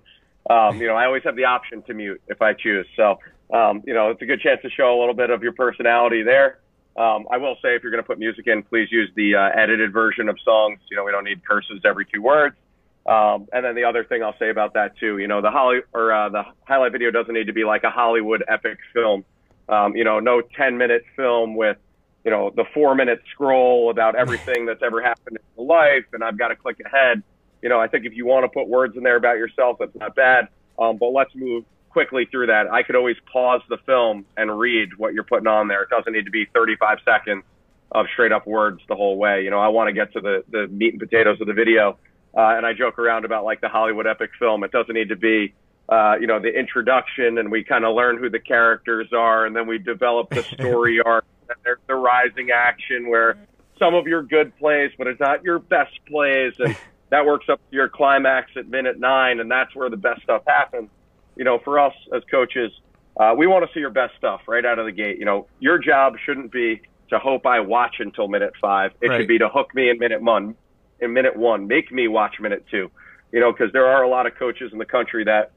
Um, 0.50 0.82
you 0.82 0.88
know, 0.88 0.96
I 0.96 1.06
always 1.06 1.24
have 1.24 1.36
the 1.36 1.46
option 1.46 1.84
to 1.84 1.94
mute 1.94 2.22
if 2.28 2.42
I 2.42 2.54
choose. 2.54 2.88
So, 2.96 3.20
um, 3.54 3.84
you 3.86 3.94
know, 3.94 4.10
it's 4.10 4.22
a 4.22 4.26
good 4.26 4.42
chance 4.42 4.62
to 4.64 4.70
show 4.72 4.98
a 4.98 5.00
little 5.00 5.14
bit 5.14 5.30
of 5.30 5.44
your 5.44 5.52
personality 5.54 6.24
there. 6.24 6.60
Um, 6.98 7.28
I 7.32 7.38
will 7.38 7.56
say, 7.62 7.76
if 7.76 7.84
you're 7.84 7.92
going 7.92 8.04
to 8.04 8.08
put 8.08 8.18
music 8.18 8.48
in, 8.48 8.64
please 8.64 8.92
use 8.92 9.12
the 9.16 9.36
uh, 9.36 9.50
edited 9.56 9.94
version 9.94 10.28
of 10.28 10.38
songs. 10.44 10.80
You 10.90 10.98
know, 10.98 11.04
we 11.04 11.12
don't 11.12 11.24
need 11.24 11.46
curses 11.46 11.82
every 11.86 12.06
two 12.06 12.22
words. 12.22 12.56
Um, 13.06 13.48
and 13.52 13.66
then 13.66 13.76
the 13.76 13.86
other 13.86 14.04
thing 14.04 14.24
I'll 14.24 14.38
say 14.38 14.50
about 14.50 14.74
that 14.74 14.98
too, 14.98 15.18
you 15.18 15.28
know, 15.28 15.42
the 15.42 15.50
Holly 15.50 15.80
or 15.94 16.14
uh, 16.14 16.30
the 16.30 16.44
highlight 16.66 16.92
video 16.92 17.12
doesn't 17.12 17.34
need 17.34 17.48
to 17.48 17.54
be 17.54 17.64
like 17.64 17.84
a 17.84 17.90
Hollywood 17.90 18.44
epic 18.48 18.78
film. 18.94 19.26
Um, 19.68 19.96
you 19.96 20.04
know, 20.04 20.20
no 20.20 20.42
10 20.42 20.78
minute 20.78 21.04
film 21.16 21.56
with, 21.56 21.78
you 22.24 22.32
know, 22.32 22.52
the 22.56 22.66
four 22.74 22.96
minute 22.96 23.22
scroll 23.32 23.90
about 23.90 24.16
everything 24.24 24.66
that's 24.66 24.84
ever 24.84 25.02
happened 25.02 25.38
in 25.58 25.68
life, 25.68 26.06
and 26.14 26.24
I've 26.24 26.38
got 26.38 26.50
to 26.50 26.56
click 26.56 26.78
ahead. 26.86 27.24
You 27.62 27.70
know, 27.70 27.80
I 27.80 27.88
think 27.88 28.06
if 28.06 28.14
you 28.14 28.26
want 28.26 28.46
to 28.46 28.50
put 28.50 28.68
words 28.68 28.96
in 28.96 29.04
there 29.04 29.16
about 29.18 29.38
yourself, 29.38 29.78
that's 29.80 29.96
not 29.96 30.16
bad. 30.16 30.48
Um, 30.78 30.98
but 30.98 31.10
let's 31.10 31.34
move 31.36 31.66
quickly 31.90 32.26
through 32.30 32.48
that. 32.48 32.72
I 32.72 32.84
could 32.84 32.96
always 32.96 33.18
pause 33.32 33.62
the 33.70 33.78
film 33.86 34.26
and 34.38 34.58
read 34.58 34.90
what 34.98 35.14
you're 35.14 35.24
putting 35.24 35.48
on 35.48 35.68
there. 35.68 35.84
It 35.84 35.90
doesn't 35.90 36.14
need 36.14 36.26
to 36.26 36.32
be 36.32 36.46
35 36.54 37.00
seconds 37.04 37.44
of 37.92 38.06
straight 38.14 38.32
up 38.32 38.46
words 38.46 38.82
the 38.88 38.96
whole 38.96 39.18
way. 39.18 39.44
You 39.44 39.50
know, 39.50 39.60
I 39.60 39.70
want 39.70 39.88
to 39.88 39.94
get 39.94 40.14
to 40.14 40.22
the 40.22 40.44
the 40.50 40.68
meat 40.68 40.94
and 40.94 41.00
potatoes 41.00 41.42
of 41.42 41.48
the 41.48 41.54
video 41.54 41.98
uh, 42.36 42.56
and 42.56 42.66
I 42.66 42.74
joke 42.74 43.00
around 43.00 43.26
about 43.26 43.44
like 43.44 43.62
the 43.62 43.70
Hollywood 43.70 44.08
epic 44.08 44.32
film. 44.38 44.64
It 44.64 44.72
doesn't 44.72 44.94
need 44.94 45.10
to 45.10 45.16
be, 45.16 45.54
uh, 45.88 46.16
you 46.20 46.28
know, 46.28 46.40
the 46.40 46.50
introduction 46.50 47.38
and 47.38 47.52
we 47.52 47.64
kind 47.64 47.86
of 47.86 47.96
learn 47.96 48.18
who 48.18 48.30
the 48.30 48.40
characters 48.40 49.08
are 49.14 49.46
and 49.46 49.56
then 49.56 49.68
we 49.68 49.78
develop 49.78 50.30
the 50.30 50.44
story 50.44 51.00
arc 51.06 51.26
and 51.50 51.58
there's 51.64 51.80
the 51.88 51.96
rising 51.96 52.52
action 52.52 53.10
where 53.10 53.38
some 53.80 53.96
of 53.96 54.06
your 54.06 54.22
good 54.22 54.56
plays, 54.58 54.92
but 54.98 55.08
it's 55.08 55.20
not 55.20 55.44
your 55.44 55.60
best 55.60 55.94
plays. 56.08 56.54
And 56.60 56.76
that 57.10 57.26
works 57.26 57.48
up 57.50 57.60
to 57.70 57.76
your 57.76 57.90
climax 57.90 58.52
at 58.56 58.68
minute 58.68 59.00
nine. 59.00 59.40
And 59.40 59.50
that's 59.50 59.74
where 59.76 59.90
the 59.90 59.98
best 59.98 60.22
stuff 60.22 60.44
happens. 60.46 60.90
You 61.36 61.46
know, 61.46 61.58
for 61.64 61.80
us 61.80 61.94
as 62.14 62.22
coaches, 62.30 62.72
uh, 63.18 63.34
we 63.36 63.48
want 63.48 63.66
to 63.66 63.74
see 63.74 63.80
your 63.80 63.90
best 63.90 64.16
stuff 64.18 64.42
right 64.48 64.66
out 64.66 64.78
of 64.78 64.86
the 64.86 64.92
gate. 64.92 65.18
You 65.18 65.26
know, 65.26 65.48
your 65.60 65.80
job 65.80 66.16
shouldn't 66.26 66.52
be 66.52 66.82
to 67.10 67.18
hope 67.18 67.46
I 67.46 67.62
watch 67.62 67.96
until 68.00 68.28
minute 68.28 68.54
five. 68.62 68.92
It 69.02 69.08
right. 69.08 69.20
should 69.20 69.28
be 69.28 69.40
to 69.40 69.50
hook 69.50 69.74
me 69.74 69.90
in 69.90 69.98
minute 69.98 70.22
one 70.22 70.56
in 71.02 71.14
minute 71.14 71.36
one. 71.36 71.68
Make 71.68 71.92
me 71.92 72.08
watch 72.08 72.36
minute 72.40 72.66
two. 72.70 72.92
You 73.32 73.40
know, 73.40 73.52
because 73.52 73.72
there 73.74 73.86
are 73.86 74.04
a 74.04 74.10
lot 74.10 74.26
of 74.26 74.36
coaches 74.36 74.72
in 74.72 74.80
the 74.80 74.86
country 74.86 75.24
that 75.26 75.52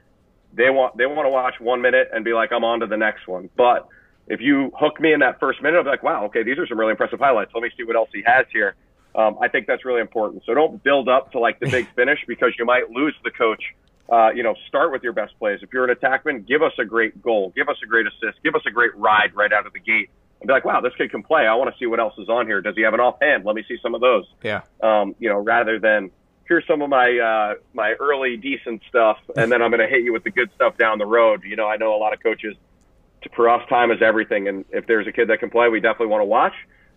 they 0.53 0.71
want 0.71 0.97
they 0.97 1.07
want 1.07 1.27
to 1.27 1.31
watch 1.31 1.55
one 1.59 1.81
minute 1.81 2.11
and 2.13 2.25
be 2.25 2.33
like, 2.33 2.53
I'm 2.53 2.65
on 2.65 2.81
to 2.81 2.87
the 2.87 2.97
next 2.97 3.27
one. 3.27 3.49
But 3.57 3.89
if 4.29 4.41
you 4.41 4.71
hook 4.79 5.01
me 5.01 5.13
in 5.13 5.21
that 5.21 5.41
first 5.41 5.63
minute, 5.63 5.79
I'll 5.79 5.85
be 5.85 5.91
like, 5.91 6.03
wow, 6.03 6.27
okay, 6.27 6.43
these 6.43 6.59
are 6.59 6.67
some 6.67 6.79
really 6.79 6.93
impressive 6.93 7.19
highlights. 7.19 7.53
Let 7.55 7.63
me 7.63 7.71
see 7.77 7.85
what 7.85 7.97
else 7.97 8.11
he 8.13 8.23
has 8.27 8.47
here. 8.53 8.75
Um, 9.15 9.37
I 9.43 9.49
think 9.49 9.67
that's 9.67 9.85
really 9.85 10.01
important. 10.01 10.43
So 10.47 10.55
don't 10.55 10.83
build 10.83 11.09
up 11.09 11.33
to 11.33 11.39
like 11.39 11.61
the 11.61 11.69
big 11.69 11.89
finish 11.97 12.19
because 12.27 12.53
you 12.59 12.65
might 12.65 12.91
lose 12.91 13.15
the 13.25 13.31
coach. 13.31 13.63
Uh, 14.11 14.31
you 14.35 14.43
know, 14.43 14.55
start 14.69 14.93
with 14.93 15.03
your 15.03 15.13
best 15.13 15.33
plays. 15.39 15.61
If 15.63 15.73
you're 15.73 15.89
an 15.89 15.97
attackman, 15.97 16.47
give 16.47 16.63
us 16.63 16.73
a 16.79 16.85
great 16.85 17.23
goal, 17.23 17.53
give 17.57 17.69
us 17.69 17.77
a 17.83 17.87
great 17.87 18.07
assist, 18.07 18.43
give 18.43 18.55
us 18.55 18.63
a 18.67 18.71
great 18.71 18.95
ride 18.97 19.35
right 19.35 19.53
out 19.53 19.67
of 19.67 19.73
the 19.73 19.79
gate 19.79 20.11
and 20.43 20.49
be 20.49 20.53
like, 20.53 20.65
wow, 20.65 20.81
this 20.81 20.93
kid 20.97 21.11
can 21.11 21.23
play. 21.23 21.47
I 21.47 21.55
want 21.55 21.73
to 21.73 21.79
see 21.79 21.87
what 21.87 22.01
else 22.01 22.15
is 22.19 22.29
on 22.29 22.47
here. 22.47 22.61
Does 22.61 22.75
he 22.75 22.83
have 22.83 22.95
an 22.95 23.01
offhand? 23.01 23.45
Let 23.45 23.55
me 23.55 23.65
see 23.67 23.79
some 23.81 23.95
of 23.95 24.01
those. 24.01 24.25
Yeah. 24.43 24.63
Um, 24.83 25.15
you 25.19 25.29
know, 25.29 25.39
rather 25.39 25.79
than 25.79 26.11
here's 26.47 26.67
some 26.67 26.83
of 26.83 26.91
my 26.91 27.19
uh, 27.19 27.55
my 27.73 27.95
early 28.01 28.37
decent 28.37 28.83
stuff, 28.89 29.19
and 29.37 29.51
then 29.51 29.63
I'm 29.63 29.71
going 29.71 29.81
to 29.81 29.89
hit 29.89 30.03
you 30.03 30.13
with 30.13 30.25
the 30.25 30.31
good 30.31 30.51
stuff 30.55 30.77
down 30.77 30.99
the 30.99 31.07
road. 31.07 31.45
You 31.45 31.57
know, 31.57 31.67
I 31.67 31.77
know 31.77 31.95
a 31.95 31.99
lot 31.99 32.13
of 32.13 32.23
coaches 32.23 32.57
to 33.23 33.29
for 33.31 33.49
us, 33.49 33.67
time 33.69 33.91
is 33.93 34.03
everything. 34.03 34.49
And 34.49 34.65
if 34.71 34.87
there's 34.87 35.07
a 35.07 35.13
kid 35.13 35.29
that 35.29 35.39
can 35.39 35.51
play, 35.51 35.69
we 35.69 35.81
definitely 35.81 36.09
want 36.09 36.23
to 36.23 36.27
watch. 36.27 36.55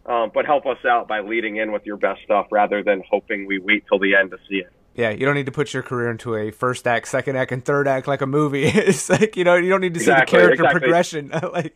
Um, 0.07 0.31
but 0.33 0.45
help 0.45 0.65
us 0.65 0.83
out 0.85 1.07
by 1.07 1.21
leading 1.21 1.57
in 1.57 1.71
with 1.71 1.85
your 1.85 1.97
best 1.97 2.21
stuff 2.23 2.47
rather 2.51 2.83
than 2.83 3.03
hoping 3.09 3.47
we 3.47 3.59
wait 3.59 3.85
till 3.87 3.99
the 3.99 4.15
end 4.15 4.31
to 4.31 4.37
see 4.49 4.57
it. 4.57 4.71
Yeah, 4.95 5.09
you 5.09 5.25
don't 5.25 5.35
need 5.35 5.47
to 5.47 5.51
put 5.51 5.73
your 5.73 5.83
career 5.83 6.09
into 6.09 6.35
a 6.35 6.51
first 6.51 6.87
act, 6.87 7.09
second 7.09 7.35
act, 7.35 7.51
and 7.51 7.63
third 7.63 7.85
act 7.85 8.07
like 8.07 8.21
a 8.21 8.25
movie. 8.25 8.63
it's 8.65 9.09
like 9.09 9.35
you 9.35 9.43
know 9.43 9.55
you 9.55 9.69
don't 9.69 9.81
need 9.81 9.93
to 9.93 9.99
exactly, 9.99 10.39
see 10.39 10.47
the 10.47 10.55
character 10.55 10.63
exactly. 10.63 10.79
progression. 10.79 11.29
like, 11.53 11.75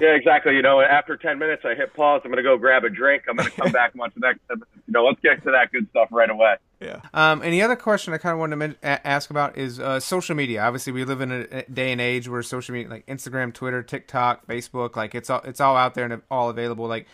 yeah, 0.00 0.14
exactly. 0.14 0.54
You 0.54 0.60
know, 0.60 0.82
after 0.82 1.16
ten 1.16 1.38
minutes, 1.38 1.62
I 1.64 1.74
hit 1.74 1.94
pause. 1.94 2.20
I'm 2.24 2.30
going 2.30 2.36
to 2.36 2.48
go 2.48 2.58
grab 2.58 2.84
a 2.84 2.90
drink. 2.90 3.22
I'm 3.26 3.36
going 3.36 3.50
to 3.50 3.56
come 3.56 3.72
back 3.72 3.92
and 3.92 4.00
watch 4.00 4.12
the 4.12 4.20
next. 4.20 4.40
You 4.50 4.92
know, 4.92 5.04
let's 5.04 5.18
get 5.20 5.42
to 5.44 5.50
that 5.52 5.72
good 5.72 5.88
stuff 5.88 6.08
right 6.12 6.28
away. 6.28 6.56
Yeah. 6.78 7.00
Um, 7.14 7.40
and 7.40 7.54
the 7.54 7.62
other 7.62 7.76
question 7.76 8.12
I 8.12 8.18
kind 8.18 8.34
of 8.34 8.38
wanted 8.38 8.82
to 8.82 9.06
ask 9.06 9.30
about 9.30 9.56
is 9.56 9.80
uh, 9.80 9.98
social 9.98 10.34
media. 10.34 10.62
Obviously, 10.62 10.92
we 10.92 11.06
live 11.06 11.22
in 11.22 11.32
a 11.32 11.62
day 11.70 11.90
and 11.90 12.02
age 12.02 12.28
where 12.28 12.42
social 12.42 12.74
media, 12.74 12.90
like 12.90 13.06
Instagram, 13.06 13.54
Twitter, 13.54 13.82
TikTok, 13.82 14.46
Facebook, 14.46 14.94
like 14.94 15.14
it's 15.14 15.30
all 15.30 15.40
it's 15.44 15.60
all 15.60 15.76
out 15.76 15.94
there 15.94 16.04
and 16.04 16.20
all 16.30 16.50
available. 16.50 16.86
Like, 16.86 17.06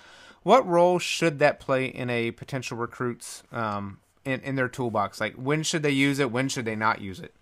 what 0.42 0.66
role 0.66 0.98
should 0.98 1.38
that 1.38 1.60
play 1.60 1.86
in 1.86 2.10
a 2.10 2.32
potential 2.32 2.76
recruit's 2.76 3.44
um, 3.52 3.98
in, 4.28 4.40
in 4.40 4.56
their 4.56 4.68
toolbox? 4.68 5.20
Like, 5.20 5.34
when 5.34 5.62
should 5.62 5.82
they 5.82 5.90
use 5.90 6.18
it? 6.18 6.30
When 6.30 6.48
should 6.48 6.64
they 6.64 6.76
not 6.76 7.00
use 7.00 7.20
it? 7.20 7.34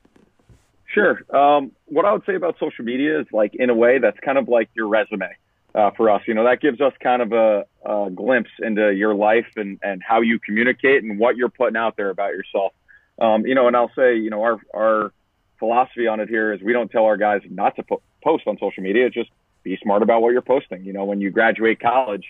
Sure. 0.87 1.21
Um, 1.35 1.73
what 1.87 2.05
I 2.05 2.13
would 2.13 2.25
say 2.25 2.35
about 2.37 2.57
social 2.59 2.85
media 2.85 3.21
is 3.21 3.27
like, 3.33 3.55
in 3.55 3.69
a 3.71 3.75
way, 3.75 3.99
that's 3.99 4.19
kind 4.21 4.39
of 4.39 4.49
like 4.49 4.71
your 4.75 4.89
resume 4.89 5.29
uh, 5.75 5.91
for 5.97 6.09
us. 6.09 6.23
You 6.27 6.35
know, 6.35 6.45
that 6.45 6.61
gives 6.61 6.81
us 6.81 6.93
kind 7.03 7.21
of 7.21 7.33
a, 7.33 7.67
a 7.85 8.11
glimpse 8.11 8.51
into 8.61 8.95
your 8.95 9.15
life 9.15 9.47
and, 9.57 9.79
and 9.83 10.03
how 10.03 10.21
you 10.23 10.39
communicate 10.39 11.03
and 11.03 11.19
what 11.19 11.37
you're 11.37 11.51
putting 11.51 11.77
out 11.77 11.97
there 11.97 12.11
about 12.11 12.31
yourself. 12.31 12.73
Um, 13.19 13.47
you 13.47 13.55
know, 13.55 13.67
and 13.67 13.77
I'll 13.77 13.93
say, 13.97 14.17
you 14.17 14.31
know, 14.31 14.43
our, 14.43 14.59
our 14.75 15.13
philosophy 15.59 16.07
on 16.07 16.21
it 16.21 16.29
here 16.29 16.53
is 16.53 16.63
we 16.63 16.73
don't 16.73 16.91
tell 16.91 17.05
our 17.05 17.17
guys 17.17 17.43
not 17.51 17.77
to 17.77 17.83
po- 17.83 18.03
post 18.23 18.47
on 18.47 18.59
social 18.59 18.83
media. 18.83 19.11
Just 19.11 19.31
be 19.63 19.79
smart 19.83 20.03
about 20.03 20.23
what 20.23 20.33
you're 20.33 20.43
posting. 20.43 20.85
You 20.85 20.93
know, 20.93 21.05
when 21.05 21.21
you 21.21 21.31
graduate 21.31 21.81
college, 21.81 22.25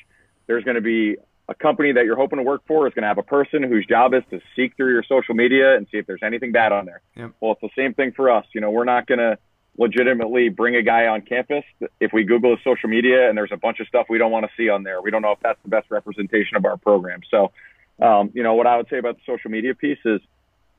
there's 0.46 0.64
going 0.64 0.76
to 0.76 0.80
be 0.80 1.16
a 1.48 1.54
company 1.54 1.92
that 1.92 2.04
you're 2.04 2.16
hoping 2.16 2.38
to 2.38 2.42
work 2.42 2.62
for 2.66 2.88
is 2.88 2.94
going 2.94 3.02
to 3.02 3.08
have 3.08 3.18
a 3.18 3.22
person 3.22 3.62
whose 3.62 3.86
job 3.86 4.14
is 4.14 4.22
to 4.30 4.40
seek 4.56 4.76
through 4.76 4.92
your 4.92 5.04
social 5.04 5.34
media 5.34 5.76
and 5.76 5.86
see 5.92 5.98
if 5.98 6.06
there's 6.06 6.22
anything 6.22 6.52
bad 6.52 6.72
on 6.72 6.86
there. 6.86 7.00
Yep. 7.14 7.32
Well, 7.40 7.52
it's 7.52 7.60
the 7.60 7.80
same 7.80 7.94
thing 7.94 8.12
for 8.12 8.30
us. 8.30 8.44
You 8.52 8.60
know, 8.60 8.70
we're 8.70 8.84
not 8.84 9.06
going 9.06 9.18
to 9.18 9.38
legitimately 9.78 10.48
bring 10.48 10.74
a 10.74 10.82
guy 10.82 11.06
on 11.06 11.20
campus 11.20 11.64
if 12.00 12.12
we 12.12 12.24
Google 12.24 12.56
his 12.56 12.64
social 12.64 12.88
media 12.88 13.28
and 13.28 13.36
there's 13.36 13.52
a 13.52 13.56
bunch 13.56 13.78
of 13.80 13.86
stuff 13.86 14.06
we 14.08 14.18
don't 14.18 14.32
want 14.32 14.44
to 14.46 14.50
see 14.56 14.68
on 14.68 14.82
there. 14.82 15.00
We 15.00 15.10
don't 15.10 15.22
know 15.22 15.32
if 15.32 15.40
that's 15.40 15.62
the 15.62 15.68
best 15.68 15.90
representation 15.90 16.56
of 16.56 16.64
our 16.64 16.76
program. 16.76 17.20
So, 17.30 17.52
um, 18.00 18.30
you 18.34 18.42
know, 18.42 18.54
what 18.54 18.66
I 18.66 18.76
would 18.76 18.88
say 18.88 18.98
about 18.98 19.16
the 19.16 19.22
social 19.26 19.50
media 19.50 19.74
piece 19.74 19.98
is 20.04 20.20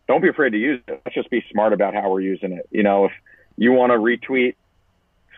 don't 0.07 0.21
be 0.21 0.29
afraid 0.29 0.51
to 0.51 0.57
use 0.57 0.81
it. 0.87 1.01
Let's 1.05 1.15
just 1.15 1.29
be 1.29 1.43
smart 1.51 1.73
about 1.73 1.93
how 1.93 2.09
we're 2.09 2.21
using 2.21 2.53
it. 2.53 2.67
You 2.71 2.83
know, 2.83 3.05
if 3.05 3.11
you 3.55 3.71
want 3.71 3.91
to 3.91 3.97
retweet 3.97 4.55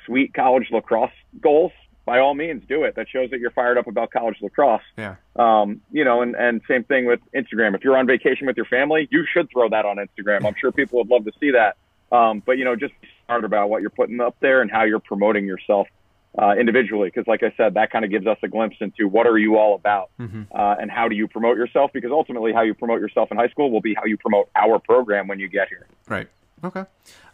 sweet 0.06 0.34
college 0.34 0.68
lacrosse 0.72 1.12
goals, 1.42 1.72
by 2.10 2.18
all 2.18 2.34
means 2.34 2.64
do 2.68 2.86
it. 2.86 2.96
That 2.96 3.08
shows 3.08 3.30
that 3.30 3.40
you're 3.40 3.52
fired 3.52 3.78
up 3.78 3.86
about 3.86 4.10
college 4.10 4.38
lacrosse. 4.42 4.82
Yeah. 4.98 5.18
Um, 5.36 5.82
you 5.92 6.04
know, 6.04 6.24
and, 6.24 6.36
and 6.36 6.60
same 6.68 6.84
thing 6.84 7.06
with 7.06 7.20
Instagram. 7.36 7.76
If 7.76 7.84
you're 7.84 7.96
on 7.96 8.08
vacation 8.08 8.48
with 8.48 8.58
your 8.58 8.66
family, 8.66 9.08
you 9.12 9.28
should 9.32 9.48
throw 9.52 9.70
that 9.70 9.86
on 9.86 9.98
Instagram. 9.98 10.44
I'm 10.44 10.56
sure 10.60 10.72
people 10.72 10.98
would 10.98 11.10
love 11.10 11.26
to 11.26 11.32
see 11.40 11.52
that. 11.52 11.78
Um, 12.12 12.42
but 12.44 12.58
you 12.58 12.66
know, 12.66 12.76
just 12.76 13.00
be 13.00 13.08
smart 13.28 13.46
about 13.46 13.70
what 13.70 13.82
you're 13.82 13.92
putting 13.92 14.20
up 14.22 14.36
there 14.40 14.64
and 14.64 14.72
how 14.72 14.86
you're 14.86 15.00
promoting 15.00 15.46
yourself 15.46 15.88
uh, 16.36 16.56
individually. 16.60 17.12
Because, 17.14 17.28
like 17.28 17.44
I 17.44 17.54
said, 17.56 17.76
that 17.76 17.92
kind 17.92 18.04
of 18.04 18.10
gives 18.10 18.26
us 18.26 18.40
a 18.42 18.48
glimpse 18.48 18.78
into 18.80 19.08
what 19.08 19.28
are 19.28 19.38
you 19.38 19.58
all 19.58 19.76
about 19.76 20.10
mm-hmm. 20.20 20.44
uh, 20.52 20.78
and 20.82 20.90
how 20.90 21.08
do 21.08 21.16
you 21.16 21.28
promote 21.28 21.58
yourself. 21.58 21.92
Because 21.94 22.10
ultimately, 22.12 22.54
how 22.54 22.64
you 22.64 22.74
promote 22.74 23.02
yourself 23.02 23.30
in 23.30 23.38
high 23.38 23.50
school 23.50 23.70
will 23.70 23.82
be 23.82 23.94
how 23.94 24.06
you 24.06 24.18
promote 24.18 24.50
our 24.56 24.80
program 24.80 25.28
when 25.28 25.40
you 25.40 25.48
get 25.48 25.68
here. 25.68 25.86
Right. 26.08 26.28
Okay. 26.64 26.84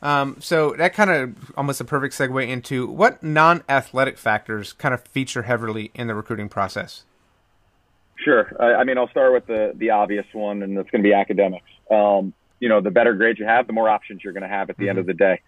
Um, 0.02 0.38
so 0.40 0.74
that 0.78 0.94
kind 0.94 1.10
of 1.10 1.52
almost 1.58 1.82
a 1.82 1.86
perfect 1.86 2.14
segue 2.14 2.48
into 2.48 2.88
what 2.88 3.24
non-athletic 3.24 4.18
factors 4.18 4.74
kind 4.74 4.94
of 4.94 5.04
feature 5.04 5.44
heavily 5.44 5.92
in 5.96 6.08
the 6.08 6.16
recruiting 6.16 6.50
process. 6.50 7.04
Sure. 8.24 8.56
I, 8.60 8.82
I 8.82 8.84
mean, 8.84 8.98
I'll 8.98 9.10
start 9.10 9.34
with 9.34 9.48
the 9.48 9.74
the 9.76 9.90
obvious 9.90 10.26
one, 10.34 10.64
and 10.64 10.78
it's 10.78 10.90
going 10.90 11.04
to 11.04 11.08
be 11.08 11.14
academics. 11.14 11.70
Um, 11.92 12.34
you 12.60 12.70
know, 12.70 12.82
the 12.82 12.92
better 12.92 13.14
grades 13.14 13.40
you 13.40 13.46
have, 13.46 13.68
the 13.68 13.74
more 13.74 13.90
options 13.90 14.24
you're 14.24 14.34
going 14.34 14.44
to 14.44 14.50
have 14.50 14.70
at 14.70 14.78
the 14.78 14.84
mm-hmm. 14.84 14.90
end 14.90 15.00
of 15.00 15.06
the 15.06 15.14
day. 15.14 15.42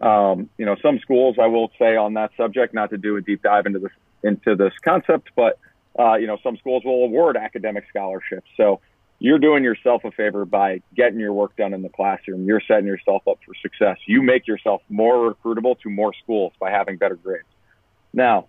Um, 0.00 0.48
you 0.58 0.66
know, 0.66 0.76
some 0.82 0.98
schools, 1.00 1.36
I 1.40 1.46
will 1.46 1.70
say 1.78 1.96
on 1.96 2.14
that 2.14 2.30
subject, 2.36 2.74
not 2.74 2.90
to 2.90 2.98
do 2.98 3.16
a 3.16 3.20
deep 3.20 3.42
dive 3.42 3.66
into 3.66 3.78
this 3.78 3.92
into 4.22 4.54
this 4.54 4.72
concept, 4.84 5.30
but 5.34 5.58
uh, 5.98 6.14
you 6.14 6.26
know, 6.26 6.38
some 6.42 6.56
schools 6.56 6.84
will 6.84 7.04
award 7.04 7.36
academic 7.36 7.84
scholarships. 7.88 8.48
So 8.56 8.80
you're 9.22 9.38
doing 9.38 9.62
yourself 9.62 10.02
a 10.04 10.10
favor 10.10 10.44
by 10.44 10.82
getting 10.96 11.20
your 11.20 11.32
work 11.32 11.56
done 11.56 11.72
in 11.74 11.82
the 11.82 11.88
classroom. 11.88 12.44
You're 12.44 12.60
setting 12.66 12.86
yourself 12.86 13.22
up 13.28 13.38
for 13.46 13.54
success. 13.62 13.96
You 14.04 14.20
make 14.20 14.48
yourself 14.48 14.82
more 14.88 15.32
recruitable 15.32 15.78
to 15.82 15.90
more 15.90 16.12
schools 16.24 16.52
by 16.58 16.72
having 16.72 16.96
better 16.96 17.14
grades. 17.14 17.46
Now, 18.12 18.48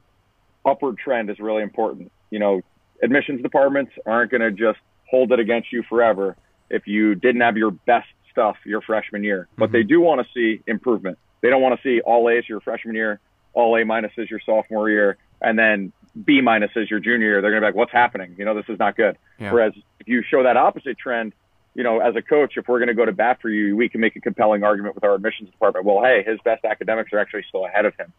upward 0.65 0.97
trend 0.97 1.29
is 1.29 1.37
really 1.37 1.61
important. 1.61 2.11
You 2.31 2.39
know, 2.39 2.61
admissions 3.03 3.43
departments 3.43 3.91
aren't 4.07 4.31
going 4.31 4.41
to 4.41 4.51
just 4.51 4.79
hold 5.07 5.31
it 5.31 5.39
against 5.39 5.71
you 5.71 5.83
forever 5.87 6.35
if 6.71 6.87
you 6.87 7.13
didn't 7.13 7.41
have 7.41 7.55
your 7.55 7.69
best 7.69 8.07
stuff 8.31 8.55
your 8.65 8.81
freshman 8.81 9.23
year, 9.23 9.47
but 9.55 9.65
mm-hmm. 9.65 9.73
they 9.73 9.83
do 9.83 10.01
want 10.01 10.25
to 10.25 10.27
see 10.33 10.63
improvement. 10.65 11.19
They 11.41 11.51
don't 11.51 11.61
want 11.61 11.79
to 11.79 11.87
see 11.87 12.01
all 12.01 12.27
A's 12.31 12.49
your 12.49 12.61
freshman 12.61 12.95
year, 12.95 13.19
all 13.53 13.75
A 13.75 13.83
minuses 13.83 14.27
your 14.27 14.39
sophomore 14.43 14.89
year, 14.89 15.17
and 15.39 15.59
then 15.59 15.93
B 16.21 16.41
minuses 16.41 16.89
your 16.89 16.99
junior 16.99 17.27
year. 17.27 17.41
They're 17.41 17.51
going 17.51 17.61
to 17.61 17.65
be 17.65 17.69
like, 17.69 17.75
what's 17.75 17.91
happening? 17.91 18.35
You 18.37 18.45
know, 18.45 18.55
this 18.55 18.65
is 18.69 18.79
not 18.79 18.95
good. 18.95 19.17
Yeah. 19.39 19.51
Whereas 19.51 19.73
if 19.99 20.07
you 20.07 20.23
show 20.29 20.43
that 20.43 20.57
opposite 20.57 20.97
trend, 20.97 21.33
you 21.73 21.83
know, 21.83 21.99
as 21.99 22.15
a 22.15 22.21
coach, 22.21 22.53
if 22.55 22.67
we're 22.67 22.79
going 22.79 22.89
to 22.89 22.93
go 22.93 23.05
to 23.05 23.11
bat 23.11 23.39
for 23.41 23.49
you, 23.49 23.75
we 23.75 23.89
can 23.89 23.99
make 23.99 24.15
a 24.15 24.21
compelling 24.21 24.63
argument 24.63 24.95
with 24.95 25.03
our 25.03 25.15
admissions 25.15 25.49
department. 25.49 25.85
Well, 25.85 26.03
hey, 26.03 26.23
his 26.25 26.39
best 26.45 26.65
academics 26.65 27.11
are 27.13 27.19
actually 27.19 27.45
still 27.49 27.65
ahead 27.65 27.85
of 27.85 27.93
him. 27.95 28.13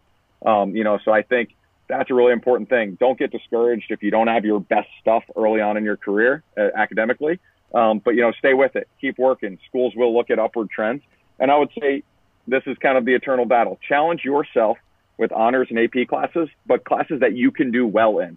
Um, 0.45 0.77
you 0.77 0.85
know, 0.85 0.99
so 1.05 1.13
I 1.13 1.23
think 1.23 1.55
that's 1.89 2.11
a 2.11 2.15
really 2.15 2.33
important 2.33 2.69
thing. 2.69 2.97
Don't 2.99 3.19
get 3.19 3.31
discouraged 3.31 3.87
if 3.91 4.03
you 4.03 4.11
don't 4.11 4.27
have 4.27 4.45
your 4.45 4.61
best 4.61 4.89
stuff 5.01 5.23
early 5.37 5.61
on 5.61 5.77
in 5.77 5.85
your 5.85 5.97
career 5.97 6.43
uh, 6.59 6.69
academically. 6.77 7.39
Um, 7.73 8.01
but 8.05 8.13
you 8.13 8.23
know, 8.23 8.33
stay 8.39 8.55
with 8.55 8.77
it. 8.77 8.89
Keep 9.01 9.19
working. 9.19 9.59
Schools 9.69 9.95
will 9.97 10.15
look 10.17 10.31
at 10.31 10.39
upward 10.39 10.71
trends, 10.71 11.03
and 11.39 11.51
I 11.51 11.59
would 11.59 11.71
say 11.81 12.03
this 12.47 12.63
is 12.67 12.77
kind 12.79 12.97
of 12.97 13.05
the 13.05 13.15
eternal 13.15 13.47
battle. 13.47 13.79
Challenge 13.89 14.23
yourself 14.25 14.79
with 15.17 15.33
honors 15.33 15.69
and 15.71 15.79
AP 15.79 16.09
classes, 16.09 16.49
but 16.67 16.85
classes 16.85 17.21
that 17.21 17.35
you 17.35 17.51
can 17.51 17.71
do 17.71 17.87
well 17.87 18.19
in. 18.19 18.37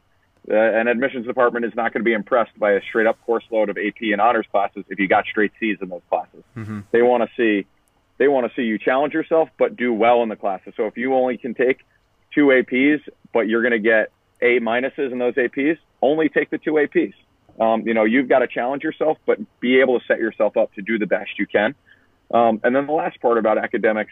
Uh, 0.49 0.55
an 0.55 0.87
admissions 0.87 1.25
department 1.25 1.65
is 1.65 1.75
not 1.75 1.91
going 1.91 2.01
to 2.01 2.05
be 2.05 2.13
impressed 2.13 2.57
by 2.57 2.71
a 2.71 2.81
straight 2.81 3.07
up 3.07 3.19
course 3.25 3.43
load 3.51 3.69
of 3.69 3.77
AP 3.77 4.01
and 4.01 4.21
honors 4.21 4.45
classes 4.49 4.85
if 4.87 4.97
you 4.97 5.07
got 5.07 5.25
straight 5.25 5.51
C's 5.59 5.77
in 5.81 5.89
those 5.89 6.01
classes. 6.09 6.43
Mm-hmm. 6.55 6.81
They 6.91 7.01
want 7.01 7.23
to 7.23 7.29
see 7.35 7.67
they 8.17 8.27
want 8.29 8.49
to 8.49 8.55
see 8.55 8.63
you 8.63 8.77
challenge 8.77 9.13
yourself 9.13 9.49
but 9.59 9.75
do 9.75 9.93
well 9.93 10.23
in 10.23 10.29
the 10.29 10.37
classes. 10.37 10.73
So 10.77 10.85
if 10.85 10.95
you 10.95 11.13
only 11.15 11.37
can 11.37 11.53
take 11.53 11.79
two 12.33 12.45
APs 12.45 13.01
but 13.33 13.47
you're 13.47 13.61
going 13.61 13.73
to 13.73 13.79
get 13.79 14.11
A 14.41 14.59
minuses 14.59 15.11
in 15.11 15.19
those 15.19 15.35
APs, 15.35 15.77
only 16.01 16.29
take 16.29 16.49
the 16.49 16.57
two 16.57 16.73
APs. 16.73 17.13
Um, 17.59 17.87
you 17.87 17.93
know, 17.93 18.03
you've 18.03 18.29
got 18.29 18.39
to 18.39 18.47
challenge 18.47 18.83
yourself, 18.83 19.17
but 19.25 19.37
be 19.59 19.79
able 19.79 19.99
to 19.99 20.05
set 20.05 20.19
yourself 20.19 20.57
up 20.57 20.73
to 20.75 20.81
do 20.81 20.99
the 20.99 21.07
best 21.07 21.31
you 21.37 21.47
can. 21.47 21.75
Um, 22.31 22.59
and 22.63 22.75
then 22.75 22.85
the 22.87 22.93
last 22.93 23.19
part 23.21 23.37
about 23.37 23.57
academics, 23.57 24.11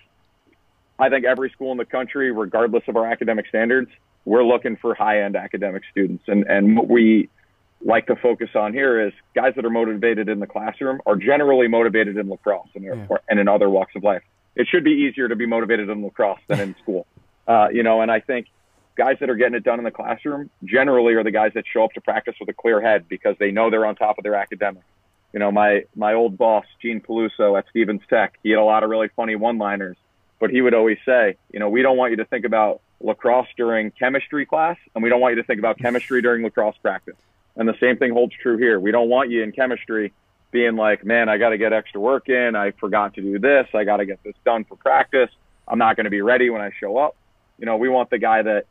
I 0.97 1.09
think 1.09 1.25
every 1.25 1.49
school 1.49 1.71
in 1.71 1.77
the 1.77 1.85
country, 1.85 2.31
regardless 2.31 2.83
of 2.87 2.95
our 2.95 3.05
academic 3.05 3.47
standards, 3.47 3.89
we're 4.23 4.43
looking 4.43 4.77
for 4.77 4.95
high 4.95 5.21
end 5.23 5.35
academic 5.35 5.83
students. 5.91 6.23
And, 6.27 6.43
and 6.45 6.75
what 6.77 6.87
we 6.87 7.29
like 7.83 8.07
to 8.07 8.15
focus 8.15 8.49
on 8.55 8.73
here 8.73 9.07
is 9.07 9.13
guys 9.35 9.53
that 9.55 9.65
are 9.65 9.69
motivated 9.69 10.29
in 10.29 10.39
the 10.39 10.47
classroom 10.47 11.01
are 11.05 11.15
generally 11.15 11.67
motivated 11.67 12.17
in 12.17 12.29
lacrosse 12.29 12.67
and, 12.73 12.83
yeah. 12.83 13.07
and 13.29 13.39
in 13.39 13.47
other 13.47 13.69
walks 13.69 13.95
of 13.95 14.03
life. 14.03 14.23
It 14.55 14.67
should 14.69 14.83
be 14.83 14.91
easier 14.91 15.27
to 15.27 15.35
be 15.35 15.45
motivated 15.45 15.89
in 15.89 16.03
lacrosse 16.03 16.39
than 16.47 16.59
in 16.59 16.75
school. 16.81 17.05
Uh, 17.47 17.67
you 17.71 17.83
know, 17.83 18.01
and 18.01 18.09
I 18.09 18.21
think 18.21 18.47
guys 18.95 19.17
that 19.19 19.29
are 19.29 19.35
getting 19.35 19.53
it 19.53 19.63
done 19.63 19.77
in 19.77 19.85
the 19.85 19.91
classroom 19.91 20.49
generally 20.63 21.13
are 21.13 21.23
the 21.23 21.29
guys 21.29 21.51
that 21.53 21.63
show 21.71 21.83
up 21.83 21.93
to 21.93 22.01
practice 22.01 22.33
with 22.39 22.49
a 22.49 22.53
clear 22.53 22.81
head 22.81 23.07
because 23.07 23.35
they 23.39 23.51
know 23.51 23.69
they're 23.69 23.85
on 23.85 23.95
top 23.95 24.17
of 24.17 24.23
their 24.23 24.33
academics. 24.33 24.83
You 25.31 25.39
know, 25.39 25.51
my, 25.51 25.83
my 25.95 26.15
old 26.15 26.39
boss, 26.39 26.65
Gene 26.81 27.01
Peluso 27.01 27.55
at 27.55 27.65
Stevens 27.69 28.01
Tech, 28.09 28.39
he 28.41 28.49
had 28.49 28.57
a 28.57 28.63
lot 28.63 28.83
of 28.83 28.89
really 28.89 29.09
funny 29.15 29.35
one 29.35 29.59
liners, 29.59 29.95
but 30.45 30.51
he 30.51 30.61
would 30.61 30.75
always 30.75 30.99
say, 31.03 31.37
you 31.51 31.59
know, 31.59 31.69
we 31.69 31.81
don't 31.81 31.97
want 31.97 32.11
you 32.11 32.17
to 32.17 32.25
think 32.25 32.45
about 32.45 32.79
lacrosse 33.01 33.47
during 33.57 33.89
chemistry 33.89 34.45
class, 34.45 34.77
and 34.93 35.03
we 35.03 35.09
don't 35.09 35.19
want 35.19 35.35
you 35.35 35.41
to 35.41 35.47
think 35.47 35.57
about 35.57 35.79
chemistry 35.79 36.21
during 36.21 36.43
lacrosse 36.43 36.75
practice. 36.83 37.15
And 37.55 37.67
the 37.67 37.73
same 37.79 37.97
thing 37.97 38.13
holds 38.13 38.35
true 38.39 38.55
here. 38.57 38.79
We 38.79 38.91
don't 38.91 39.09
want 39.09 39.31
you 39.31 39.41
in 39.41 39.53
chemistry 39.53 40.13
being 40.51 40.75
like, 40.75 41.03
man, 41.03 41.29
I 41.29 41.39
got 41.39 41.49
to 41.49 41.57
get 41.57 41.73
extra 41.73 41.99
work 41.99 42.29
in. 42.29 42.55
I 42.55 42.73
forgot 42.79 43.15
to 43.15 43.21
do 43.21 43.39
this. 43.39 43.65
I 43.73 43.85
got 43.85 43.97
to 43.97 44.05
get 44.05 44.21
this 44.21 44.35
done 44.45 44.65
for 44.65 44.75
practice. 44.75 45.31
I'm 45.67 45.79
not 45.79 45.95
going 45.95 46.03
to 46.03 46.11
be 46.11 46.21
ready 46.21 46.51
when 46.51 46.61
I 46.61 46.69
show 46.79 46.95
up. 46.95 47.15
You 47.57 47.65
know, 47.65 47.77
we 47.77 47.89
want 47.89 48.11
the 48.11 48.19
guy 48.19 48.43
that 48.43 48.67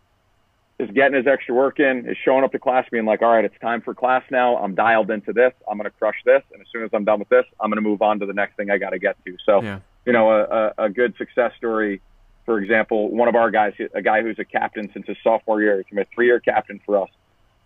is 0.78 0.88
getting 0.92 1.16
his 1.16 1.26
extra 1.26 1.56
work 1.56 1.80
in, 1.80 2.08
is 2.08 2.16
showing 2.24 2.44
up 2.44 2.52
to 2.52 2.60
class 2.60 2.86
being 2.88 3.04
like, 3.04 3.20
all 3.20 3.32
right, 3.32 3.44
it's 3.44 3.58
time 3.60 3.80
for 3.80 3.94
class 3.94 4.22
now. 4.30 4.58
I'm 4.58 4.76
dialed 4.76 5.10
into 5.10 5.32
this. 5.32 5.52
I'm 5.68 5.76
going 5.76 5.90
to 5.90 5.98
crush 5.98 6.22
this. 6.24 6.44
And 6.52 6.60
as 6.60 6.68
soon 6.72 6.84
as 6.84 6.90
I'm 6.92 7.04
done 7.04 7.18
with 7.18 7.30
this, 7.30 7.46
I'm 7.58 7.68
going 7.68 7.82
to 7.82 7.88
move 7.88 8.00
on 8.00 8.20
to 8.20 8.26
the 8.26 8.32
next 8.32 8.54
thing 8.54 8.70
I 8.70 8.78
got 8.78 8.90
to 8.90 9.00
get 9.00 9.16
to. 9.24 9.36
So, 9.44 9.60
yeah. 9.60 9.80
You 10.06 10.12
know, 10.12 10.30
a, 10.30 10.74
a 10.78 10.88
good 10.88 11.16
success 11.16 11.52
story, 11.56 12.00
for 12.44 12.58
example, 12.58 13.10
one 13.10 13.28
of 13.28 13.34
our 13.34 13.50
guys, 13.50 13.74
a 13.94 14.02
guy 14.02 14.22
who's 14.22 14.38
a 14.38 14.44
captain 14.44 14.90
since 14.92 15.06
his 15.06 15.16
sophomore 15.22 15.62
year, 15.62 15.76
he's 15.78 15.86
been 15.86 15.98
a 15.98 16.06
three 16.14 16.26
year 16.26 16.40
captain 16.40 16.80
for 16.84 17.02
us. 17.02 17.10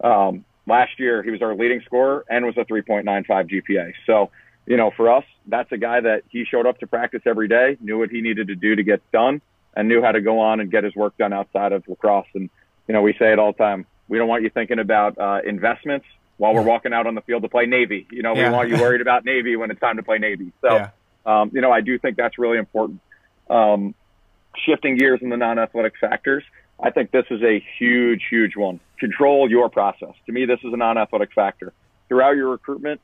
Um, 0.02 0.44
last 0.66 0.98
year, 0.98 1.22
he 1.22 1.30
was 1.30 1.42
our 1.42 1.54
leading 1.54 1.80
scorer 1.84 2.24
and 2.28 2.46
was 2.46 2.56
a 2.56 2.64
3.95 2.64 3.26
GPA. 3.50 3.92
So, 4.06 4.30
you 4.66 4.76
know, 4.76 4.92
for 4.96 5.10
us, 5.10 5.24
that's 5.46 5.72
a 5.72 5.78
guy 5.78 6.00
that 6.00 6.22
he 6.28 6.44
showed 6.44 6.66
up 6.66 6.78
to 6.80 6.86
practice 6.86 7.22
every 7.26 7.48
day, 7.48 7.76
knew 7.80 7.98
what 7.98 8.10
he 8.10 8.20
needed 8.20 8.48
to 8.48 8.54
do 8.54 8.76
to 8.76 8.82
get 8.82 9.00
done 9.10 9.40
and 9.74 9.88
knew 9.88 10.02
how 10.02 10.12
to 10.12 10.20
go 10.20 10.40
on 10.40 10.60
and 10.60 10.70
get 10.70 10.84
his 10.84 10.94
work 10.94 11.16
done 11.16 11.32
outside 11.32 11.72
of 11.72 11.86
lacrosse. 11.88 12.26
And 12.34 12.50
you 12.86 12.94
know, 12.94 13.02
we 13.02 13.12
say 13.14 13.32
it 13.32 13.38
all 13.38 13.52
the 13.52 13.58
time. 13.58 13.86
We 14.08 14.18
don't 14.18 14.28
want 14.28 14.42
you 14.42 14.50
thinking 14.50 14.78
about 14.78 15.18
uh, 15.18 15.40
investments 15.44 16.06
while 16.38 16.54
we're 16.54 16.62
walking 16.62 16.92
out 16.92 17.06
on 17.06 17.14
the 17.14 17.20
field 17.20 17.42
to 17.42 17.48
play 17.48 17.66
Navy. 17.66 18.06
You 18.10 18.22
know, 18.22 18.34
yeah. 18.34 18.48
we 18.48 18.56
want 18.56 18.68
you 18.70 18.76
worried 18.76 19.00
about 19.02 19.24
Navy 19.24 19.56
when 19.56 19.70
it's 19.70 19.80
time 19.80 19.96
to 19.96 20.02
play 20.02 20.18
Navy. 20.18 20.52
So, 20.62 20.74
yeah. 20.74 20.90
Um, 21.28 21.50
you 21.52 21.60
know, 21.60 21.70
I 21.70 21.82
do 21.82 21.98
think 21.98 22.16
that's 22.16 22.38
really 22.38 22.56
important. 22.56 23.00
Um, 23.50 23.94
shifting 24.56 24.96
gears 24.96 25.20
in 25.20 25.28
the 25.28 25.36
non-athletic 25.36 25.92
factors, 26.00 26.42
I 26.82 26.90
think 26.90 27.10
this 27.10 27.26
is 27.30 27.42
a 27.42 27.62
huge, 27.78 28.22
huge 28.30 28.56
one. 28.56 28.80
Control 28.98 29.50
your 29.50 29.68
process. 29.68 30.14
To 30.26 30.32
me, 30.32 30.46
this 30.46 30.58
is 30.64 30.72
a 30.72 30.76
non-athletic 30.76 31.32
factor. 31.34 31.74
Throughout 32.08 32.36
your 32.36 32.48
recruitment, 32.48 33.02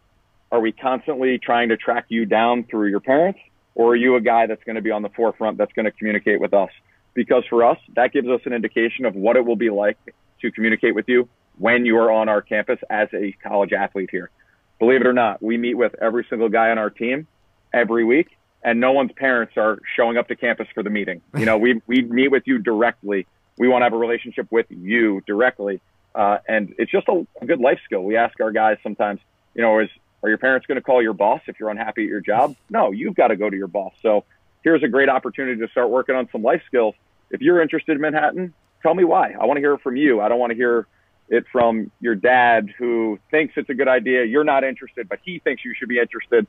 are 0.51 0.61
we 0.61 0.73
constantly 0.73 1.39
trying 1.39 1.69
to 1.69 1.77
track 1.77 2.07
you 2.09 2.25
down 2.25 2.65
through 2.65 2.89
your 2.89 3.01
parents, 3.01 3.41
or 3.75 3.93
are 3.93 3.97
you 3.97 4.17
a 4.17 4.23
guy 4.23 4.47
that's 4.47 4.65
going 4.65 4.77
to 4.77 4.83
be 4.83 4.91
on 4.91 5.03
the 5.03 5.11
forefront 5.11 5.59
that's 5.59 5.73
going 5.75 5.85
to 5.85 5.93
communicate 5.93 6.41
with 6.41 6.55
us? 6.55 6.71
Because 7.13 7.45
for 7.51 7.63
us, 7.63 7.79
that 7.95 8.13
gives 8.13 8.29
us 8.29 8.41
an 8.47 8.55
indication 8.55 9.05
of 9.05 9.15
what 9.15 9.37
it 9.37 9.45
will 9.45 9.57
be 9.57 9.69
like 9.69 9.99
to 10.41 10.51
communicate 10.51 10.95
with 10.95 11.09
you 11.09 11.29
when 11.59 11.85
you 11.85 11.99
are 11.99 12.11
on 12.11 12.31
our 12.31 12.41
campus 12.41 12.79
as 12.89 13.09
a 13.13 13.33
college 13.43 13.73
athlete 13.75 14.09
here. 14.11 14.31
Believe 14.79 15.03
it 15.03 15.07
or 15.07 15.13
not, 15.13 15.43
we 15.43 15.59
meet 15.59 15.75
with 15.75 15.95
every 16.01 16.27
single 16.31 16.49
guy 16.49 16.71
on 16.71 16.79
our 16.79 16.91
team 16.91 17.27
every 17.75 18.05
week, 18.05 18.29
and 18.63 18.81
no 18.81 18.93
one's 18.93 19.13
parents 19.13 19.55
are 19.57 19.79
showing 19.97 20.17
up 20.17 20.29
to 20.29 20.37
campus 20.37 20.69
for 20.73 20.83
the 20.83 20.91
meeting. 20.91 21.21
You 21.37 21.45
know, 21.45 21.59
we, 21.59 21.83
we 21.87 22.03
meet 22.03 22.31
with 22.31 22.45
you 22.47 22.59
directly. 22.59 23.27
We 23.59 23.69
want 23.69 23.83
to 23.83 23.87
have 23.87 23.93
a 23.93 23.99
relationship 23.99 24.51
with 24.51 24.67
you 24.71 25.21
directly. 25.27 25.81
Uh, 26.15 26.39
and 26.49 26.75
it's 26.79 26.91
just 26.91 27.09
a, 27.09 27.27
a 27.43 27.47
good 27.47 27.61
life 27.61 27.81
skill. 27.85 28.03
We 28.03 28.17
ask 28.17 28.41
our 28.41 28.53
guys 28.53 28.79
sometimes, 28.83 29.21
you 29.55 29.63
know, 29.63 29.81
is, 29.81 29.91
are 30.23 30.29
your 30.29 30.39
parents 30.39 30.67
going 30.67 30.77
to 30.77 30.83
call 30.83 31.03
your 31.03 31.13
boss 31.13 31.43
if 31.49 31.59
you're 31.59 31.71
unhappy 31.71 32.05
at 32.05 32.09
your 32.09 32.21
job? 32.21 32.57
No, 32.71 32.93
you've 32.93 33.17
got 33.17 33.29
to 33.29 33.37
go 33.37 33.51
to 33.51 33.57
your 33.57 33.67
boss. 33.67 33.93
So 34.01 34.25
here's 34.63 34.83
a 34.83 34.89
great 34.89 35.09
opportunity 35.09 35.61
to 35.61 35.69
start 35.69 35.91
working 35.91 36.15
on 36.15 36.29
some 36.33 36.43
life 36.43 36.63
skills. 36.67 36.95
If 37.31 37.43
you're 37.43 37.61
interested 37.61 37.97
in 37.97 38.01
Manhattan, 38.01 38.55
tell 38.83 38.95
me 38.95 39.05
why. 39.05 39.35
I 39.39 39.45
want 39.45 39.57
to 39.57 39.61
hear 39.61 39.75
it 39.75 39.83
from 39.83 39.97
you. 39.97 40.21
I 40.21 40.29
don't 40.29 40.39
want 40.39 40.51
to 40.51 40.57
hear 40.57 40.87
it 41.29 41.45
from 41.51 41.91
your 42.01 42.15
dad 42.15 42.73
who 42.79 43.19
thinks 43.31 43.55
it's 43.57 43.69
a 43.71 43.75
good 43.75 43.89
idea. 43.89 44.25
You're 44.25 44.45
not 44.45 44.63
interested, 44.63 45.09
but 45.09 45.19
he 45.25 45.41
thinks 45.41 45.65
you 45.65 45.75
should 45.75 45.89
be 45.89 45.99
interested. 45.99 46.47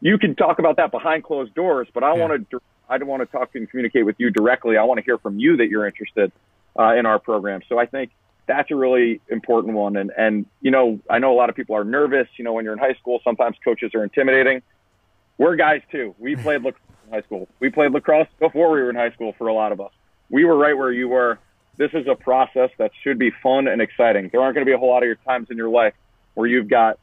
You 0.00 0.18
can 0.18 0.34
talk 0.34 0.58
about 0.58 0.76
that 0.76 0.90
behind 0.90 1.24
closed 1.24 1.54
doors, 1.54 1.88
but 1.92 2.02
I 2.02 2.14
yeah. 2.14 2.20
want 2.26 2.50
to 2.50 2.60
I 2.88 2.98
don't 2.98 3.08
want 3.08 3.22
to 3.22 3.26
talk 3.26 3.54
and 3.54 3.68
communicate 3.68 4.06
with 4.06 4.16
you 4.18 4.30
directly. 4.30 4.76
I 4.76 4.84
want 4.84 4.98
to 4.98 5.04
hear 5.04 5.18
from 5.18 5.38
you 5.38 5.56
that 5.56 5.68
you're 5.68 5.86
interested 5.86 6.32
uh, 6.78 6.94
in 6.94 7.04
our 7.06 7.18
program. 7.18 7.60
So 7.68 7.78
I 7.78 7.86
think 7.86 8.10
that's 8.46 8.70
a 8.70 8.76
really 8.76 9.20
important 9.28 9.74
one. 9.74 9.96
And 9.96 10.12
and 10.16 10.46
you 10.60 10.70
know 10.70 11.00
I 11.10 11.18
know 11.18 11.32
a 11.32 11.36
lot 11.36 11.50
of 11.50 11.56
people 11.56 11.76
are 11.76 11.84
nervous. 11.84 12.28
You 12.36 12.44
know 12.44 12.52
when 12.52 12.64
you're 12.64 12.74
in 12.74 12.78
high 12.78 12.94
school, 12.94 13.20
sometimes 13.24 13.56
coaches 13.64 13.92
are 13.94 14.04
intimidating. 14.04 14.62
We're 15.38 15.56
guys 15.56 15.82
too. 15.90 16.14
We 16.18 16.36
played 16.46 16.62
lacrosse 16.62 16.82
in 17.06 17.12
high 17.12 17.22
school. 17.22 17.48
We 17.60 17.70
played 17.70 17.92
lacrosse 17.92 18.28
before 18.38 18.70
we 18.70 18.80
were 18.80 18.90
in 18.90 18.96
high 18.96 19.12
school 19.12 19.34
for 19.36 19.48
a 19.48 19.54
lot 19.54 19.72
of 19.72 19.80
us. 19.80 19.92
We 20.30 20.44
were 20.44 20.56
right 20.56 20.76
where 20.76 20.92
you 20.92 21.08
were 21.08 21.38
this 21.76 21.90
is 21.92 22.06
a 22.06 22.14
process 22.14 22.70
that 22.78 22.90
should 23.02 23.18
be 23.18 23.30
fun 23.42 23.68
and 23.68 23.80
exciting. 23.80 24.30
There 24.30 24.40
aren't 24.40 24.54
going 24.54 24.64
to 24.64 24.70
be 24.70 24.74
a 24.74 24.78
whole 24.78 24.90
lot 24.90 25.02
of 25.02 25.06
your 25.06 25.16
times 25.16 25.48
in 25.50 25.56
your 25.56 25.68
life 25.68 25.94
where 26.34 26.46
you've 26.46 26.68
got 26.68 26.98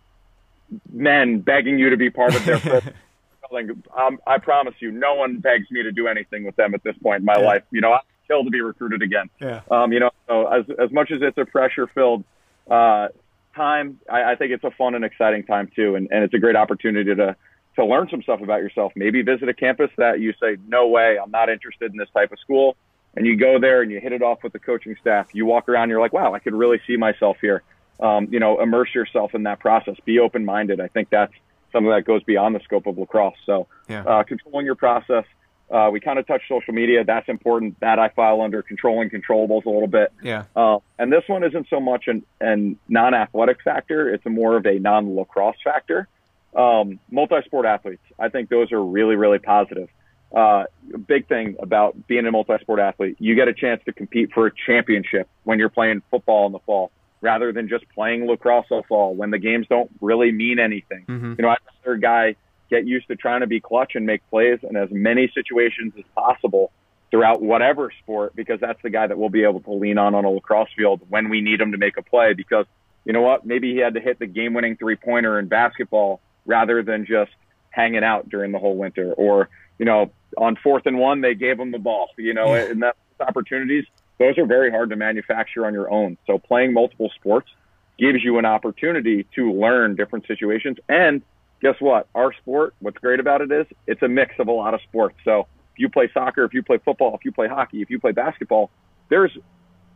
men 0.92 1.40
begging 1.40 1.80
you 1.80 1.90
to 1.90 1.98
be 1.98 2.10
part 2.10 2.36
of 2.36 2.46
their 2.46 2.60
program. 3.50 3.84
um, 3.98 4.20
I 4.26 4.38
promise 4.38 4.76
you, 4.80 4.92
no 4.92 5.16
one 5.16 5.40
begs 5.40 5.70
me 5.72 5.84
to 5.84 5.92
do 5.92 6.08
anything 6.08 6.44
with 6.44 6.56
them 6.56 6.74
at 6.74 6.84
this 6.84 6.96
point 6.98 7.20
in 7.20 7.26
my 7.26 7.38
yeah. 7.38 7.46
life. 7.46 7.64
You 7.72 7.82
know, 7.82 7.94
I'm 7.94 8.02
killed 8.28 8.48
to 8.48 8.52
be 8.52 8.62
recruited 8.62 9.02
again. 9.02 9.30
Yeah. 9.40 9.62
Um, 9.70 9.92
you 9.94 10.00
know, 10.00 10.12
so 10.28 10.48
as 10.48 10.66
as 10.80 10.92
much 10.92 11.12
as 11.12 11.22
it's 11.22 11.38
a 11.38 11.46
pressure 11.46 11.88
filled 11.88 12.24
uh, 12.70 13.10
time, 13.56 14.00
I, 14.10 14.32
I 14.32 14.36
think 14.36 14.52
it's 14.52 14.64
a 14.64 14.72
fun 14.72 14.96
and 14.96 15.06
exciting 15.06 15.44
time 15.44 15.70
too, 15.76 15.96
and, 15.96 16.08
and 16.12 16.24
it's 16.24 16.34
a 16.34 16.40
great 16.40 16.56
opportunity 16.56 17.14
to 17.16 17.36
to 17.76 17.86
learn 17.86 18.08
some 18.10 18.22
stuff 18.22 18.42
about 18.42 18.62
yourself. 18.62 18.94
Maybe 18.96 19.22
visit 19.24 19.50
a 19.50 19.54
campus 19.54 19.90
that 19.98 20.20
you 20.20 20.34
say, 20.40 20.58
no 20.68 20.88
way, 20.88 21.18
I'm 21.18 21.32
not 21.32 21.50
interested 21.50 21.92
in 21.92 21.98
this 21.98 22.10
type 22.14 22.32
of 22.32 22.40
school 22.40 22.76
and 23.16 23.26
you 23.26 23.36
go 23.36 23.60
there 23.60 23.82
and 23.82 23.92
you 23.92 24.00
hit 24.00 24.12
it 24.12 24.22
off 24.22 24.44
with 24.44 24.54
the 24.54 24.60
coaching 24.60 24.96
staff. 25.00 25.28
You 25.34 25.46
walk 25.46 25.70
around, 25.70 25.90
you're 25.90 26.02
like, 26.02 26.14
wow, 26.14 26.34
I 26.34 26.40
could 26.40 26.54
really 26.54 26.82
see 26.88 26.98
myself 26.98 27.38
here. 27.42 27.64
Um, 28.00 28.28
you 28.32 28.40
know, 28.40 28.60
immerse 28.62 28.94
yourself 28.94 29.34
in 29.36 29.44
that 29.44 29.60
process. 29.60 29.96
Be 30.06 30.20
open 30.20 30.46
minded. 30.46 30.82
I 30.82 30.88
think 30.88 31.10
that's 31.10 31.34
something 31.72 31.90
that 31.90 32.06
goes 32.06 32.24
beyond 32.24 32.56
the 32.56 32.60
scope 32.62 32.86
of 32.88 32.98
lacrosse. 32.98 33.36
So, 33.46 33.68
yeah. 33.88 34.04
uh, 34.04 34.24
controlling 34.24 34.66
your 34.66 34.76
process. 34.76 35.26
Uh, 35.72 35.90
we 35.92 36.00
kind 36.00 36.20
of 36.20 36.28
touched 36.28 36.46
social 36.48 36.74
media. 36.74 37.04
That's 37.04 37.28
important. 37.30 37.80
That 37.80 37.98
I 37.98 38.10
file 38.10 38.42
under 38.42 38.62
controlling 38.62 39.10
controllables 39.10 39.66
a 39.66 39.70
little 39.70 39.88
bit. 39.88 40.12
Yeah. 40.22 40.44
Uh, 40.56 40.80
and 41.00 41.12
this 41.12 41.24
one 41.28 41.44
isn't 41.44 41.68
so 41.70 41.80
much 41.80 42.08
an, 42.08 42.24
an 42.42 42.78
non-athletic 42.90 43.64
factor. 43.64 44.14
It's 44.14 44.26
more 44.26 44.58
of 44.58 44.66
a 44.66 44.78
non-lacrosse 44.80 45.56
factor. 45.64 46.08
Um, 46.56 47.00
multi-sport 47.10 47.66
athletes. 47.66 48.04
I 48.20 48.30
think 48.30 48.50
those 48.50 48.72
are 48.72 48.84
really, 48.84 49.16
really 49.16 49.40
positive 49.40 49.90
uh, 50.34 50.64
big 51.08 51.28
thing 51.28 51.56
about 51.60 52.08
being 52.08 52.26
a 52.26 52.32
multi-sport 52.32 52.80
athlete. 52.80 53.18
You 53.20 53.36
get 53.36 53.48
a 53.48 53.54
chance 53.54 53.82
to 53.86 53.94
compete 53.94 54.32
for 54.34 54.48
a 54.48 54.52
championship 54.66 55.30
when 55.44 55.60
you're 55.60 55.70
playing 55.70 56.02
football 56.10 56.48
in 56.48 56.52
the 56.52 56.60
fall, 56.60 56.92
rather 57.24 57.52
than 57.52 57.68
just 57.68 57.88
playing 57.90 58.28
lacrosse 58.28 58.66
all 58.70 58.84
fall 58.84 59.16
when 59.16 59.32
the 59.32 59.40
games 59.40 59.66
don't 59.68 59.90
really 60.02 60.32
mean 60.32 60.60
anything. 60.60 61.06
Mm-hmm. 61.08 61.34
You 61.38 61.42
know, 61.42 61.50
I'd 61.50 61.58
rather 61.84 61.96
a 61.96 62.00
guy 62.00 62.36
get 62.70 62.86
used 62.86 63.08
to 63.08 63.16
trying 63.16 63.42
to 63.42 63.48
be 63.48 63.60
clutch 63.60 63.94
and 63.96 64.06
make 64.06 64.22
plays 64.30 64.60
in 64.62 64.76
as 64.76 64.90
many 64.92 65.32
situations 65.34 65.94
as 65.98 66.04
possible 66.14 66.72
throughout 67.10 67.42
whatever 67.42 67.92
sport, 68.02 68.36
because 68.36 68.60
that's 68.60 68.82
the 68.84 68.90
guy 68.90 69.08
that 69.08 69.18
we'll 69.18 69.30
be 69.30 69.44
able 69.44 69.62
to 69.62 69.72
lean 69.72 69.98
on 69.98 70.14
on 70.14 70.26
a 70.26 70.30
lacrosse 70.30 70.70
field 70.76 71.02
when 71.10 71.30
we 71.30 71.42
need 71.42 71.62
him 71.62 71.72
to 71.72 71.78
make 71.78 71.98
a 71.98 72.02
play. 72.02 72.34
Because 72.34 72.66
you 73.06 73.14
know 73.14 73.22
what? 73.22 73.46
Maybe 73.46 73.74
he 73.74 73.80
had 73.80 73.94
to 73.94 74.02
hit 74.02 74.20
the 74.20 74.28
game-winning 74.28 74.78
three-pointer 74.78 75.40
in 75.40 75.48
basketball 75.48 76.20
rather 76.46 76.84
than 76.84 77.06
just 77.06 77.32
hanging 77.70 78.04
out 78.04 78.30
during 78.30 78.52
the 78.52 78.60
whole 78.60 78.76
winter 78.76 79.14
or 79.14 79.50
you 79.80 79.86
know, 79.86 80.12
on 80.38 80.56
fourth 80.56 80.86
and 80.86 80.98
one, 80.98 81.22
they 81.22 81.36
gave 81.36 81.60
him 81.60 81.72
the 81.72 81.80
ball, 81.80 82.10
you 82.18 82.34
know, 82.34 82.54
yeah. 82.54 82.70
and 82.70 82.82
that's 82.82 82.98
opportunities, 83.20 83.86
those 84.20 84.38
are 84.38 84.46
very 84.46 84.72
hard 84.72 84.90
to 84.92 84.96
manufacture 84.96 85.66
on 85.66 85.74
your 85.74 85.92
own. 85.92 86.18
So 86.28 86.38
playing 86.38 86.74
multiple 86.74 87.12
sports 87.16 87.50
gives 87.98 88.24
you 88.24 88.38
an 88.38 88.46
opportunity 88.46 89.26
to 89.36 89.52
learn 89.52 89.96
different 89.96 90.28
situations. 90.28 90.78
And 90.90 91.22
guess 91.62 91.76
what? 91.80 92.08
Our 92.16 92.34
sport, 92.34 92.74
what's 92.80 92.98
great 92.98 93.20
about 93.20 93.42
it 93.42 93.52
is 93.52 93.66
it's 93.88 94.02
a 94.02 94.08
mix 94.08 94.36
of 94.40 94.48
a 94.48 94.52
lot 94.52 94.74
of 94.74 94.82
sports. 94.82 95.16
So 95.24 95.48
if 95.74 95.80
you 95.80 95.90
play 95.90 96.10
soccer, 96.14 96.44
if 96.44 96.54
you 96.54 96.64
play 96.64 96.78
football, 96.84 97.16
if 97.16 97.26
you 97.26 97.32
play 97.32 97.48
hockey, 97.48 97.82
if 97.82 97.90
you 97.90 98.00
play 98.00 98.12
basketball, 98.12 98.70
there's 99.10 99.32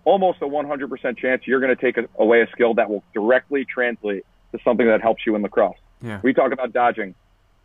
almost 0.05 0.41
a 0.41 0.45
100% 0.45 1.17
chance 1.17 1.43
you're 1.45 1.59
going 1.59 1.75
to 1.75 1.81
take 1.81 1.97
a, 1.97 2.07
away 2.17 2.41
a 2.41 2.47
skill 2.51 2.73
that 2.75 2.89
will 2.89 3.03
directly 3.13 3.65
translate 3.65 4.25
to 4.51 4.59
something 4.63 4.87
that 4.87 5.01
helps 5.01 5.25
you 5.25 5.35
in 5.35 5.41
lacrosse. 5.41 5.75
Yeah. 6.01 6.19
We 6.23 6.33
talk 6.33 6.51
about 6.51 6.71
dodging 6.73 7.13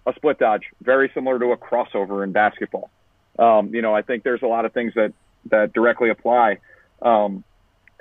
a 0.07 0.13
split 0.15 0.39
dodge, 0.39 0.65
very 0.81 1.11
similar 1.15 1.39
to 1.39 1.53
a 1.53 1.57
crossover 1.57 2.25
in 2.25 2.33
basketball. 2.33 2.91
Um, 3.39 3.75
you 3.75 3.83
know, 3.83 3.95
I 3.95 4.03
think 4.03 4.25
there's 4.25 4.43
a 4.43 4.47
lot 4.47 4.65
of 4.65 4.73
things 4.73 4.93
that 4.95 5.13
that 5.51 5.73
directly 5.73 6.11
apply. 6.11 6.59
Um, 7.01 7.45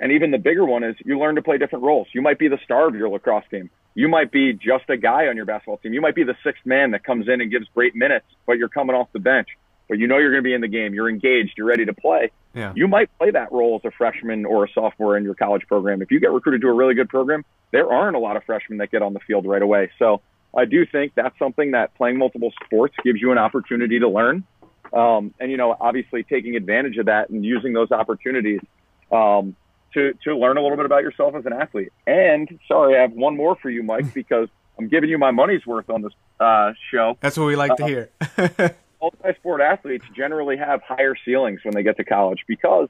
and 0.00 0.12
even 0.12 0.30
the 0.30 0.38
bigger 0.38 0.64
one 0.64 0.82
is 0.82 0.96
you 1.04 1.18
learn 1.18 1.36
to 1.36 1.42
play 1.42 1.58
different 1.58 1.84
roles. 1.84 2.08
You 2.12 2.22
might 2.22 2.38
be 2.38 2.48
the 2.48 2.58
star 2.64 2.88
of 2.88 2.94
your 2.94 3.08
lacrosse 3.08 3.44
team. 3.50 3.70
You 3.94 4.08
might 4.08 4.32
be 4.32 4.52
just 4.52 4.88
a 4.88 4.96
guy 4.96 5.26
on 5.26 5.36
your 5.36 5.44
basketball 5.44 5.76
team. 5.76 5.92
You 5.92 6.00
might 6.00 6.14
be 6.14 6.24
the 6.24 6.36
sixth 6.42 6.64
man 6.64 6.92
that 6.92 7.04
comes 7.04 7.28
in 7.28 7.40
and 7.40 7.50
gives 7.50 7.66
great 7.74 7.94
minutes, 7.94 8.26
but 8.46 8.58
you're 8.58 8.68
coming 8.68 8.96
off 8.96 9.08
the 9.12 9.20
bench. 9.20 9.48
But 9.88 9.98
you 9.98 10.06
know 10.06 10.16
you're 10.16 10.30
going 10.30 10.42
to 10.42 10.48
be 10.48 10.54
in 10.54 10.62
the 10.62 10.68
game. 10.68 10.94
You're 10.94 11.10
engaged. 11.10 11.52
You're 11.56 11.66
ready 11.66 11.84
to 11.84 11.92
play. 11.92 12.30
Yeah. 12.54 12.72
You 12.74 12.88
might 12.88 13.16
play 13.18 13.30
that 13.30 13.52
role 13.52 13.80
as 13.82 13.86
a 13.86 13.94
freshman 13.94 14.46
or 14.46 14.64
a 14.64 14.68
sophomore 14.72 15.16
in 15.16 15.24
your 15.24 15.34
college 15.34 15.66
program. 15.66 16.00
If 16.00 16.10
you 16.10 16.20
get 16.20 16.30
recruited 16.30 16.62
to 16.62 16.68
a 16.68 16.72
really 16.72 16.94
good 16.94 17.08
program, 17.08 17.44
there 17.72 17.92
aren't 17.92 18.16
a 18.16 18.18
lot 18.18 18.36
of 18.36 18.44
freshmen 18.44 18.78
that 18.78 18.90
get 18.90 19.02
on 19.02 19.12
the 19.12 19.20
field 19.20 19.44
right 19.44 19.60
away. 19.60 19.90
So 19.98 20.22
I 20.56 20.64
do 20.64 20.86
think 20.86 21.12
that's 21.14 21.38
something 21.38 21.72
that 21.72 21.94
playing 21.94 22.18
multiple 22.18 22.52
sports 22.64 22.94
gives 23.04 23.20
you 23.20 23.32
an 23.32 23.38
opportunity 23.38 23.98
to 23.98 24.08
learn. 24.08 24.44
Um, 24.92 25.34
and, 25.40 25.50
you 25.50 25.56
know, 25.56 25.76
obviously 25.80 26.22
taking 26.22 26.56
advantage 26.56 26.98
of 26.98 27.06
that 27.06 27.30
and 27.30 27.44
using 27.44 27.72
those 27.72 27.90
opportunities 27.90 28.60
um, 29.10 29.56
to, 29.94 30.12
to 30.24 30.36
learn 30.36 30.56
a 30.58 30.62
little 30.62 30.76
bit 30.76 30.86
about 30.86 31.02
yourself 31.02 31.34
as 31.34 31.46
an 31.46 31.52
athlete. 31.52 31.92
And 32.06 32.58
sorry, 32.68 32.96
I 32.96 33.02
have 33.02 33.12
one 33.12 33.36
more 33.36 33.56
for 33.56 33.70
you, 33.70 33.82
Mike, 33.82 34.12
because 34.14 34.48
I'm 34.78 34.88
giving 34.88 35.10
you 35.10 35.18
my 35.18 35.30
money's 35.30 35.66
worth 35.66 35.88
on 35.88 36.02
this 36.02 36.12
uh, 36.40 36.72
show. 36.90 37.16
That's 37.20 37.36
what 37.36 37.46
we 37.46 37.56
like 37.56 37.76
to 37.76 37.84
uh, 37.84 37.86
hear. 37.86 38.10
multi-sport 39.00 39.60
athletes 39.60 40.04
generally 40.14 40.56
have 40.56 40.80
higher 40.82 41.16
ceilings 41.24 41.60
when 41.64 41.74
they 41.74 41.82
get 41.82 41.96
to 41.96 42.04
college 42.04 42.44
because 42.46 42.88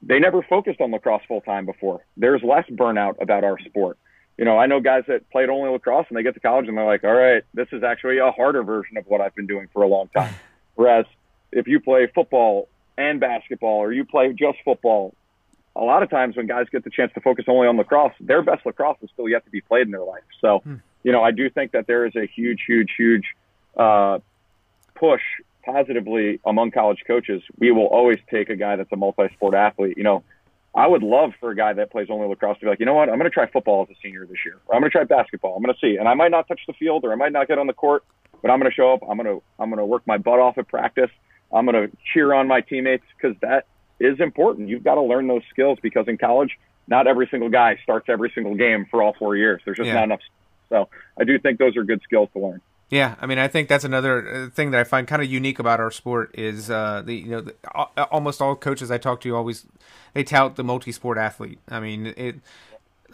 they 0.00 0.20
never 0.20 0.42
focused 0.42 0.80
on 0.80 0.92
lacrosse 0.92 1.22
full 1.26 1.40
time 1.40 1.66
before. 1.66 2.04
There's 2.16 2.42
less 2.42 2.64
burnout 2.70 3.20
about 3.20 3.42
our 3.42 3.58
sport 3.58 3.98
you 4.38 4.44
know, 4.44 4.58
I 4.58 4.66
know 4.66 4.80
guys 4.80 5.04
that 5.08 5.28
played 5.30 5.48
only 5.48 5.70
lacrosse 5.70 6.06
and 6.08 6.16
they 6.16 6.22
get 6.22 6.34
to 6.34 6.40
college 6.40 6.68
and 6.68 6.76
they're 6.76 6.86
like, 6.86 7.04
all 7.04 7.12
right, 7.12 7.42
this 7.54 7.68
is 7.72 7.82
actually 7.82 8.18
a 8.18 8.30
harder 8.30 8.62
version 8.62 8.96
of 8.96 9.06
what 9.06 9.20
I've 9.20 9.34
been 9.34 9.46
doing 9.46 9.68
for 9.72 9.82
a 9.82 9.86
long 9.86 10.08
time. 10.08 10.34
Whereas 10.74 11.06
if 11.52 11.66
you 11.66 11.80
play 11.80 12.06
football 12.14 12.68
and 12.98 13.20
basketball 13.20 13.78
or 13.78 13.92
you 13.92 14.04
play 14.04 14.32
just 14.32 14.58
football, 14.64 15.14
a 15.74 15.82
lot 15.82 16.02
of 16.02 16.10
times 16.10 16.36
when 16.36 16.46
guys 16.46 16.66
get 16.70 16.84
the 16.84 16.90
chance 16.90 17.12
to 17.14 17.20
focus 17.20 17.46
only 17.48 17.66
on 17.66 17.76
lacrosse, 17.76 18.12
their 18.20 18.42
best 18.42 18.66
lacrosse 18.66 18.98
is 19.02 19.10
still 19.12 19.28
yet 19.28 19.44
to 19.44 19.50
be 19.50 19.60
played 19.60 19.86
in 19.86 19.90
their 19.90 20.04
life. 20.04 20.24
So, 20.40 20.58
hmm. 20.58 20.76
you 21.02 21.12
know, 21.12 21.22
I 21.22 21.30
do 21.30 21.48
think 21.48 21.72
that 21.72 21.86
there 21.86 22.06
is 22.06 22.14
a 22.16 22.26
huge, 22.26 22.62
huge, 22.66 22.90
huge 22.96 23.24
uh, 23.76 24.18
push 24.94 25.22
positively 25.64 26.40
among 26.44 26.72
college 26.72 27.04
coaches. 27.06 27.42
We 27.58 27.70
will 27.70 27.86
always 27.86 28.18
take 28.30 28.50
a 28.50 28.56
guy 28.56 28.76
that's 28.76 28.92
a 28.92 28.96
multi-sport 28.96 29.54
athlete. 29.54 29.96
You 29.96 30.02
know, 30.02 30.24
I 30.74 30.86
would 30.86 31.02
love 31.02 31.32
for 31.38 31.50
a 31.50 31.56
guy 31.56 31.72
that 31.74 31.90
plays 31.90 32.08
only 32.10 32.26
lacrosse 32.26 32.58
to 32.58 32.64
be 32.64 32.70
like, 32.70 32.80
you 32.80 32.86
know 32.86 32.94
what, 32.94 33.08
I'm 33.08 33.18
going 33.18 33.30
to 33.30 33.34
try 33.34 33.46
football 33.46 33.86
as 33.88 33.94
a 33.94 33.98
senior 34.02 34.26
this 34.26 34.38
year, 34.44 34.58
or 34.66 34.74
I'm 34.74 34.80
going 34.80 34.90
to 34.90 34.96
try 34.96 35.04
basketball. 35.04 35.54
I'm 35.54 35.62
going 35.62 35.74
to 35.74 35.80
see, 35.80 35.96
and 35.96 36.08
I 36.08 36.14
might 36.14 36.30
not 36.30 36.48
touch 36.48 36.60
the 36.66 36.72
field, 36.72 37.04
or 37.04 37.12
I 37.12 37.16
might 37.16 37.32
not 37.32 37.46
get 37.46 37.58
on 37.58 37.66
the 37.66 37.74
court, 37.74 38.04
but 38.40 38.50
I'm 38.50 38.58
going 38.58 38.70
to 38.70 38.74
show 38.74 38.92
up. 38.92 39.00
I'm 39.08 39.16
going 39.16 39.28
to 39.28 39.42
I'm 39.58 39.68
going 39.68 39.78
to 39.78 39.86
work 39.86 40.02
my 40.06 40.18
butt 40.18 40.40
off 40.40 40.58
at 40.58 40.68
practice. 40.68 41.10
I'm 41.52 41.66
going 41.66 41.88
to 41.88 41.96
cheer 42.12 42.32
on 42.32 42.48
my 42.48 42.60
teammates 42.60 43.04
because 43.16 43.36
that 43.40 43.66
is 44.00 44.20
important. 44.20 44.68
You've 44.68 44.84
got 44.84 44.94
to 44.96 45.02
learn 45.02 45.28
those 45.28 45.42
skills 45.50 45.78
because 45.82 46.08
in 46.08 46.18
college, 46.18 46.58
not 46.86 47.06
every 47.06 47.28
single 47.30 47.48
guy 47.48 47.78
starts 47.82 48.08
every 48.08 48.30
single 48.34 48.54
game 48.54 48.86
for 48.90 49.02
all 49.02 49.14
four 49.18 49.36
years. 49.36 49.60
There's 49.64 49.76
just 49.76 49.86
yeah. 49.86 49.94
not 49.94 50.04
enough. 50.04 50.20
So 50.68 50.88
I 51.18 51.24
do 51.24 51.38
think 51.38 51.58
those 51.58 51.76
are 51.76 51.84
good 51.84 52.00
skills 52.02 52.28
to 52.32 52.40
learn. 52.40 52.60
Yeah, 52.92 53.14
I 53.22 53.26
mean, 53.26 53.38
I 53.38 53.48
think 53.48 53.68
that's 53.68 53.84
another 53.84 54.28
uh, 54.28 54.50
thing 54.50 54.70
that 54.72 54.80
I 54.80 54.84
find 54.84 55.08
kind 55.08 55.22
of 55.22 55.30
unique 55.30 55.58
about 55.58 55.80
our 55.80 55.90
sport 55.90 56.34
is 56.34 56.70
uh, 56.70 57.02
the 57.02 57.14
you 57.14 57.30
know 57.30 57.40
the, 57.40 57.54
almost 58.10 58.42
all 58.42 58.54
coaches 58.54 58.90
I 58.90 58.98
talk 58.98 59.22
to 59.22 59.34
always 59.34 59.64
they 60.12 60.22
tout 60.24 60.56
the 60.56 60.64
multi-sport 60.64 61.16
athlete. 61.16 61.58
I 61.70 61.80
mean, 61.80 62.12
it 62.18 62.36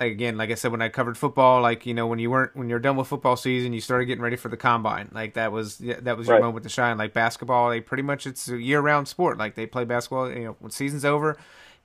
like 0.01 0.13
again, 0.13 0.37
like 0.37 0.51
I 0.51 0.55
said, 0.55 0.71
when 0.71 0.83
I 0.83 0.89
covered 0.89 1.19
football, 1.19 1.61
like 1.63 1.87
you 1.87 1.95
know, 1.95 2.07
when 2.07 2.19
you 2.19 2.31
weren't 2.31 2.55
when 2.57 2.69
you're 2.69 2.79
done 2.79 2.97
with 2.97 3.09
football 3.09 3.37
season, 3.37 3.73
you 3.73 3.81
started 3.81 4.07
getting 4.07 4.23
ready 4.23 4.37
for 4.37 4.49
the 4.49 4.57
combine. 4.57 5.11
Like 5.13 5.35
that 5.35 5.53
was 5.53 5.79
that 5.79 6.17
was 6.17 6.27
your 6.27 6.37
right. 6.37 6.43
moment 6.43 6.63
to 6.65 6.69
shine. 6.69 6.99
Like 6.99 7.13
basketball, 7.13 7.71
they 7.71 7.81
pretty 7.81 8.03
much 8.03 8.27
it's 8.27 8.49
a 8.49 8.61
year 8.61 8.81
round 8.81 9.09
sport. 9.09 9.39
Like 9.39 9.55
they 9.55 9.67
play 9.67 9.85
basketball. 9.85 10.31
You 10.31 10.45
know, 10.45 10.57
when 10.61 10.71
season's 10.71 11.05
over, 11.05 11.37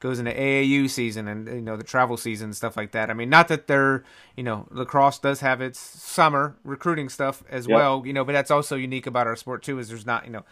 goes 0.04 0.20
into 0.20 0.32
AAU 0.32 0.90
season 0.90 1.30
and 1.30 1.48
you 1.48 1.62
know 1.62 1.78
the 1.78 1.84
travel 1.84 2.18
season 2.18 2.48
and 2.48 2.56
stuff 2.56 2.76
like 2.76 2.92
that. 2.92 3.10
I 3.10 3.14
mean, 3.14 3.30
not 3.30 3.48
that 3.48 3.68
they're 3.68 4.04
you 4.36 4.44
know 4.44 4.68
lacrosse 4.70 5.18
does 5.18 5.40
have 5.40 5.62
its 5.62 5.80
summer 5.80 6.58
recruiting 6.64 7.10
stuff 7.10 7.42
as 7.50 7.68
yep. 7.68 7.76
well. 7.76 8.04
You 8.06 8.14
know, 8.14 8.26
but 8.26 8.34
that's 8.34 8.52
also 8.52 8.76
unique 8.76 9.08
about 9.08 9.28
our 9.28 9.36
sport 9.36 9.64
too. 9.64 9.80
Is 9.80 9.88
there's 9.88 10.06
not 10.06 10.26
you 10.26 10.32
know 10.32 10.44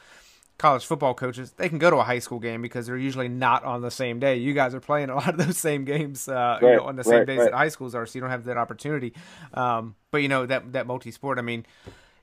college 0.57 0.85
football 0.85 1.13
coaches, 1.13 1.51
they 1.51 1.69
can 1.69 1.77
go 1.79 1.89
to 1.89 1.97
a 1.97 2.03
high 2.03 2.19
school 2.19 2.39
game 2.39 2.61
because 2.61 2.87
they're 2.87 2.97
usually 2.97 3.27
not 3.27 3.63
on 3.63 3.81
the 3.81 3.91
same 3.91 4.19
day. 4.19 4.35
You 4.37 4.53
guys 4.53 4.75
are 4.75 4.79
playing 4.79 5.09
a 5.09 5.15
lot 5.21 5.29
of 5.29 5.37
those 5.37 5.57
same 5.57 5.85
games 5.85 6.27
uh, 6.27 6.59
right, 6.61 6.71
you 6.71 6.77
know, 6.77 6.83
on 6.83 6.95
the 6.95 7.03
same 7.03 7.19
right, 7.19 7.27
days 7.27 7.39
right. 7.39 7.45
that 7.45 7.53
high 7.53 7.69
schools 7.69 7.95
are, 7.95 8.05
so 8.05 8.17
you 8.17 8.21
don't 8.21 8.29
have 8.29 8.45
that 8.45 8.57
opportunity. 8.57 9.13
Um, 9.53 9.95
but 10.11 10.19
you 10.19 10.27
know 10.27 10.45
that 10.45 10.73
that 10.73 10.87
multi 10.87 11.11
sport. 11.11 11.39
I 11.39 11.41
mean, 11.41 11.65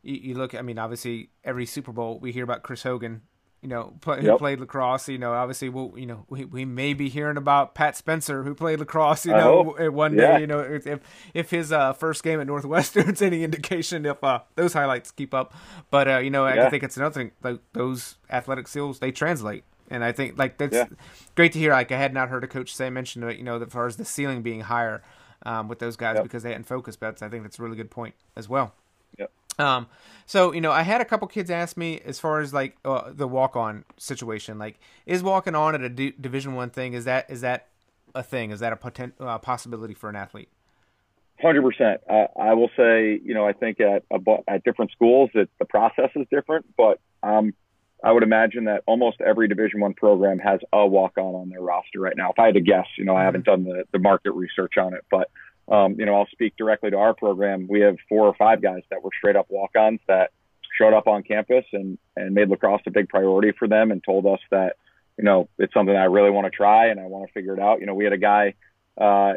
you, 0.03 0.15
you, 0.15 0.35
look. 0.35 0.55
I 0.55 0.63
mean, 0.63 0.79
obviously, 0.79 1.31
every 1.45 1.67
Super 1.67 1.93
Bowl 1.93 2.19
we 2.19 2.33
hear 2.33 2.45
about 2.45 2.63
Chris 2.63 2.83
Hogan 2.83 3.23
you 3.63 3.69
know, 3.69 3.95
play, 4.01 4.17
yep. 4.17 4.25
who 4.25 4.39
played 4.39 4.61
lacrosse. 4.61 5.09
You 5.09 5.19
know, 5.19 5.33
obviously, 5.33 5.69
we'll, 5.69 5.93
you 5.97 6.07
know, 6.07 6.25
we, 6.29 6.45
we 6.45 6.65
may 6.65 6.95
be 6.95 7.09
hearing 7.09 7.37
about 7.37 7.75
Pat 7.75 7.97
Spencer, 7.97 8.45
who 8.45 8.55
played 8.55 8.79
lacrosse. 8.79 9.27
You 9.27 9.33
know, 9.33 9.75
one 9.91 10.15
yeah. 10.15 10.35
day, 10.35 10.41
you 10.43 10.47
know, 10.47 10.61
if 10.61 10.87
if 11.35 11.51
his 11.51 11.73
uh, 11.73 11.93
first 11.93 12.23
game 12.23 12.41
at 12.41 12.47
Northwestern's 12.47 13.21
any 13.23 13.43
indication, 13.43 14.07
if 14.07 14.23
uh, 14.23 14.41
those 14.55 14.73
highlights 14.73 15.11
keep 15.11 15.35
up. 15.35 15.55
But 15.91 16.09
uh, 16.09 16.19
you 16.19 16.31
know, 16.31 16.47
yeah. 16.47 16.67
I 16.67 16.71
think 16.71 16.83
it's 16.83 16.97
another 16.97 17.15
thing. 17.15 17.33
Like 17.43 17.61
those 17.73 18.17
athletic 18.31 18.69
skills, 18.69 19.01
they 19.01 19.11
translate. 19.11 19.65
And 19.91 20.05
I 20.05 20.13
think 20.13 20.39
like 20.39 20.59
that's 20.59 20.75
yeah. 20.75 20.87
great 21.35 21.53
to 21.53 21.59
hear. 21.59 21.73
Like 21.73 21.91
I 21.91 21.99
had 21.99 22.15
not 22.15 22.29
heard 22.29 22.45
a 22.45 22.49
coach 22.49 22.75
say 22.75 22.91
mention 22.91 23.23
it, 23.25 23.39
you 23.39 23.45
know, 23.45 23.61
as 23.61 23.73
far 23.73 23.87
as 23.87 23.97
the 23.97 24.05
ceiling 24.05 24.43
being 24.43 24.61
higher 24.61 25.03
um, 25.45 25.69
with 25.69 25.79
those 25.79 25.97
guys 25.97 26.17
yep. 26.17 26.25
because 26.25 26.43
they 26.43 26.51
hadn't 26.51 26.65
focus 26.65 26.97
bets. 26.97 27.23
I 27.23 27.29
think 27.29 27.43
that's 27.43 27.59
a 27.59 27.63
really 27.63 27.77
good 27.77 27.91
point 27.91 28.15
as 28.37 28.49
well. 28.49 28.75
Um, 29.59 29.89
so 30.27 30.53
you 30.53 30.61
know, 30.61 30.73
I 30.73 30.83
had 30.83 31.01
a 31.01 31.05
couple 31.05 31.27
kids 31.29 31.51
ask 31.51 31.77
me 31.77 32.01
as 32.05 32.21
far 32.21 32.41
as 32.41 32.53
like 32.53 32.77
uh, 32.85 33.11
the 33.13 33.27
walk 33.27 33.57
on 33.57 33.85
situation. 33.97 34.59
Like, 34.59 34.79
is 35.07 35.23
walking 35.23 35.55
on 35.55 35.75
at 35.75 35.83
a 35.83 35.89
D- 35.89 36.15
Division 36.21 36.55
One 36.55 36.71
thing? 36.71 36.93
Is 36.93 37.05
that 37.05 37.31
is 37.31 37.41
that 37.41 37.69
a 38.15 38.23
thing? 38.23 38.51
Is 38.51 38.61
that 38.61 38.73
a 38.73 38.77
potent, 38.77 39.15
uh, 39.21 39.39
possibility 39.39 39.95
for 39.95 40.09
an 40.09 40.17
athlete? 40.17 40.49
Hundred 41.41 41.63
percent. 41.63 42.01
I 42.11 42.55
will 42.55 42.71
say, 42.77 43.21
you 43.25 43.33
know, 43.33 43.47
I 43.47 43.53
think 43.53 43.81
at 43.81 44.05
at 44.49 44.65
different 44.65 44.91
schools, 44.91 45.31
that 45.35 45.49
the 45.59 45.65
process 45.65 46.11
is 46.17 46.27
different, 46.31 46.67
but 46.77 47.01
um, 47.23 47.55
I 48.03 48.13
would 48.13 48.23
imagine 48.23 48.65
that 48.65 48.83
almost 48.87 49.21
every 49.21 49.49
Division 49.49 49.81
One 49.81 49.95
program 49.95 50.39
has 50.41 50.61
a 50.73 50.87
walk 50.87 51.17
on 51.17 51.35
on 51.35 51.49
their 51.49 51.61
roster 51.61 52.01
right 52.01 52.17
now. 52.17 52.31
If 52.31 52.39
I 52.39 52.47
had 52.47 52.55
to 52.55 52.61
guess, 52.61 52.87
you 52.97 53.05
know, 53.05 53.17
I 53.17 53.23
haven't 53.23 53.45
done 53.45 53.65
the 53.65 53.85
the 53.93 53.99
market 53.99 54.33
research 54.33 54.77
on 54.79 54.95
it, 54.95 55.05
but 55.11 55.31
um, 55.71 55.97
you 55.99 56.07
know, 56.07 56.15
I'll 56.15 56.29
speak 56.33 56.55
directly 56.57 56.91
to 56.91 56.97
our 56.97 57.15
program. 57.15 57.67
We 57.69 57.81
have 57.81 57.97
four 58.09 58.27
or 58.27 58.35
five 58.35 58.63
guys 58.63 58.83
that 58.91 59.03
were 59.03 59.11
straight 59.17 59.37
up 59.37 59.47
walk-ons 59.49 60.01
that 60.09 60.31
showed 60.77 60.95
up 60.95 61.07
on 61.07 61.23
campus 61.23 61.65
and, 61.73 61.99
and 62.17 62.35
made 62.35 62.49
lacrosse 62.49 62.83
a 62.87 62.91
big 62.91 63.09
priority 63.09 63.53
for 63.59 63.69
them 63.69 63.91
and 63.91 64.03
told 64.03 64.27
us 64.27 64.41
that, 64.51 64.77
you 65.17 65.25
know, 65.25 65.49
it's 65.59 65.75
something 65.75 65.95
I 65.95 66.05
really 66.05 66.31
want 66.31 66.47
to 66.47 66.51
try 66.51 66.87
and 66.87 67.01
I 67.01 67.07
want 67.07 67.27
to 67.27 67.33
figure 67.33 67.55
it 67.55 67.61
out. 67.61 67.81
You 67.81 67.87
know, 67.87 67.95
we 67.95 68.05
had 68.05 68.13
a 68.13 68.19
guy, 68.19 68.55
uh, 68.97 69.35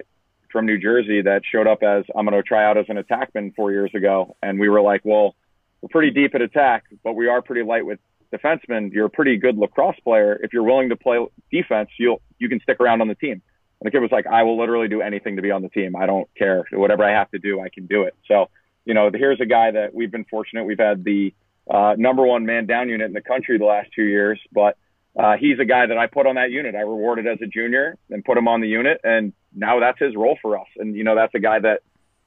from 0.52 0.66
New 0.66 0.78
Jersey 0.78 1.22
that 1.22 1.44
showed 1.50 1.68
up 1.68 1.82
as 1.82 2.04
I'm 2.16 2.26
going 2.26 2.36
to 2.36 2.44
try 2.44 2.66
out 2.66 2.78
as 2.78 2.86
an 2.90 2.98
attackman 2.98 3.56
four 3.56 3.72
years 3.72 3.92
ago. 3.96 4.36
And 4.44 4.60
we 4.60 4.70
were 4.70 4.82
like, 4.82 5.02
well, 5.04 5.36
we're 5.82 5.90
pretty 5.90 6.12
deep 6.12 6.36
at 6.36 6.42
attack, 6.42 6.84
but 7.04 7.14
we 7.14 7.28
are 7.28 7.42
pretty 7.42 7.64
light 7.64 7.86
with 7.86 8.00
defensemen. 8.34 8.92
You're 8.92 9.06
a 9.06 9.10
pretty 9.10 9.38
good 9.38 9.58
lacrosse 9.58 10.00
player. 10.04 10.40
If 10.44 10.54
you're 10.54 10.64
willing 10.64 10.90
to 10.90 10.96
play 10.96 11.26
defense, 11.52 11.90
you'll, 11.98 12.22
you 12.38 12.50
can 12.50 12.60
stick 12.60 12.80
around 12.80 13.02
on 13.02 13.08
the 13.08 13.16
team. 13.16 13.42
And 13.82 13.88
the 13.88 13.92
kid 13.92 14.00
was 14.00 14.12
like, 14.12 14.28
I 14.28 14.44
will 14.44 14.60
literally 14.60 14.88
do 14.88 15.02
anything 15.02 15.38
to 15.38 15.42
be 15.42 15.50
on 15.50 15.64
the 15.64 15.70
team. 15.70 15.96
I 15.96 16.06
don't 16.06 16.30
care. 16.36 16.66
Whatever 16.72 17.04
I 17.04 17.18
have 17.18 17.32
to 17.32 17.40
do, 17.40 17.60
I 17.60 17.70
can 17.70 17.88
do 17.88 18.04
it. 18.04 18.16
So, 18.28 18.50
you 18.86 18.94
know, 18.94 19.10
here's 19.14 19.42
a 19.42 19.46
guy 19.46 19.72
that 19.72 19.94
we've 19.94 20.12
been 20.12 20.26
fortunate. 20.26 20.66
We've 20.66 20.80
had 20.80 21.04
the 21.04 21.34
uh, 21.70 21.96
number 21.98 22.24
one 22.26 22.46
man 22.46 22.68
down 22.68 22.90
unit 22.90 23.08
in 23.08 23.14
the 23.14 23.22
country 23.22 23.58
the 23.58 23.66
last 23.66 23.90
two 23.96 24.04
years, 24.04 24.40
but 24.52 24.78
uh, 25.20 25.36
he's 25.38 25.60
a 25.60 25.66
guy 25.66 25.88
that 25.88 25.98
I 25.98 26.08
put 26.08 26.28
on 26.28 26.36
that 26.36 26.52
unit. 26.52 26.76
I 26.76 26.82
rewarded 26.82 27.28
as 27.28 27.40
a 27.42 27.48
junior 27.48 27.98
and 28.10 28.24
put 28.24 28.38
him 28.38 28.48
on 28.48 28.62
the 28.62 28.68
unit, 28.68 29.02
and 29.04 29.34
now 29.54 29.80
that's 29.80 30.00
his 30.00 30.16
role 30.16 30.38
for 30.42 30.58
us. 30.60 30.68
And 30.78 30.96
you 30.96 31.04
know, 31.04 31.16
that's 31.16 31.34
a 31.36 31.40
guy 31.40 31.60
that 31.60 31.82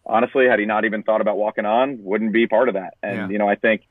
honestly, 0.05 0.47
had 0.47 0.59
he 0.59 0.67
not 0.67 0.85
even 0.85 1.03
thought 1.03 1.21
about 1.21 1.37
walking 1.37 1.65
on, 1.65 2.03
wouldn't 2.03 2.33
be 2.33 2.47
part 2.47 2.69
of 2.69 2.75
that. 2.75 2.95
And 3.03 3.17
yeah. 3.17 3.29
you 3.29 3.39
know, 3.39 3.49
I 3.49 3.55
think 3.55 3.83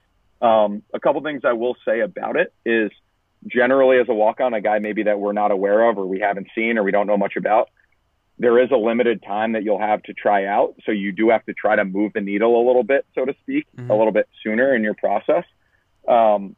um, 0.42 0.84
a 0.94 1.00
couple 1.00 1.22
things 1.22 1.42
I 1.44 1.54
will 1.54 1.76
say 1.86 2.02
about 2.02 2.36
it 2.36 2.54
is 2.66 2.92
generally 3.48 4.00
as 4.00 4.08
a 4.10 4.14
walk 4.14 4.40
on, 4.40 4.54
a 4.54 4.62
guy 4.62 4.80
maybe 4.80 5.04
that 5.04 5.20
we're 5.20 5.34
not 5.34 5.52
aware 5.52 5.90
of 5.90 5.98
or 5.98 6.06
we 6.06 6.20
haven't 6.20 6.48
seen 6.56 6.78
or 6.78 6.84
we 6.84 6.92
don't 6.92 7.08
know 7.08 7.18
much 7.18 7.36
about, 7.36 7.70
there 8.40 8.60
is 8.60 8.72
a 8.72 8.78
limited 8.78 9.22
time 9.22 9.54
that 9.54 9.64
you'll 9.64 9.80
have 9.80 10.02
to 10.04 10.14
try 10.14 10.46
out. 10.46 10.76
So 10.86 10.92
you 10.92 11.12
do 11.12 11.30
have 11.30 11.46
to 11.46 11.54
try 11.54 11.76
to 11.76 11.86
move 11.86 12.14
the 12.14 12.22
needle 12.22 12.60
a 12.60 12.64
little 12.66 12.84
bit, 12.84 13.06
so 13.14 13.26
to 13.26 13.34
speak, 13.42 13.68
mm-hmm. 13.78 13.92
a 13.92 13.98
little 13.98 14.14
bit 14.14 14.28
sooner 14.44 14.76
in 14.76 14.84
your 14.84 14.96
process. 14.96 15.46
Um, 16.08 16.56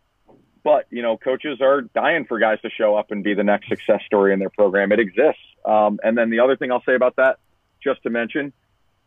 but, 0.63 0.85
you 0.89 1.01
know, 1.01 1.17
coaches 1.17 1.59
are 1.61 1.81
dying 1.81 2.25
for 2.25 2.39
guys 2.39 2.59
to 2.61 2.69
show 2.69 2.95
up 2.95 3.11
and 3.11 3.23
be 3.23 3.35
the 3.35 3.43
next 3.43 3.67
success 3.67 4.01
story 4.05 4.33
in 4.33 4.39
their 4.39 4.49
program. 4.49 4.91
It 4.91 4.99
exists. 4.99 5.41
Um, 5.63 5.99
and 6.03 6.17
then 6.17 6.29
the 6.29 6.39
other 6.39 6.55
thing 6.55 6.71
I'll 6.71 6.83
say 6.83 6.95
about 6.95 7.17
that, 7.17 7.37
just 7.83 8.01
to 8.03 8.09
mention, 8.09 8.51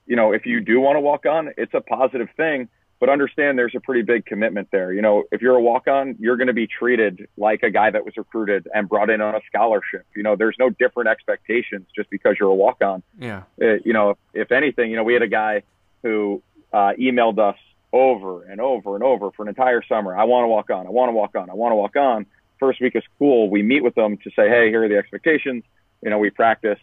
you 0.06 0.14
know, 0.14 0.32
if 0.32 0.46
you 0.46 0.60
do 0.60 0.80
want 0.80 0.96
to 0.96 1.00
walk 1.00 1.26
on, 1.26 1.50
it's 1.56 1.74
a 1.74 1.80
positive 1.80 2.28
thing 2.36 2.68
but 3.00 3.08
understand 3.08 3.58
there's 3.58 3.74
a 3.74 3.80
pretty 3.80 4.02
big 4.02 4.26
commitment 4.26 4.68
there. 4.70 4.92
You 4.92 5.02
know, 5.02 5.24
if 5.30 5.40
you're 5.40 5.54
a 5.54 5.60
walk 5.60 5.86
on, 5.86 6.16
you're 6.18 6.36
going 6.36 6.48
to 6.48 6.52
be 6.52 6.66
treated 6.66 7.28
like 7.36 7.62
a 7.62 7.70
guy 7.70 7.90
that 7.90 8.04
was 8.04 8.16
recruited 8.16 8.68
and 8.74 8.88
brought 8.88 9.10
in 9.10 9.20
on 9.20 9.34
a 9.34 9.40
scholarship. 9.46 10.04
You 10.16 10.22
know, 10.22 10.36
there's 10.36 10.56
no 10.58 10.70
different 10.70 11.08
expectations 11.08 11.86
just 11.94 12.10
because 12.10 12.36
you're 12.40 12.50
a 12.50 12.54
walk 12.54 12.82
on. 12.82 13.02
Yeah. 13.18 13.42
Uh, 13.60 13.74
you 13.84 13.92
know, 13.92 14.10
if, 14.10 14.18
if, 14.34 14.52
anything, 14.52 14.90
you 14.90 14.96
know, 14.96 15.04
we 15.04 15.12
had 15.12 15.22
a 15.22 15.28
guy 15.28 15.62
who 16.02 16.42
uh, 16.72 16.92
emailed 16.98 17.38
us 17.38 17.58
over 17.92 18.42
and 18.44 18.60
over 18.60 18.94
and 18.94 19.04
over 19.04 19.30
for 19.30 19.42
an 19.42 19.48
entire 19.48 19.82
summer. 19.82 20.16
I 20.16 20.24
want 20.24 20.44
to 20.44 20.48
walk 20.48 20.70
on. 20.70 20.86
I 20.86 20.90
want 20.90 21.08
to 21.08 21.14
walk 21.14 21.36
on. 21.36 21.50
I 21.50 21.54
want 21.54 21.72
to 21.72 21.76
walk 21.76 21.96
on. 21.96 22.26
First 22.58 22.80
week 22.80 22.96
of 22.96 23.04
school, 23.14 23.48
we 23.48 23.62
meet 23.62 23.84
with 23.84 23.94
them 23.94 24.18
to 24.18 24.30
say, 24.30 24.48
hey, 24.48 24.68
here 24.68 24.82
are 24.82 24.88
the 24.88 24.96
expectations. 24.96 25.62
You 26.02 26.10
know, 26.10 26.18
we 26.18 26.30
practice 26.30 26.78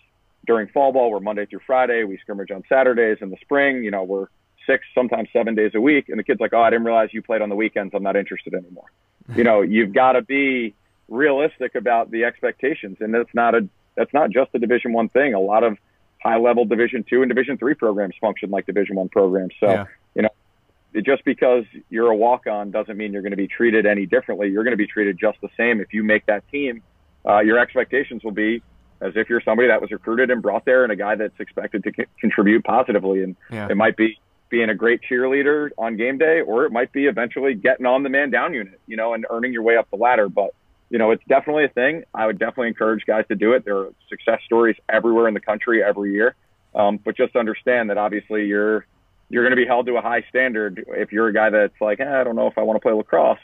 during 0.45 0.69
fall 0.69 0.93
ball. 0.93 1.11
We're 1.11 1.19
Monday 1.19 1.45
through 1.45 1.61
Friday. 1.67 2.03
We 2.03 2.17
scrimmage 2.19 2.51
on 2.51 2.63
Saturdays 2.69 3.17
in 3.21 3.29
the 3.29 3.37
spring. 3.41 3.83
You 3.83 3.91
know, 3.91 4.03
we're 4.03 4.27
six, 4.65 4.85
sometimes 4.93 5.29
seven 5.31 5.55
days 5.55 5.71
a 5.75 5.81
week. 5.81 6.09
And 6.09 6.19
the 6.19 6.23
kid's 6.23 6.39
like, 6.39 6.53
oh, 6.53 6.61
I 6.61 6.69
didn't 6.69 6.85
realize 6.85 7.09
you 7.13 7.21
played 7.21 7.41
on 7.41 7.49
the 7.49 7.55
weekends. 7.55 7.93
I'm 7.93 8.03
not 8.03 8.15
interested 8.15 8.53
anymore. 8.53 8.91
you 9.35 9.43
know, 9.43 9.61
you've 9.61 9.93
got 9.93 10.13
to 10.13 10.21
be 10.21 10.75
realistic 11.07 11.75
about 11.75 12.11
the 12.11 12.23
expectations. 12.23 12.97
And 12.99 13.13
that's 13.13 13.33
not 13.33 13.55
a, 13.55 13.67
that's 13.95 14.13
not 14.13 14.29
just 14.29 14.51
a 14.53 14.59
division 14.59 14.93
one 14.93 15.09
thing. 15.09 15.33
A 15.33 15.39
lot 15.39 15.63
of 15.63 15.77
high 16.21 16.37
level 16.37 16.65
division 16.65 17.05
two 17.07 17.21
and 17.21 17.29
division 17.29 17.57
three 17.57 17.75
programs 17.75 18.15
function 18.19 18.49
like 18.49 18.65
division 18.65 18.95
one 18.95 19.09
programs. 19.09 19.53
So, 19.59 19.69
yeah. 19.69 19.85
you 20.15 20.21
know, 20.23 20.29
just 21.01 21.23
because 21.23 21.65
you're 21.89 22.09
a 22.09 22.15
walk 22.15 22.47
on 22.47 22.71
doesn't 22.71 22.97
mean 22.97 23.13
you're 23.13 23.21
going 23.21 23.31
to 23.31 23.37
be 23.37 23.47
treated 23.47 23.85
any 23.85 24.05
differently. 24.05 24.49
You're 24.49 24.63
going 24.63 24.73
to 24.73 24.77
be 24.77 24.87
treated 24.87 25.17
just 25.19 25.39
the 25.41 25.49
same. 25.57 25.81
If 25.81 25.93
you 25.93 26.03
make 26.03 26.25
that 26.25 26.47
team, 26.49 26.81
uh, 27.27 27.39
your 27.39 27.59
expectations 27.59 28.23
will 28.23 28.31
be 28.31 28.61
as 29.01 29.13
if 29.15 29.29
you're 29.29 29.41
somebody 29.41 29.67
that 29.67 29.81
was 29.81 29.91
recruited 29.91 30.31
and 30.31 30.41
brought 30.41 30.65
there 30.65 30.83
and 30.83 30.91
a 30.91 30.95
guy 30.95 31.15
that's 31.15 31.39
expected 31.39 31.83
to 31.83 31.91
c- 31.95 32.05
contribute 32.19 32.63
positively. 32.63 33.23
And 33.23 33.35
yeah. 33.51 33.67
it 33.69 33.75
might 33.75 33.97
be 33.97 34.17
being 34.49 34.69
a 34.69 34.75
great 34.75 35.01
cheerleader 35.09 35.69
on 35.77 35.97
game 35.97 36.17
day, 36.17 36.41
or 36.41 36.65
it 36.65 36.71
might 36.71 36.91
be 36.91 37.07
eventually 37.07 37.53
getting 37.55 37.85
on 37.85 38.03
the 38.03 38.09
man 38.09 38.29
down 38.29 38.53
unit, 38.53 38.79
you 38.87 38.95
know, 38.95 39.13
and 39.13 39.25
earning 39.29 39.51
your 39.51 39.63
way 39.63 39.75
up 39.75 39.89
the 39.89 39.97
ladder. 39.97 40.29
But, 40.29 40.53
you 40.89 40.99
know, 40.99 41.11
it's 41.11 41.23
definitely 41.27 41.65
a 41.65 41.69
thing. 41.69 42.03
I 42.13 42.25
would 42.27 42.37
definitely 42.37 42.67
encourage 42.67 43.05
guys 43.05 43.25
to 43.29 43.35
do 43.35 43.53
it. 43.53 43.65
There 43.65 43.77
are 43.77 43.93
success 44.09 44.39
stories 44.45 44.75
everywhere 44.87 45.27
in 45.27 45.33
the 45.33 45.39
country 45.39 45.83
every 45.83 46.13
year. 46.13 46.35
Um, 46.75 46.97
but 47.03 47.17
just 47.17 47.35
understand 47.35 47.89
that 47.89 47.97
obviously 47.97 48.45
you're, 48.45 48.85
you're 49.29 49.43
going 49.43 49.55
to 49.57 49.61
be 49.61 49.65
held 49.65 49.87
to 49.87 49.97
a 49.97 50.01
high 50.01 50.23
standard. 50.29 50.85
If 50.89 51.11
you're 51.11 51.27
a 51.27 51.33
guy 51.33 51.49
that's 51.49 51.79
like, 51.81 51.99
eh, 51.99 52.21
I 52.21 52.23
don't 52.23 52.35
know 52.35 52.47
if 52.47 52.57
I 52.57 52.61
want 52.61 52.77
to 52.77 52.81
play 52.81 52.91
lacrosse, 52.91 53.39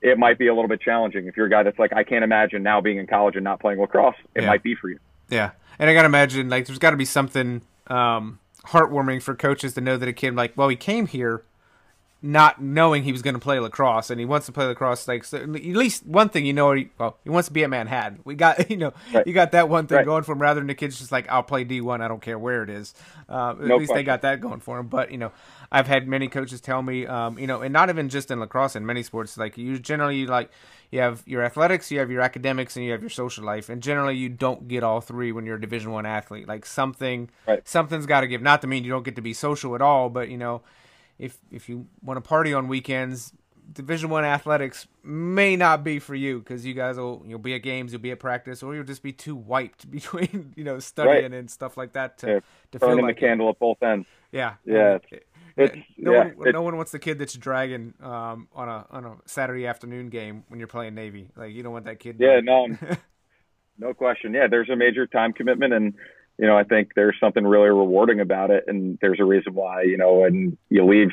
it 0.00 0.16
might 0.16 0.38
be 0.38 0.46
a 0.46 0.54
little 0.54 0.68
bit 0.68 0.80
challenging. 0.80 1.26
If 1.26 1.36
you're 1.36 1.46
a 1.46 1.50
guy 1.50 1.64
that's 1.64 1.78
like, 1.78 1.92
I 1.92 2.04
can't 2.04 2.24
imagine 2.24 2.62
now 2.62 2.80
being 2.80 2.98
in 2.98 3.06
college 3.06 3.34
and 3.34 3.44
not 3.44 3.60
playing 3.60 3.80
lacrosse, 3.80 4.14
it 4.34 4.42
yeah. 4.42 4.48
might 4.48 4.62
be 4.62 4.74
for 4.76 4.88
you. 4.88 5.00
Yeah. 5.28 5.50
And 5.78 5.90
I 5.90 5.94
got 5.94 6.02
to 6.02 6.06
imagine, 6.06 6.48
like, 6.48 6.66
there's 6.66 6.78
got 6.78 6.92
to 6.92 6.96
be 6.96 7.04
something, 7.04 7.62
um, 7.88 8.38
heartwarming 8.70 9.22
for 9.22 9.34
coaches 9.34 9.74
to 9.74 9.80
know 9.80 9.96
that 9.96 10.08
a 10.08 10.12
kid 10.12 10.34
like, 10.34 10.52
well, 10.56 10.68
he 10.68 10.76
came 10.76 11.06
here 11.06 11.44
not 12.20 12.60
knowing 12.60 13.04
he 13.04 13.12
was 13.12 13.22
going 13.22 13.34
to 13.34 13.40
play 13.40 13.60
lacrosse, 13.60 14.10
and 14.10 14.18
he 14.18 14.26
wants 14.26 14.46
to 14.46 14.52
play 14.52 14.66
lacrosse. 14.66 15.06
Like 15.06 15.24
so 15.24 15.38
at 15.38 15.48
least 15.48 16.04
one 16.04 16.28
thing 16.28 16.46
you 16.46 16.52
know, 16.52 16.72
he, 16.72 16.90
well, 16.98 17.16
he 17.22 17.30
wants 17.30 17.46
to 17.46 17.54
be 17.54 17.62
at 17.62 17.70
Manhattan. 17.70 18.20
We 18.24 18.34
got 18.34 18.68
you 18.70 18.76
know, 18.76 18.92
right. 19.14 19.26
you 19.26 19.32
got 19.32 19.52
that 19.52 19.68
one 19.68 19.86
thing 19.86 19.98
right. 19.98 20.04
going 20.04 20.24
for 20.24 20.32
him. 20.32 20.42
Rather 20.42 20.58
than 20.58 20.66
the 20.66 20.74
kids 20.74 20.98
just 20.98 21.12
like 21.12 21.28
I'll 21.28 21.44
play 21.44 21.62
D 21.62 21.80
one, 21.80 22.00
I 22.02 22.08
don't 22.08 22.20
care 22.20 22.38
where 22.38 22.64
it 22.64 22.70
is. 22.70 22.92
Uh, 23.28 23.50
at 23.50 23.58
least 23.60 23.68
question. 23.68 23.96
they 23.96 24.02
got 24.02 24.22
that 24.22 24.40
going 24.40 24.60
for 24.60 24.78
him. 24.78 24.88
But 24.88 25.12
you 25.12 25.18
know, 25.18 25.30
I've 25.70 25.86
had 25.86 26.08
many 26.08 26.26
coaches 26.26 26.60
tell 26.60 26.82
me, 26.82 27.06
um, 27.06 27.38
you 27.38 27.46
know, 27.46 27.62
and 27.62 27.72
not 27.72 27.88
even 27.88 28.08
just 28.08 28.32
in 28.32 28.40
lacrosse, 28.40 28.74
in 28.74 28.84
many 28.84 29.04
sports, 29.04 29.38
like 29.38 29.56
you 29.56 29.78
generally 29.78 30.26
like 30.26 30.50
you 30.90 30.98
have 31.00 31.22
your 31.24 31.44
athletics, 31.44 31.90
you 31.92 32.00
have 32.00 32.10
your 32.10 32.22
academics, 32.22 32.74
and 32.74 32.84
you 32.84 32.90
have 32.90 33.00
your 33.00 33.10
social 33.10 33.44
life. 33.44 33.68
And 33.68 33.80
generally, 33.80 34.16
you 34.16 34.28
don't 34.28 34.66
get 34.66 34.82
all 34.82 35.00
three 35.00 35.30
when 35.30 35.46
you're 35.46 35.56
a 35.56 35.60
Division 35.60 35.92
One 35.92 36.04
athlete. 36.04 36.48
Like 36.48 36.66
something, 36.66 37.30
right. 37.46 37.66
something's 37.68 38.06
got 38.06 38.22
to 38.22 38.26
give. 38.26 38.42
Not 38.42 38.62
to 38.62 38.66
mean 38.66 38.82
you 38.82 38.90
don't 38.90 39.04
get 39.04 39.14
to 39.14 39.22
be 39.22 39.34
social 39.34 39.76
at 39.76 39.82
all, 39.82 40.08
but 40.10 40.30
you 40.30 40.36
know 40.36 40.62
if 41.18 41.38
if 41.50 41.68
you 41.68 41.86
want 42.02 42.16
to 42.16 42.20
party 42.20 42.52
on 42.54 42.68
weekends, 42.68 43.32
Division 43.72 44.08
One 44.10 44.24
athletics 44.24 44.86
may 45.02 45.56
not 45.56 45.84
be 45.84 45.98
for 45.98 46.14
you 46.14 46.38
because 46.38 46.64
you 46.64 46.74
guys 46.74 46.96
will 46.96 47.22
you'll 47.26 47.38
be 47.38 47.54
at 47.54 47.62
games, 47.62 47.92
you'll 47.92 48.00
be 48.00 48.10
at 48.10 48.20
practice, 48.20 48.62
or 48.62 48.74
you'll 48.74 48.84
just 48.84 49.02
be 49.02 49.12
too 49.12 49.36
wiped 49.36 49.90
between 49.90 50.52
you 50.56 50.64
know 50.64 50.78
studying 50.78 51.32
right. 51.32 51.34
and 51.34 51.50
stuff 51.50 51.76
like 51.76 51.92
that 51.92 52.18
to 52.18 52.26
yeah. 52.26 52.40
to 52.72 52.78
burning 52.78 53.04
like 53.04 53.16
the 53.16 53.20
candle 53.20 53.48
at 53.50 53.58
both 53.58 53.82
ends. 53.82 54.06
Yeah, 54.32 54.54
yeah. 54.64 54.98
No, 55.96 56.12
yeah, 56.12 56.28
one, 56.34 56.52
no 56.52 56.62
one 56.62 56.76
wants 56.76 56.92
the 56.92 57.00
kid 57.00 57.18
that's 57.18 57.34
dragging 57.34 57.94
um, 58.00 58.46
on 58.54 58.68
a 58.68 58.86
on 58.90 59.04
a 59.04 59.16
Saturday 59.26 59.66
afternoon 59.66 60.08
game 60.08 60.44
when 60.48 60.60
you're 60.60 60.68
playing 60.68 60.94
Navy. 60.94 61.30
Like 61.34 61.52
you 61.52 61.64
don't 61.64 61.72
want 61.72 61.86
that 61.86 61.98
kid. 61.98 62.16
Yeah, 62.20 62.38
no, 62.40 62.68
no 63.78 63.92
question. 63.92 64.32
Yeah, 64.34 64.46
there's 64.46 64.68
a 64.68 64.76
major 64.76 65.08
time 65.08 65.32
commitment, 65.32 65.72
and 65.72 65.94
you 66.38 66.46
know, 66.46 66.56
I 66.56 66.62
think 66.64 66.92
there's 66.94 67.16
something 67.18 67.44
really 67.44 67.68
rewarding 67.68 68.20
about 68.20 68.50
it. 68.50 68.64
And 68.66 68.98
there's 69.00 69.18
a 69.20 69.24
reason 69.24 69.54
why, 69.54 69.82
you 69.82 69.96
know, 69.96 70.14
when 70.14 70.56
you 70.70 70.84
leave, 70.84 71.08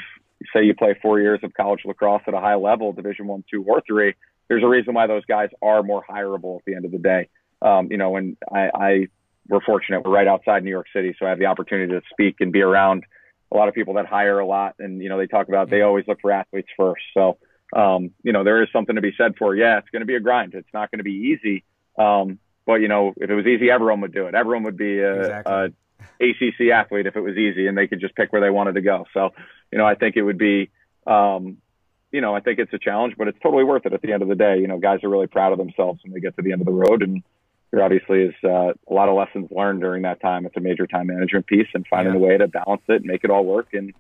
say 0.54 0.64
you 0.64 0.76
play 0.76 0.96
four 1.02 1.20
years 1.20 1.40
of 1.44 1.54
college 1.54 1.82
lacrosse 1.84 2.22
at 2.28 2.34
a 2.34 2.40
high 2.40 2.56
level, 2.56 2.94
division 2.94 3.28
one, 3.28 3.44
two, 3.50 3.64
or 3.64 3.82
three, 3.88 4.14
there's 4.48 4.64
a 4.64 4.68
reason 4.68 4.94
why 4.94 5.08
those 5.08 5.26
guys 5.26 5.50
are 5.62 5.82
more 5.82 6.04
hireable 6.08 6.60
at 6.60 6.66
the 6.66 6.76
end 6.76 6.86
of 6.86 6.92
the 6.92 7.00
day. 7.00 7.30
Um, 7.62 7.88
you 7.90 7.98
know, 7.98 8.16
and 8.16 8.38
I, 8.54 8.70
I, 8.74 9.08
we're 9.48 9.62
fortunate. 9.62 10.06
We're 10.06 10.12
right 10.12 10.28
outside 10.28 10.64
New 10.64 10.70
York 10.70 10.88
City. 10.94 11.16
So 11.18 11.26
I 11.26 11.30
have 11.30 11.40
the 11.40 11.48
opportunity 11.48 11.94
to 11.94 12.02
speak 12.12 12.36
and 12.40 12.52
be 12.52 12.62
around 12.62 13.04
a 13.52 13.58
lot 13.58 13.68
of 13.68 13.74
people 13.74 13.96
that 13.96 14.06
hire 14.06 14.40
a 14.40 14.46
lot. 14.46 14.76
And, 14.78 15.02
you 15.02 15.10
know, 15.10 15.18
they 15.18 15.28
talk 15.28 15.48
about, 15.48 15.70
they 15.70 15.82
always 15.82 16.06
look 16.08 16.20
for 16.22 16.32
athletes 16.32 16.70
first. 16.78 17.04
So, 17.16 17.38
um, 17.76 18.12
you 18.24 18.34
know, 18.34 18.44
there 18.44 18.62
is 18.62 18.70
something 18.72 18.96
to 18.96 19.02
be 19.02 19.14
said 19.18 19.34
for, 19.38 19.56
yeah, 19.56 19.80
it's 19.80 19.90
going 19.90 20.02
to 20.02 20.06
be 20.06 20.16
a 20.16 20.20
grind. 20.20 20.54
It's 20.54 20.74
not 20.74 20.92
going 20.92 21.00
to 21.00 21.04
be 21.04 21.36
easy. 21.36 21.64
Um, 21.98 22.40
but 22.66 22.76
you 22.76 22.88
know, 22.88 23.14
if 23.18 23.30
it 23.30 23.36
was 23.36 23.46
easy, 23.46 23.70
everyone 23.70 24.02
would 24.02 24.14
do 24.14 24.28
it. 24.28 24.36
Everyone 24.36 24.64
would 24.64 24.78
be 24.78 25.00
a, 25.00 25.22
exactly. 25.22 25.54
a 25.54 25.66
ACC 26.20 26.72
athlete 26.74 27.06
if 27.06 27.16
it 27.16 27.22
was 27.22 27.38
easy 27.38 27.68
and 27.68 27.78
they 27.78 27.88
could 27.88 28.00
just 28.00 28.16
pick 28.16 28.32
where 28.32 28.42
they 28.42 28.50
wanted 28.50 28.76
to 28.76 28.82
go. 28.82 29.06
So, 29.14 29.32
you 29.72 29.78
know, 29.78 29.86
I 29.86 29.96
think 29.96 30.16
it 30.16 30.24
would 30.24 30.38
be, 30.38 30.70
um, 31.06 31.58
you 32.12 32.22
know, 32.22 32.36
I 32.36 32.40
think 32.40 32.60
it's 32.60 32.74
a 32.74 32.80
challenge, 32.80 33.16
but 33.18 33.28
it's 33.28 33.40
totally 33.42 33.64
worth 33.64 33.86
it 33.86 33.94
at 33.94 34.02
the 34.02 34.14
end 34.14 34.22
of 34.24 34.30
the 34.30 34.36
day. 34.36 34.60
You 34.60 34.68
know, 34.68 34.80
guys 34.80 35.04
are 35.04 35.10
really 35.10 35.28
proud 35.28 35.52
of 35.52 35.58
themselves 35.58 36.00
when 36.04 36.14
they 36.14 36.20
get 36.20 36.36
to 36.38 36.42
the 36.42 36.52
end 36.52 36.62
of 36.62 36.66
the 36.66 36.72
road. 36.72 37.04
And 37.04 37.24
there 37.72 37.84
obviously 37.84 38.24
is 38.24 38.36
uh, 38.44 38.72
a 38.90 38.94
lot 38.94 39.10
of 39.10 39.16
lessons 39.16 39.52
learned 39.52 39.82
during 39.82 40.04
that 40.04 40.22
time. 40.22 40.46
It's 40.46 40.56
a 40.56 40.62
major 40.62 40.88
time 40.88 41.08
management 41.08 41.46
piece 41.48 41.68
and 41.74 41.86
finding 41.88 42.14
yeah. 42.14 42.20
a 42.20 42.24
way 42.24 42.38
to 42.38 42.48
balance 42.48 42.84
it, 42.88 42.98
and 42.98 43.06
make 43.06 43.24
it 43.24 43.30
all 43.30 43.44
work 43.44 43.74
and 43.74 43.94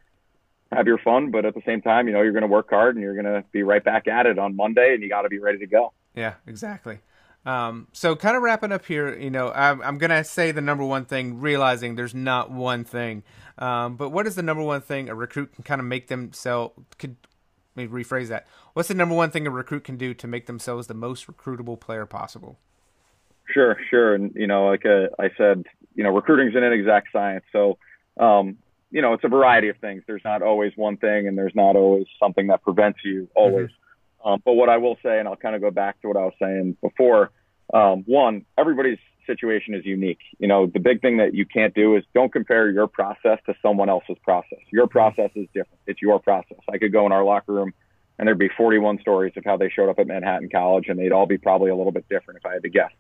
have 0.72 0.88
your 0.88 0.98
fun. 0.98 1.32
But 1.32 1.46
at 1.46 1.56
the 1.56 1.62
same 1.66 1.82
time, 1.82 2.08
you 2.08 2.14
know, 2.14 2.22
you're 2.22 2.32
going 2.32 2.44
to 2.44 2.48
work 2.48 2.70
hard 2.70 2.96
and 2.96 3.04
you're 3.04 3.22
going 3.22 3.26
to 3.26 3.44
be 3.52 3.64
right 3.64 3.84
back 3.84 4.08
at 4.08 4.26
it 4.26 4.40
on 4.40 4.56
Monday 4.56 4.94
and 4.94 5.04
you 5.04 5.10
got 5.10 5.24
to 5.24 5.30
be 5.30 5.40
ready 5.40 5.60
to 5.60 5.68
go. 5.68 5.92
Yeah, 6.16 6.36
exactly. 6.48 7.00
Um, 7.46 7.88
so 7.94 8.16
kind 8.16 8.36
of 8.36 8.42
wrapping 8.42 8.72
up 8.72 8.86
here, 8.86 9.16
you 9.16 9.30
know, 9.30 9.52
I'm, 9.52 9.82
I'm 9.84 9.98
going 10.00 10.10
to 10.10 10.24
say 10.24 10.52
the 10.52 10.62
number 10.62 10.84
one 10.84 11.06
thing, 11.06 11.40
realizing 11.40 11.96
there's 11.96 12.16
not 12.16 12.50
one 12.50 12.84
thing. 12.84 13.24
Um, 13.60 13.96
but 13.98 14.10
what 14.10 14.26
is 14.26 14.36
the 14.36 14.42
number 14.42 14.64
one 14.64 14.82
thing 14.82 15.10
a 15.10 15.16
recruit 15.16 15.54
can 15.54 15.64
kind 15.64 15.80
of 15.80 15.86
make 15.86 16.08
themselves, 16.08 16.74
could, 16.98 17.16
let 17.76 17.92
me 17.92 18.04
rephrase 18.04 18.30
that. 18.30 18.48
What's 18.74 18.88
the 18.88 18.96
number 18.96 19.14
one 19.14 19.30
thing 19.30 19.46
a 19.46 19.52
recruit 19.52 19.84
can 19.84 19.96
do 19.96 20.14
to 20.16 20.28
make 20.28 20.48
themselves 20.48 20.88
the 20.88 20.96
most 20.96 21.28
recruitable 21.28 21.80
player 21.80 22.06
possible? 22.06 22.58
Sure, 23.54 23.78
sure. 23.90 24.16
And, 24.16 24.34
you 24.34 24.48
know, 24.48 24.66
like 24.66 24.86
uh, 24.86 25.08
I 25.20 25.30
said, 25.38 25.66
you 25.94 26.04
know, 26.04 26.10
recruiting 26.10 26.48
is 26.48 26.56
an 26.56 26.64
inexact 26.64 27.10
science. 27.14 27.46
So, 27.54 27.78
um, 28.20 28.58
you 28.90 29.02
know, 29.02 29.14
it's 29.14 29.24
a 29.24 29.30
variety 29.30 29.70
of 29.70 29.78
things. 29.78 30.04
There's 30.08 30.24
not 30.26 30.42
always 30.42 30.72
one 30.76 30.98
thing 30.98 31.28
and 31.28 31.38
there's 31.38 31.54
not 31.54 31.76
always 31.76 32.08
something 32.20 32.48
that 32.48 32.64
prevents 32.64 33.00
you 33.04 33.28
always. 33.36 33.68
Mm-hmm. 33.68 33.82
Um, 34.26 34.42
but 34.44 34.54
what 34.54 34.70
I 34.70 34.78
will 34.78 34.98
say, 35.04 35.20
and 35.20 35.28
I'll 35.28 35.36
kind 35.36 35.56
of 35.56 35.62
go 35.62 35.72
back 35.72 36.02
to 36.02 36.08
what 36.08 36.18
I 36.18 36.26
was 36.26 36.34
saying 36.42 36.78
before, 36.82 37.32
um, 37.74 38.04
one, 38.08 38.46
everybody's 38.58 38.98
situation 39.28 39.76
is 39.76 39.86
unique. 39.86 40.20
You 40.40 40.48
know, 40.48 40.66
the 40.66 40.80
big 40.80 41.02
thing 41.02 41.18
that 41.18 41.34
you 41.34 41.46
can't 41.46 41.74
do 41.74 41.96
is 41.96 42.04
don't 42.14 42.32
compare 42.32 42.70
your 42.70 42.88
process 42.88 43.40
to 43.46 43.56
someone 43.62 43.90
else's 43.90 44.18
process. 44.24 44.60
Your 44.72 44.88
process 44.88 45.30
is 45.36 45.48
different. 45.54 45.80
It's 45.88 46.02
your 46.02 46.20
process. 46.20 46.58
I 46.72 46.78
could 46.78 46.92
go 46.92 47.06
in 47.06 47.12
our 47.12 47.24
locker 47.24 47.54
room 47.54 47.74
and 48.18 48.28
there'd 48.28 48.40
be 48.40 48.50
41 48.50 49.00
stories 49.00 49.34
of 49.36 49.44
how 49.44 49.58
they 49.58 49.70
showed 49.70 49.90
up 49.90 50.00
at 50.00 50.08
Manhattan 50.08 50.50
College, 50.50 50.86
and 50.88 50.98
they'd 50.98 51.12
all 51.12 51.26
be 51.26 51.38
probably 51.38 51.70
a 51.70 51.76
little 51.76 51.92
bit 51.92 52.08
different 52.10 52.40
if 52.40 52.46
I 52.46 52.54
had 52.54 52.64
to 52.64 52.70
guess. 52.70 52.92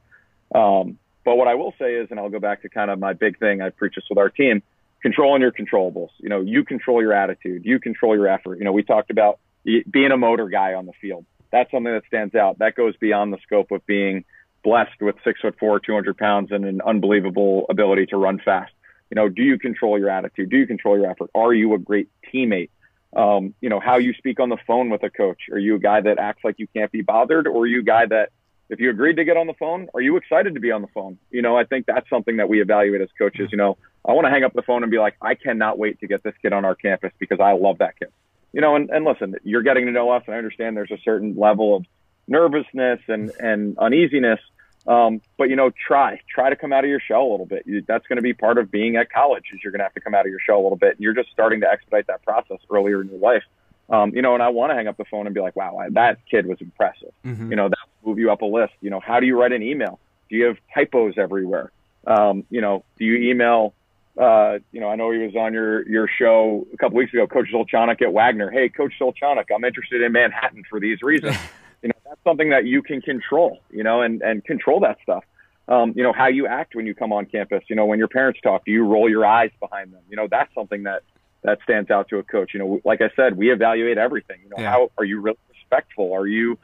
Um, 0.53 0.97
but 1.23 1.37
what 1.37 1.47
I 1.47 1.55
will 1.55 1.73
say 1.79 1.95
is, 1.95 2.09
and 2.11 2.19
I'll 2.19 2.29
go 2.29 2.39
back 2.39 2.61
to 2.63 2.69
kind 2.69 2.91
of 2.91 2.99
my 2.99 3.13
big 3.13 3.39
thing, 3.39 3.61
I 3.61 3.69
preach 3.69 3.95
this 3.95 4.03
with 4.09 4.17
our 4.17 4.29
team, 4.29 4.61
controlling 5.01 5.41
your 5.41 5.51
controllables. 5.51 6.09
You 6.17 6.29
know, 6.29 6.41
you 6.41 6.65
control 6.65 7.01
your 7.01 7.13
attitude, 7.13 7.65
you 7.65 7.79
control 7.79 8.15
your 8.15 8.27
effort. 8.27 8.59
You 8.59 8.65
know, 8.65 8.73
we 8.73 8.83
talked 8.83 9.09
about 9.09 9.39
being 9.89 10.11
a 10.11 10.17
motor 10.17 10.47
guy 10.47 10.73
on 10.73 10.85
the 10.85 10.93
field. 11.01 11.25
That's 11.51 11.71
something 11.71 11.93
that 11.93 12.03
stands 12.07 12.35
out. 12.35 12.59
That 12.59 12.75
goes 12.75 12.95
beyond 12.97 13.33
the 13.33 13.37
scope 13.43 13.71
of 13.71 13.85
being 13.85 14.25
blessed 14.63 15.01
with 15.01 15.15
six 15.23 15.39
foot 15.41 15.55
four, 15.59 15.79
200 15.79 16.17
pounds, 16.17 16.51
and 16.51 16.65
an 16.65 16.81
unbelievable 16.81 17.65
ability 17.69 18.07
to 18.07 18.17
run 18.17 18.39
fast. 18.43 18.73
You 19.09 19.15
know, 19.15 19.29
do 19.29 19.43
you 19.43 19.57
control 19.57 19.99
your 19.99 20.09
attitude? 20.09 20.49
Do 20.49 20.57
you 20.57 20.67
control 20.67 20.97
your 20.97 21.09
effort? 21.09 21.29
Are 21.35 21.53
you 21.53 21.73
a 21.73 21.77
great 21.77 22.09
teammate? 22.33 22.69
Um, 23.15 23.53
you 23.61 23.69
know, 23.69 23.79
how 23.79 23.97
you 23.97 24.13
speak 24.13 24.39
on 24.39 24.49
the 24.49 24.57
phone 24.67 24.89
with 24.89 25.03
a 25.03 25.09
coach. 25.09 25.43
Are 25.51 25.59
you 25.59 25.75
a 25.75 25.79
guy 25.79 26.01
that 26.01 26.19
acts 26.19 26.43
like 26.43 26.55
you 26.57 26.67
can't 26.75 26.91
be 26.91 27.01
bothered, 27.01 27.47
or 27.47 27.63
are 27.63 27.67
you 27.67 27.79
a 27.79 27.83
guy 27.83 28.05
that, 28.07 28.31
if 28.69 28.79
you 28.79 28.89
agreed 28.89 29.15
to 29.17 29.23
get 29.23 29.37
on 29.37 29.47
the 29.47 29.53
phone, 29.53 29.87
are 29.93 30.01
you 30.01 30.17
excited 30.17 30.55
to 30.55 30.59
be 30.59 30.71
on 30.71 30.81
the 30.81 30.87
phone? 30.87 31.17
You 31.29 31.43
know, 31.43 31.55
I 31.55 31.63
think 31.63 31.85
that's 31.85 32.09
something 32.09 32.37
that 32.37 32.49
we 32.49 32.61
evaluate 32.61 32.99
as 32.99 33.09
coaches. 33.17 33.49
You 33.51 33.57
know, 33.57 33.77
I 34.03 34.11
want 34.11 34.25
to 34.25 34.31
hang 34.31 34.43
up 34.43 34.53
the 34.53 34.63
phone 34.63 34.81
and 34.81 34.91
be 34.91 34.97
like, 34.97 35.15
I 35.21 35.35
cannot 35.35 35.77
wait 35.77 35.99
to 35.99 36.07
get 36.07 36.23
this 36.23 36.33
kid 36.41 36.51
on 36.51 36.65
our 36.65 36.75
campus 36.75 37.11
because 37.19 37.39
I 37.39 37.53
love 37.53 37.77
that 37.77 37.97
kid 37.97 38.09
you 38.55 38.61
know, 38.61 38.77
and, 38.77 38.89
and 38.89 39.03
listen, 39.03 39.35
you're 39.43 39.63
getting 39.63 39.85
to 39.85 39.91
know 39.91 40.11
us, 40.11 40.23
and 40.25 40.33
I 40.33 40.37
understand 40.37 40.77
there's 40.77 40.89
a 40.89 40.97
certain 41.03 41.35
level 41.35 41.75
of 41.75 41.85
nervousness 42.25 43.01
and, 43.09 43.29
and 43.37 43.77
uneasiness. 43.77 44.39
Um, 44.87 45.21
but 45.37 45.49
you 45.49 45.57
know, 45.57 45.71
try 45.71 46.21
try 46.33 46.49
to 46.49 46.55
come 46.55 46.71
out 46.71 46.85
of 46.85 46.89
your 46.89 47.01
shell 47.01 47.23
a 47.23 47.29
little 47.31 47.45
bit. 47.45 47.63
You, 47.65 47.83
that's 47.85 48.07
going 48.07 48.15
to 48.15 48.21
be 48.21 48.33
part 48.33 48.57
of 48.57 48.71
being 48.71 48.95
at 48.95 49.11
college. 49.11 49.43
Is 49.53 49.59
you're 49.61 49.71
going 49.71 49.79
to 49.79 49.83
have 49.83 49.95
to 49.95 49.99
come 49.99 50.15
out 50.15 50.21
of 50.21 50.29
your 50.29 50.39
shell 50.39 50.61
a 50.61 50.63
little 50.63 50.77
bit, 50.77 50.91
and 50.91 51.01
you're 51.01 51.13
just 51.13 51.31
starting 51.31 51.59
to 51.61 51.67
expedite 51.67 52.07
that 52.07 52.23
process 52.23 52.59
earlier 52.71 53.01
in 53.01 53.09
your 53.09 53.19
life. 53.19 53.43
Um, 53.89 54.15
you 54.15 54.21
know, 54.21 54.35
and 54.35 54.41
I 54.41 54.49
want 54.49 54.71
to 54.71 54.75
hang 54.75 54.87
up 54.87 54.95
the 54.95 55.05
phone 55.05 55.25
and 55.25 55.35
be 55.35 55.41
like, 55.41 55.57
wow, 55.57 55.77
that 55.89 56.19
kid 56.31 56.45
was 56.45 56.61
impressive. 56.61 57.11
Mm-hmm. 57.25 57.49
You 57.49 57.55
know, 57.57 57.67
that 57.67 57.77
move 58.05 58.19
you 58.19 58.31
up 58.31 58.41
a 58.41 58.45
list. 58.45 58.73
You 58.79 58.89
know, 58.89 59.01
how 59.01 59.19
do 59.19 59.25
you 59.25 59.37
write 59.37 59.51
an 59.51 59.63
email? 59.63 59.99
Do 60.29 60.37
you 60.37 60.45
have 60.45 60.57
typos 60.73 61.15
everywhere? 61.17 61.71
Um, 62.07 62.45
you 62.49 62.61
know, 62.61 62.85
do 62.97 63.05
you 63.05 63.31
email 63.31 63.73
uh, 64.17 64.59
you 64.71 64.79
know, 64.79 64.89
I 64.89 64.95
know 64.95 65.11
he 65.11 65.19
was 65.19 65.35
on 65.35 65.53
your 65.53 65.87
your 65.87 66.07
show 66.07 66.65
a 66.73 66.77
couple 66.77 66.97
weeks 66.97 67.13
ago, 67.13 67.27
Coach 67.27 67.47
Zolchanik 67.53 68.01
at 68.01 68.13
Wagner. 68.13 68.49
Hey, 68.49 68.69
Coach 68.69 68.93
Zolchanik, 68.99 69.45
I'm 69.53 69.63
interested 69.65 70.01
in 70.01 70.11
Manhattan 70.13 70.63
for 70.69 70.79
these 70.79 71.01
reasons. 71.01 71.35
you 71.81 71.89
know, 71.89 71.95
that's 72.05 72.23
something 72.23 72.49
that 72.51 72.65
you 72.65 72.81
can 72.81 73.01
control. 73.01 73.59
You 73.69 73.83
know, 73.83 74.01
and 74.01 74.21
and 74.21 74.43
control 74.43 74.79
that 74.81 74.97
stuff. 75.03 75.23
Um, 75.67 75.93
you 75.95 76.03
know, 76.03 76.13
how 76.13 76.27
you 76.27 76.47
act 76.47 76.75
when 76.75 76.85
you 76.85 76.95
come 76.95 77.11
on 77.11 77.25
campus. 77.25 77.63
You 77.67 77.75
know, 77.75 77.85
when 77.85 77.99
your 77.99 78.07
parents 78.07 78.39
talk, 78.41 78.65
do 78.65 78.71
you 78.71 78.85
roll 78.85 79.09
your 79.09 79.25
eyes 79.25 79.51
behind 79.59 79.91
them? 79.91 80.01
You 80.09 80.15
know, 80.15 80.27
that's 80.29 80.53
something 80.53 80.83
that 80.83 81.03
that 81.43 81.59
stands 81.63 81.91
out 81.91 82.07
to 82.09 82.17
a 82.17 82.23
coach. 82.23 82.53
You 82.53 82.59
know, 82.59 82.81
like 82.85 83.01
I 83.01 83.09
said, 83.17 83.35
we 83.35 83.51
evaluate 83.51 83.97
everything. 83.97 84.39
You 84.43 84.49
know, 84.49 84.57
yeah. 84.59 84.71
how 84.71 84.91
are 84.97 85.03
you 85.03 85.19
really 85.19 85.37
respectful? 85.49 86.13
Are 86.13 86.27
you 86.27 86.57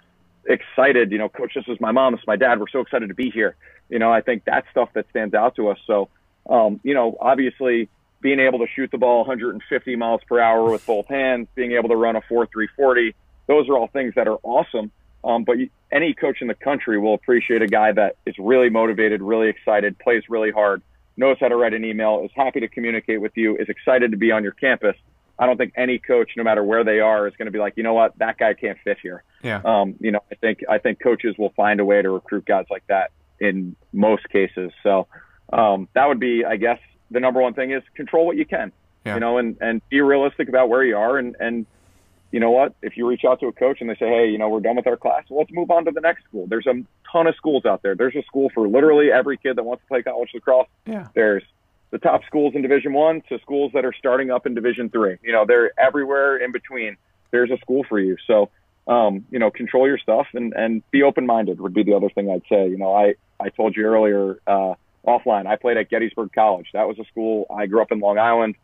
excited? 0.46 1.12
You 1.12 1.18
know, 1.18 1.28
coach, 1.28 1.52
this 1.54 1.66
is 1.68 1.82
my 1.82 1.92
mom, 1.92 2.14
this 2.14 2.22
is 2.22 2.28
my 2.28 2.38
dad. 2.38 2.62
We're 2.62 2.70
so 2.70 2.80
excited 2.80 3.10
to 3.10 3.14
be 3.14 3.30
here. 3.30 3.58
You 3.90 4.00
know, 4.00 4.12
I 4.12 4.22
think 4.22 4.44
that's 4.46 4.66
stuff 4.72 4.90
that 4.94 5.10
stands 5.10 5.34
out 5.34 5.58
to 5.58 5.68
us. 5.68 5.78
So 5.86 6.08
um, 6.50 6.80
you 6.84 6.94
know, 6.94 7.18
obviously 7.20 7.90
being 8.22 8.40
able 8.40 8.60
to 8.60 8.68
shoot 8.76 8.92
the 8.92 8.98
ball 8.98 9.20
150 9.20 9.96
miles 9.96 10.22
per 10.28 10.40
hour 10.40 10.70
with 10.70 10.86
both 10.86 11.08
hands, 11.08 11.48
being 11.56 11.72
able 11.74 11.90
to 11.90 11.96
run 11.96 12.16
a 12.16 12.22
4.340, 12.22 13.14
those 13.48 13.68
are 13.68 13.78
all 13.78 13.88
things 13.88 14.14
that 14.16 14.28
are 14.28 14.38
awesome. 14.44 14.92
Um, 15.24 15.44
but 15.44 15.58
any 15.92 16.14
coach 16.14 16.38
in 16.42 16.48
the 16.48 16.56
country 16.56 17.00
will 17.00 17.14
appreciate 17.14 17.62
a 17.62 17.68
guy 17.68 17.92
that 17.92 18.16
is 18.26 18.36
really 18.40 18.70
motivated, 18.70 19.22
really 19.22 19.50
excited, 19.50 19.98
plays 20.00 20.24
really 20.30 20.52
hard, 20.52 20.82
knows 21.18 21.38
how 21.40 21.48
to 21.48 21.56
write 21.56 21.74
an 21.74 21.86
email, 21.86 22.24
is 22.24 22.32
happy 22.36 22.60
to 22.60 22.68
communicate 22.68 23.22
with 23.22 23.36
you, 23.36 23.58
is 23.58 23.70
excited 23.70 24.12
to 24.12 24.18
be 24.18 24.32
on 24.32 24.44
your 24.44 24.54
campus. 24.54 24.96
I 25.38 25.46
don't 25.48 25.58
think 25.58 25.74
any 25.76 25.98
coach, 25.98 26.32
no 26.38 26.44
matter 26.44 26.64
where 26.64 26.84
they 26.84 27.00
are, 27.00 27.28
is 27.28 27.36
going 27.36 27.48
to 27.48 27.52
be 27.52 27.60
like, 27.60 27.74
you 27.76 27.84
know 27.84 27.94
what, 27.94 28.18
that 28.20 28.38
guy 28.38 28.54
can't 28.54 28.78
fit 28.84 28.98
here. 29.02 29.24
Yeah. 29.44 29.62
Um, 29.64 29.96
you 30.00 30.12
know, 30.12 30.22
I 30.32 30.36
think 30.36 30.60
I 30.70 30.78
think 30.78 31.00
coaches 31.00 31.36
will 31.38 31.50
find 31.56 31.80
a 31.80 31.86
way 31.86 32.02
to 32.02 32.10
recruit 32.10 32.46
guys 32.46 32.66
like 32.70 32.86
that 32.88 33.12
in 33.40 33.76
most 33.92 34.30
cases. 34.30 34.72
So, 34.84 35.08
um, 35.52 35.88
that 35.94 36.08
would 36.08 36.20
be, 36.20 36.44
I 36.46 36.58
guess, 36.58 36.80
the 37.10 37.20
number 37.20 37.42
one 37.42 37.54
thing 37.54 37.72
is 37.72 37.84
control 37.96 38.26
what 38.26 38.38
you 38.38 38.46
can, 38.46 38.72
yeah. 39.06 39.16
you 39.16 39.20
know, 39.20 39.38
and, 39.38 39.58
and 39.62 39.82
be 39.90 40.02
realistic 40.02 40.50
about 40.50 40.70
where 40.70 40.84
you 40.84 40.98
are. 40.98 41.18
And, 41.18 41.36
and, 41.40 41.66
you 42.32 42.40
know 42.40 42.52
what, 42.52 42.74
if 42.82 42.96
you 42.96 43.08
reach 43.08 43.26
out 43.28 43.42
to 43.42 43.48
a 43.48 43.52
coach 43.52 43.82
and 43.82 43.90
they 43.90 43.96
say, 43.96 44.08
Hey, 44.08 44.30
you 44.30 44.38
know, 44.38 44.50
we're 44.50 44.62
done 44.62 44.78
with 44.78 44.88
our 44.88 44.98
class, 44.98 45.24
well, 45.30 45.40
let's 45.40 45.52
move 45.52 45.70
on 45.70 45.86
to 45.86 45.92
the 45.92 46.02
next 46.02 46.24
school. 46.24 46.48
There's 46.48 46.66
a 46.66 46.84
ton 47.12 47.28
of 47.28 47.36
schools 47.36 47.66
out 47.66 47.84
there. 47.84 47.96
There's 47.96 48.16
a 48.16 48.24
school 48.24 48.50
for 48.54 48.68
literally 48.68 49.12
every 49.12 49.38
kid 49.38 49.58
that 49.58 49.64
wants 49.64 49.84
to 49.84 49.88
play 49.88 50.02
college 50.02 50.30
lacrosse. 50.34 50.68
Yeah. 50.86 51.08
There's 51.14 51.44
the 51.92 51.98
top 51.98 52.22
schools 52.26 52.56
in 52.56 52.62
division 52.62 52.94
one 52.94 53.22
to 53.28 53.38
schools 53.40 53.72
that 53.74 53.84
are 53.84 53.94
starting 53.94 54.32
up 54.32 54.46
in 54.46 54.54
division 54.54 54.90
three. 54.90 55.18
You 55.22 55.34
know, 55.34 55.46
they're 55.46 55.78
everywhere 55.78 56.38
in 56.38 56.52
between. 56.52 56.96
there's 57.32 57.52
a 57.52 57.58
school 57.58 57.84
for 57.88 58.00
you. 58.00 58.16
So, 58.28 58.50
um, 58.88 59.26
you 59.30 59.40
know, 59.40 59.52
control 59.52 59.88
your 59.88 59.98
stuff 59.98 60.28
and, 60.34 60.54
and 60.54 60.90
be 60.92 61.04
open 61.04 61.26
minded 61.26 61.60
would 61.60 61.74
be 61.74 61.84
the 61.84 61.96
other 61.96 62.10
thing 62.10 62.30
I'd 62.30 62.44
say. 62.50 62.70
You 62.70 62.78
know, 62.78 62.94
I, 62.94 63.16
I 63.40 63.50
told 63.50 63.76
you 63.76 63.84
earlier, 63.84 64.40
uh, 64.48 64.76
offline, 65.06 65.48
I 65.48 65.56
played 65.56 65.78
at 65.78 65.90
Gettysburg 65.90 66.32
College. 66.34 66.68
That 66.74 66.88
was 66.88 67.00
a 67.00 67.06
school. 67.06 67.46
I 67.56 67.66
grew 67.68 67.82
up 67.82 67.92
in 67.92 68.00
Long 68.00 68.18
Island 68.18 68.56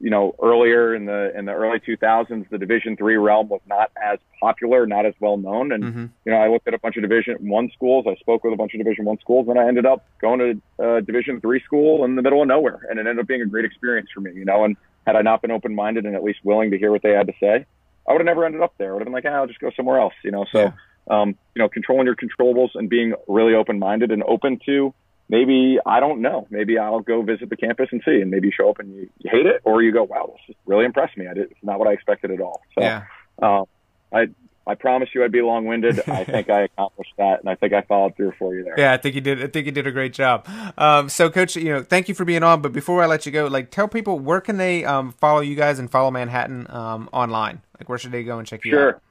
you 0.00 0.08
know, 0.08 0.34
earlier 0.42 0.94
in 0.94 1.04
the 1.04 1.30
in 1.38 1.44
the 1.44 1.52
early 1.52 1.78
2000s, 1.78 2.48
the 2.48 2.56
Division 2.56 2.96
three 2.96 3.16
realm 3.16 3.48
was 3.48 3.60
not 3.66 3.92
as 4.02 4.18
popular, 4.40 4.86
not 4.86 5.04
as 5.04 5.12
well 5.20 5.36
known, 5.36 5.72
and 5.72 5.84
mm-hmm. 5.84 6.06
you 6.24 6.32
know, 6.32 6.38
I 6.38 6.48
looked 6.48 6.66
at 6.66 6.72
a 6.72 6.78
bunch 6.78 6.96
of 6.96 7.02
Division 7.02 7.36
one 7.40 7.70
schools. 7.74 8.06
I 8.08 8.14
spoke 8.16 8.42
with 8.42 8.54
a 8.54 8.56
bunch 8.56 8.72
of 8.72 8.78
Division 8.78 9.04
one 9.04 9.18
schools, 9.20 9.46
and 9.48 9.58
I 9.58 9.68
ended 9.68 9.84
up 9.84 10.06
going 10.18 10.38
to 10.78 10.86
a 10.96 11.02
Division 11.02 11.40
three 11.42 11.60
school 11.60 12.04
in 12.06 12.16
the 12.16 12.22
middle 12.22 12.40
of 12.40 12.48
nowhere, 12.48 12.80
and 12.88 12.98
it 12.98 13.06
ended 13.06 13.18
up 13.18 13.26
being 13.26 13.42
a 13.42 13.46
great 13.46 13.66
experience 13.66 14.08
for 14.12 14.20
me. 14.20 14.32
You 14.32 14.46
know, 14.46 14.64
and 14.64 14.74
had 15.06 15.16
I 15.16 15.22
not 15.22 15.42
been 15.42 15.50
open 15.50 15.74
minded 15.74 16.06
and 16.06 16.16
at 16.16 16.24
least 16.24 16.38
willing 16.44 16.70
to 16.70 16.78
hear 16.78 16.90
what 16.90 17.02
they 17.02 17.10
had 17.10 17.26
to 17.26 17.34
say, 17.38 17.66
I 18.08 18.12
would 18.12 18.20
have 18.20 18.26
never 18.26 18.46
ended 18.46 18.62
up 18.62 18.72
there. 18.78 18.90
I 18.90 18.92
would 18.94 19.00
have 19.00 19.06
been 19.06 19.12
like, 19.12 19.26
ah, 19.26 19.36
I'll 19.36 19.46
just 19.46 19.60
go 19.60 19.70
somewhere 19.76 20.00
else. 20.00 20.14
You 20.24 20.30
know, 20.30 20.46
so. 20.50 20.58
Yeah. 20.58 20.72
Um, 21.08 21.30
you 21.56 21.62
know, 21.62 21.68
controlling 21.68 22.06
your 22.06 22.14
controllables 22.14 22.68
and 22.74 22.88
being 22.88 23.14
really 23.26 23.54
open-minded 23.54 24.12
and 24.12 24.22
open 24.22 24.60
to 24.66 24.94
maybe 25.30 25.78
I 25.86 26.00
don't 26.00 26.20
know. 26.20 26.46
Maybe 26.50 26.76
I'll 26.76 27.00
go 27.00 27.22
visit 27.22 27.48
the 27.48 27.56
campus 27.56 27.88
and 27.92 28.02
see, 28.04 28.20
and 28.20 28.30
maybe 28.30 28.48
you 28.48 28.52
show 28.54 28.68
up 28.68 28.80
and 28.80 28.94
you, 28.94 29.08
you 29.18 29.30
hate 29.30 29.46
it, 29.46 29.62
or 29.64 29.82
you 29.82 29.92
go, 29.92 30.02
wow, 30.02 30.34
this 30.48 30.56
really 30.66 30.84
impressed 30.84 31.16
me. 31.16 31.26
I 31.26 31.34
did, 31.34 31.50
it's 31.50 31.62
not 31.62 31.78
what 31.78 31.88
I 31.88 31.92
expected 31.92 32.30
at 32.30 32.40
all. 32.40 32.60
So, 32.74 32.82
yeah. 32.82 33.04
uh, 33.40 33.64
I 34.12 34.28
I 34.66 34.74
promised 34.74 35.14
you 35.14 35.24
I'd 35.24 35.32
be 35.32 35.40
long 35.40 35.64
winded. 35.64 36.00
I 36.08 36.24
think 36.24 36.50
I 36.50 36.62
accomplished 36.62 37.12
that, 37.16 37.40
and 37.40 37.48
I 37.48 37.54
think 37.54 37.72
I 37.72 37.82
followed 37.82 38.16
through 38.16 38.32
for 38.38 38.54
you 38.54 38.64
there. 38.64 38.74
Yeah, 38.76 38.92
I 38.92 38.96
think 38.96 39.14
you 39.14 39.20
did. 39.20 39.42
I 39.42 39.46
think 39.46 39.66
you 39.66 39.72
did 39.72 39.86
a 39.86 39.92
great 39.92 40.12
job. 40.12 40.46
Um, 40.76 41.08
so, 41.08 41.30
Coach, 41.30 41.56
you 41.56 41.72
know, 41.72 41.82
thank 41.82 42.08
you 42.08 42.14
for 42.14 42.24
being 42.24 42.42
on. 42.42 42.60
But 42.60 42.72
before 42.72 43.02
I 43.02 43.06
let 43.06 43.24
you 43.24 43.32
go, 43.32 43.46
like, 43.46 43.70
tell 43.70 43.88
people 43.88 44.18
where 44.18 44.40
can 44.40 44.56
they 44.56 44.84
um, 44.84 45.12
follow 45.12 45.40
you 45.40 45.54
guys 45.54 45.78
and 45.78 45.90
follow 45.90 46.10
Manhattan 46.10 46.66
um, 46.70 47.08
online? 47.12 47.62
Like, 47.78 47.88
where 47.88 47.98
should 47.98 48.12
they 48.12 48.24
go 48.24 48.38
and 48.38 48.46
check 48.46 48.64
you 48.64 48.72
sure. 48.72 48.88
out? 48.88 49.02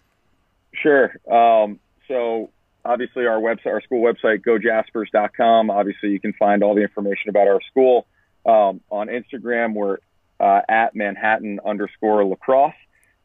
Sure. 0.73 1.11
Sure. 1.25 1.63
Um, 1.63 1.79
so 2.07 2.51
obviously 2.85 3.25
our 3.25 3.39
website, 3.39 3.67
our 3.67 3.81
school 3.81 4.01
website, 4.01 4.41
gojaspers.com. 4.41 5.69
Obviously, 5.69 6.09
you 6.09 6.19
can 6.19 6.33
find 6.33 6.63
all 6.63 6.75
the 6.75 6.81
information 6.81 7.29
about 7.29 7.47
our 7.47 7.61
school. 7.69 8.05
Um, 8.45 8.81
on 8.89 9.07
Instagram, 9.07 9.73
we're 9.73 9.97
uh, 10.39 10.61
at 10.67 10.95
Manhattan 10.95 11.59
underscore 11.65 12.25
lacrosse. 12.25 12.73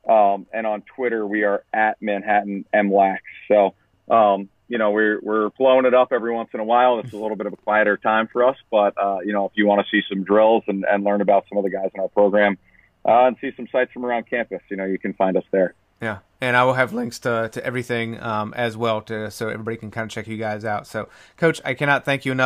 Um, 0.08 0.46
and 0.52 0.66
on 0.66 0.82
Twitter, 0.82 1.26
we 1.26 1.44
are 1.44 1.64
at 1.72 2.00
Manhattan 2.02 2.66
MLAX. 2.74 3.18
So, 3.48 3.74
um, 4.12 4.48
you 4.68 4.78
know, 4.78 4.90
we're, 4.90 5.20
we're 5.22 5.50
blowing 5.50 5.86
it 5.86 5.94
up 5.94 6.12
every 6.12 6.32
once 6.32 6.50
in 6.52 6.60
a 6.60 6.64
while. 6.64 6.98
It's 6.98 7.12
a 7.12 7.16
little 7.16 7.36
bit 7.36 7.46
of 7.46 7.52
a 7.52 7.56
quieter 7.56 7.96
time 7.96 8.28
for 8.32 8.44
us, 8.44 8.56
but, 8.70 8.94
uh, 8.98 9.18
you 9.24 9.32
know, 9.32 9.46
if 9.46 9.52
you 9.54 9.66
want 9.66 9.86
to 9.86 9.90
see 9.90 10.04
some 10.08 10.24
drills 10.24 10.64
and, 10.66 10.84
and 10.84 11.04
learn 11.04 11.20
about 11.20 11.46
some 11.48 11.58
of 11.58 11.64
the 11.64 11.70
guys 11.70 11.90
in 11.94 12.00
our 12.00 12.08
program, 12.08 12.58
uh, 13.06 13.26
and 13.26 13.36
see 13.40 13.52
some 13.56 13.68
sites 13.70 13.92
from 13.92 14.04
around 14.04 14.28
campus, 14.28 14.60
you 14.68 14.76
know, 14.76 14.84
you 14.84 14.98
can 14.98 15.12
find 15.14 15.36
us 15.36 15.44
there. 15.50 15.74
Yeah, 16.00 16.18
and 16.44 16.56
I 16.56 16.64
will 16.64 16.74
have 16.74 16.92
links 16.92 17.18
to 17.20 17.48
to 17.50 17.64
everything 17.64 18.20
um, 18.20 18.52
as 18.54 18.76
well, 18.76 19.00
to 19.02 19.30
so 19.30 19.48
everybody 19.48 19.76
can 19.78 19.90
kind 19.90 20.04
of 20.04 20.10
check 20.10 20.26
you 20.26 20.36
guys 20.36 20.64
out. 20.64 20.86
So, 20.86 21.08
Coach, 21.38 21.60
I 21.64 21.72
cannot 21.74 22.04
thank 22.04 22.24
you 22.24 22.32
enough 22.32 22.42